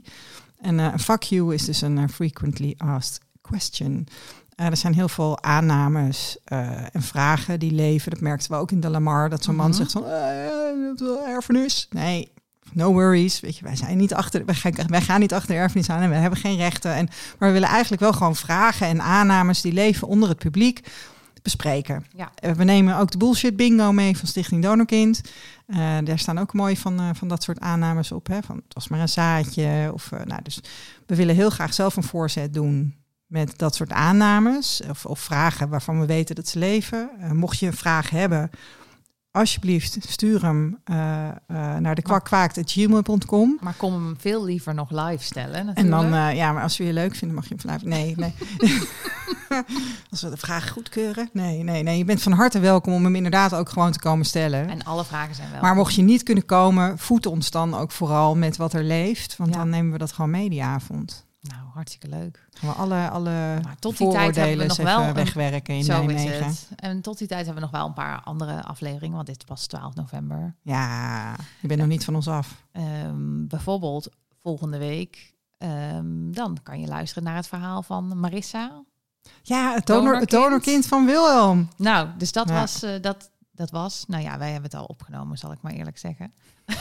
En 0.61 0.77
een 0.77 0.99
fuck 0.99 1.23
you 1.23 1.53
is 1.53 1.65
dus 1.65 1.81
een 1.81 2.09
frequently 2.09 2.73
asked 2.77 3.21
question. 3.41 4.07
Er 4.55 4.77
zijn 4.77 4.93
heel 4.93 5.09
veel 5.09 5.43
aannames 5.43 6.37
en 6.91 7.01
vragen 7.01 7.59
die 7.59 7.71
leven. 7.71 8.11
Dat 8.11 8.19
merkten 8.21 8.51
we 8.51 8.57
ook 8.57 8.71
in 8.71 8.79
de 8.79 8.89
Lamar. 8.89 9.29
Dat 9.29 9.43
zo'n 9.43 9.55
man 9.55 9.67
Mhm. 9.69 9.77
zegt 9.77 9.91
van, 9.91 10.01
wel 10.01 11.25
erfenis. 11.27 11.87
Nee, 11.89 12.31
no 12.73 12.93
worries. 12.93 13.39
Weet 13.39 13.57
je, 13.57 13.63
wij 13.63 13.75
zijn 13.75 13.97
niet 13.97 14.13
achter, 14.13 14.45
wij 14.45 14.55
gaan, 14.55 14.73
wij 14.87 15.01
gaan 15.01 15.19
niet 15.19 15.33
achter 15.33 15.49
de 15.49 15.59
erfenis 15.59 15.89
aan 15.89 16.01
en 16.01 16.09
we 16.09 16.15
hebben 16.15 16.39
geen 16.39 16.57
rechten. 16.57 16.93
En, 16.93 17.09
maar 17.39 17.47
we 17.47 17.53
willen 17.53 17.69
eigenlijk 17.69 18.01
wel 18.01 18.13
gewoon 18.13 18.35
vragen 18.35 18.87
en 18.87 19.01
aannames 19.01 19.61
die 19.61 19.73
leven 19.73 20.07
onder 20.07 20.29
het 20.29 20.37
publiek 20.37 20.81
bespreken. 21.47 22.05
Ja. 22.15 22.31
Eh, 22.35 22.51
we 22.51 22.63
nemen 22.63 22.97
ook 22.97 23.11
de 23.11 23.17
bullshit 23.17 23.55
bingo 23.55 23.91
mee 23.91 24.17
van 24.17 24.27
Stichting 24.27 24.63
Donorkind. 24.63 25.21
Eh, 25.67 25.97
daar 26.03 26.19
staan 26.19 26.37
ook 26.37 26.53
mooi 26.53 26.77
van, 26.77 26.99
eh, 26.99 27.09
van 27.13 27.27
dat 27.27 27.43
soort 27.43 27.59
aannames 27.59 28.11
op. 28.11 28.27
Hè? 28.27 28.41
Van 28.41 28.55
het 28.55 28.73
was 28.73 28.87
maar 28.87 28.99
een 28.99 29.09
zaadje. 29.09 29.89
Of, 29.93 30.11
nou, 30.25 30.41
dus 30.43 30.59
we 31.05 31.15
willen 31.15 31.35
heel 31.35 31.49
graag 31.49 31.73
zelf 31.73 31.95
een 31.95 32.03
voorzet 32.03 32.53
doen 32.53 32.95
met 33.25 33.57
dat 33.57 33.75
soort 33.75 33.91
aannames. 33.91 34.81
Of, 34.89 35.05
of 35.05 35.19
vragen 35.19 35.69
waarvan 35.69 35.99
we 35.99 36.05
weten 36.05 36.35
dat 36.35 36.47
ze 36.47 36.59
leven. 36.59 37.09
Mocht 37.31 37.59
je 37.59 37.65
een 37.65 37.73
vraag 37.73 38.09
hebben, 38.09 38.49
alsjeblieft 39.37 39.97
stuur 40.07 40.41
hem 40.41 40.77
eh, 40.83 41.27
eh, 41.27 41.35
naar 41.77 41.95
de 41.95 42.01
kwakkwaakt.gmail.com. 42.01 43.57
Maar 43.61 43.73
kom 43.73 43.93
hem 43.93 44.15
veel 44.19 44.43
liever 44.45 44.73
nog 44.73 44.89
live 44.91 45.23
stellen 45.23 45.65
natuurlijk. 45.65 45.77
En 45.77 45.89
dan, 45.89 46.13
eh, 46.13 46.35
ja, 46.35 46.51
maar 46.51 46.63
als 46.63 46.77
we 46.77 46.83
je 46.83 46.93
leuk 46.93 47.15
vinden, 47.15 47.35
mag 47.35 47.47
je 47.49 47.55
hem 47.57 47.71
live. 47.73 47.87
Nee, 47.87 48.15
nee. 48.17 48.33
als 50.11 50.21
we 50.21 50.29
de 50.29 50.37
vraag 50.37 50.69
goedkeuren. 50.69 51.29
Nee, 51.33 51.63
nee, 51.63 51.83
nee. 51.83 51.97
Je 51.97 52.05
bent 52.05 52.21
van 52.21 52.31
harte 52.31 52.59
welkom 52.59 52.93
om 52.93 53.03
hem 53.03 53.15
inderdaad 53.15 53.53
ook 53.53 53.69
gewoon 53.69 53.91
te 53.91 53.99
komen 53.99 54.25
stellen. 54.25 54.69
En 54.69 54.83
alle 54.83 55.05
vragen 55.05 55.35
zijn 55.35 55.51
wel. 55.51 55.61
Maar 55.61 55.75
mocht 55.75 55.95
je 55.95 56.01
niet 56.01 56.23
kunnen 56.23 56.45
komen, 56.45 56.97
voed 56.97 57.25
ons 57.25 57.51
dan 57.51 57.75
ook 57.75 57.91
vooral 57.91 58.35
met 58.35 58.57
wat 58.57 58.73
er 58.73 58.83
leeft. 58.83 59.37
Want 59.37 59.53
Ja. 59.53 59.57
dan 59.57 59.69
nemen 59.69 59.91
we 59.91 59.97
dat 59.97 60.11
gewoon 60.11 60.31
mee 60.31 60.49
die 60.49 60.63
avond. 60.63 61.25
Nou, 61.47 61.61
hartstikke 61.73 62.07
leuk. 62.09 62.47
Gaan 62.51 62.69
we 62.69 62.75
alle, 62.75 63.09
alle 63.09 63.59
Maar 63.63 63.75
tot 63.79 63.97
die 63.97 64.11
tijd 64.11 64.35
hebben 64.35 64.57
we 64.57 64.65
nog 64.65 64.77
wel 64.77 65.13
wegwerken 65.13 65.75
in 65.75 65.83
Zo 65.83 65.93
Nijmegen. 65.93 66.33
is 66.47 66.65
het. 66.69 66.79
En 66.79 67.01
tot 67.01 67.17
die 67.17 67.27
tijd 67.27 67.45
hebben 67.45 67.63
we 67.63 67.69
nog 67.69 67.79
wel 67.79 67.87
een 67.87 67.93
paar 67.93 68.21
andere 68.21 68.63
afleveringen, 68.63 69.15
want 69.15 69.27
dit 69.27 69.43
was 69.47 69.65
12 69.67 69.95
november. 69.95 70.55
Ja, 70.61 71.31
je 71.61 71.67
bent 71.67 71.79
nog 71.79 71.89
niet 71.89 72.05
van 72.05 72.15
ons 72.15 72.27
af. 72.27 72.63
Ehm, 72.71 73.47
bijvoorbeeld 73.47 74.09
volgende 74.41 74.77
week, 74.77 75.33
ehm, 75.57 76.31
dan 76.31 76.57
kan 76.63 76.79
je 76.79 76.87
luisteren 76.87 77.23
naar 77.23 77.35
het 77.35 77.47
verhaal 77.47 77.83
van 77.83 78.19
Marissa. 78.19 78.83
Ja, 79.41 79.73
het, 79.73 79.85
donor, 79.85 80.15
het 80.19 80.29
Donorkind. 80.29 80.31
donorkind 80.31 80.85
van 80.87 81.05
Wilhelm. 81.05 81.67
Nou, 81.77 82.09
dus 82.17 82.31
dat, 82.31 82.49
Ja. 82.49 82.59
was, 82.59 82.83
eh, 82.83 83.01
dat, 83.01 83.31
dat 83.51 83.69
was, 83.71 84.03
nou 84.07 84.23
ja, 84.23 84.37
wij 84.37 84.51
hebben 84.51 84.69
het 84.71 84.79
al 84.79 84.85
opgenomen, 84.85 85.37
zal 85.37 85.51
ik 85.51 85.61
maar 85.61 85.71
eerlijk 85.73 85.97
zeggen. 85.97 86.33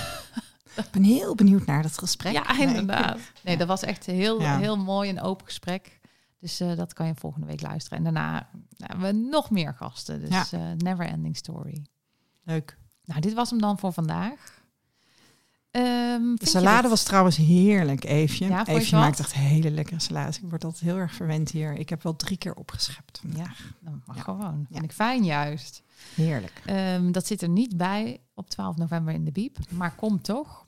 Ik 0.76 0.90
ben 0.90 1.02
heel 1.02 1.34
benieuwd 1.34 1.66
naar 1.66 1.82
dat 1.82 1.98
gesprek. 1.98 2.32
Ja, 2.32 2.58
inderdaad. 2.58 3.18
Nee, 3.44 3.56
dat 3.56 3.68
was 3.68 3.82
echt 3.82 4.06
heel, 4.06 4.40
Ja. 4.40 4.58
heel 4.58 4.76
mooi 4.78 5.08
en 5.10 5.20
open 5.20 5.46
gesprek. 5.46 5.98
Dus 6.40 6.60
eh, 6.60 6.76
dat 6.76 6.92
kan 6.92 7.06
je 7.06 7.14
volgende 7.14 7.46
week 7.46 7.60
luisteren. 7.62 7.98
En 7.98 8.04
daarna 8.04 8.30
nou, 8.32 8.92
hebben 8.92 9.06
we 9.22 9.28
nog 9.30 9.50
meer 9.50 9.74
gasten. 9.74 10.20
Dus 10.20 10.28
Ja. 10.28 10.44
eh, 10.50 10.60
never 10.76 11.06
ending 11.06 11.36
story. 11.36 11.84
Leuk. 12.44 12.76
Nou, 13.04 13.20
dit 13.20 13.34
was 13.34 13.50
hem 13.50 13.60
dan 13.60 13.78
voor 13.78 13.92
vandaag. 13.92 14.54
Ehm, 15.70 16.34
De 16.34 16.46
salade 16.46 16.88
was 16.88 17.02
trouwens 17.02 17.36
heerlijk, 17.36 18.04
Eefje. 18.04 18.48
Ja, 18.48 18.66
Eefje 18.66 18.96
maakt 18.96 19.18
echt 19.18 19.34
hele 19.34 19.70
lekkere 19.70 20.00
salades. 20.00 20.36
Ik 20.40 20.48
word 20.48 20.64
altijd 20.64 20.82
heel 20.82 20.96
erg 20.96 21.14
verwend 21.14 21.50
hier. 21.50 21.72
Ik 21.72 21.88
heb 21.88 22.02
wel 22.02 22.16
drie 22.16 22.36
keer 22.36 22.54
opgeschept. 22.54 23.20
Ja, 23.34 23.50
dat 23.80 23.94
mag 24.06 24.16
Ja. 24.16 24.22
gewoon. 24.22 24.58
Ja. 24.68 24.72
Vind 24.72 24.84
ik 24.84 24.92
fijn 24.92 25.24
juist. 25.24 25.82
Heerlijk. 26.14 26.62
Ehm, 26.64 27.12
dat 27.12 27.26
zit 27.26 27.42
er 27.42 27.48
niet 27.48 27.76
bij 27.76 28.20
op 28.34 28.50
12 28.50 28.76
november 28.76 29.14
in 29.14 29.24
de 29.24 29.32
Biep, 29.32 29.58
maar 29.70 29.94
kom 29.94 30.22
toch. 30.22 30.65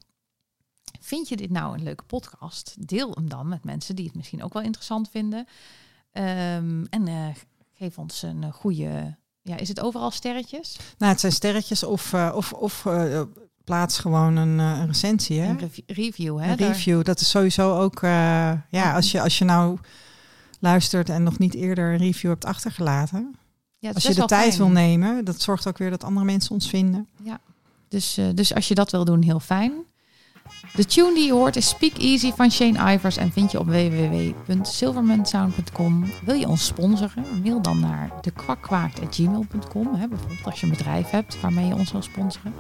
Vind 1.00 1.28
je 1.28 1.36
dit 1.36 1.50
nou 1.50 1.74
een 1.78 1.82
leuke 1.82 2.04
podcast? 2.04 2.74
Deel 2.88 3.10
hem 3.14 3.28
dan 3.28 3.48
met 3.48 3.64
mensen 3.64 3.96
die 3.96 4.04
het 4.06 4.14
misschien 4.14 4.42
ook 4.42 4.52
wel 4.52 4.62
interessant 4.62 5.08
vinden. 5.10 5.46
Ehm, 6.12 6.84
en 6.90 7.08
eh, 7.08 7.26
geef 7.74 7.98
ons 7.98 8.22
een 8.22 8.52
goede. 8.52 9.16
Ja, 9.42 9.56
is 9.56 9.68
het 9.68 9.80
overal 9.80 10.10
sterretjes? 10.10 10.76
Nou, 10.98 11.12
het 11.12 11.20
zijn 11.20 11.32
sterretjes 11.32 11.82
of, 11.82 12.12
eh, 12.12 12.32
of, 12.34 12.52
of 12.52 12.86
eh, 12.86 13.22
plaats 13.64 13.98
gewoon 13.98 14.36
een, 14.36 14.58
een 14.58 14.86
recensie. 14.86 15.40
Hè? 15.40 15.48
Een 15.48 15.58
rev- 15.58 15.78
review, 15.86 16.38
hè? 16.40 16.50
Een 16.50 16.56
Daar- 16.56 16.68
review, 16.68 17.04
dat 17.04 17.20
is 17.20 17.30
sowieso 17.30 17.78
ook... 17.80 18.00
ja, 18.00 18.94
als 18.94 19.10
je, 19.10 19.20
als 19.22 19.38
je 19.38 19.44
nou 19.44 19.78
luistert 20.60 21.08
en 21.08 21.22
nog 21.22 21.38
niet 21.38 21.54
eerder 21.54 21.92
een 21.92 21.98
review 21.98 22.30
hebt 22.30 22.44
achtergelaten... 22.44 23.34
Ja, 23.80 23.90
Als 23.92 24.02
je 24.02 24.14
de 24.14 24.24
tijd 24.24 24.42
fijn. 24.54 24.56
wil 24.58 24.68
nemen, 24.68 25.24
dat 25.24 25.40
zorgt 25.40 25.66
ook 25.66 25.78
weer 25.78 25.90
dat 25.90 26.04
andere 26.04 26.26
mensen 26.26 26.50
ons 26.50 26.68
vinden. 26.68 27.08
Dus, 27.88 28.16
eh, 28.16 28.26
dus 28.34 28.54
als 28.54 28.68
je 28.68 28.74
dat 28.74 28.90
wil 28.90 29.04
doen, 29.04 29.22
heel 29.22 29.40
fijn. 29.40 29.72
De 30.74 30.84
tune 30.84 31.14
die 31.14 31.26
je 31.26 31.32
hoort 31.32 31.56
is 31.56 31.68
Speak 31.68 31.98
Easy 31.98 32.32
van 32.32 32.50
Shane 32.50 32.92
Ivers 32.92 33.16
en 33.16 33.32
vind 33.32 33.50
je 33.50 33.58
op 33.58 33.66
www.silvermansound.com. 33.66 36.04
Wil 36.24 36.34
je 36.34 36.48
ons 36.48 36.66
sponsoren? 36.66 37.24
Mail 37.42 37.62
dan 37.62 37.80
naar 37.80 38.10
dekwakkwaakt.gmail.com. 38.20 39.90
Bijvoorbeeld 40.08 40.44
als 40.44 40.60
je 40.60 40.66
een 40.66 40.72
bedrijf 40.72 41.10
hebt 41.10 41.40
waarmee 41.40 41.66
je 41.66 41.74
ons 41.74 41.92
wil 41.92 42.02
sponsoren. 42.02 42.54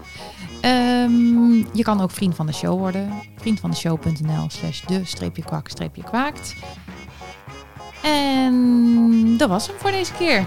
Ehm, 0.60 1.56
je 1.56 1.82
kan 1.82 2.00
ook 2.00 2.10
vriend 2.10 2.34
van 2.34 2.46
de 2.46 2.52
show 2.52 2.78
worden. 2.78 3.12
Vriendvandeshow.nl 3.36 4.46
slash 4.48 4.84
de-kwak-kwaakt. 4.84 6.54
En 8.02 9.34
dat 9.36 9.48
was 9.48 9.66
hem 9.66 9.76
voor 9.78 9.90
deze 9.90 10.12
keer. 10.12 10.46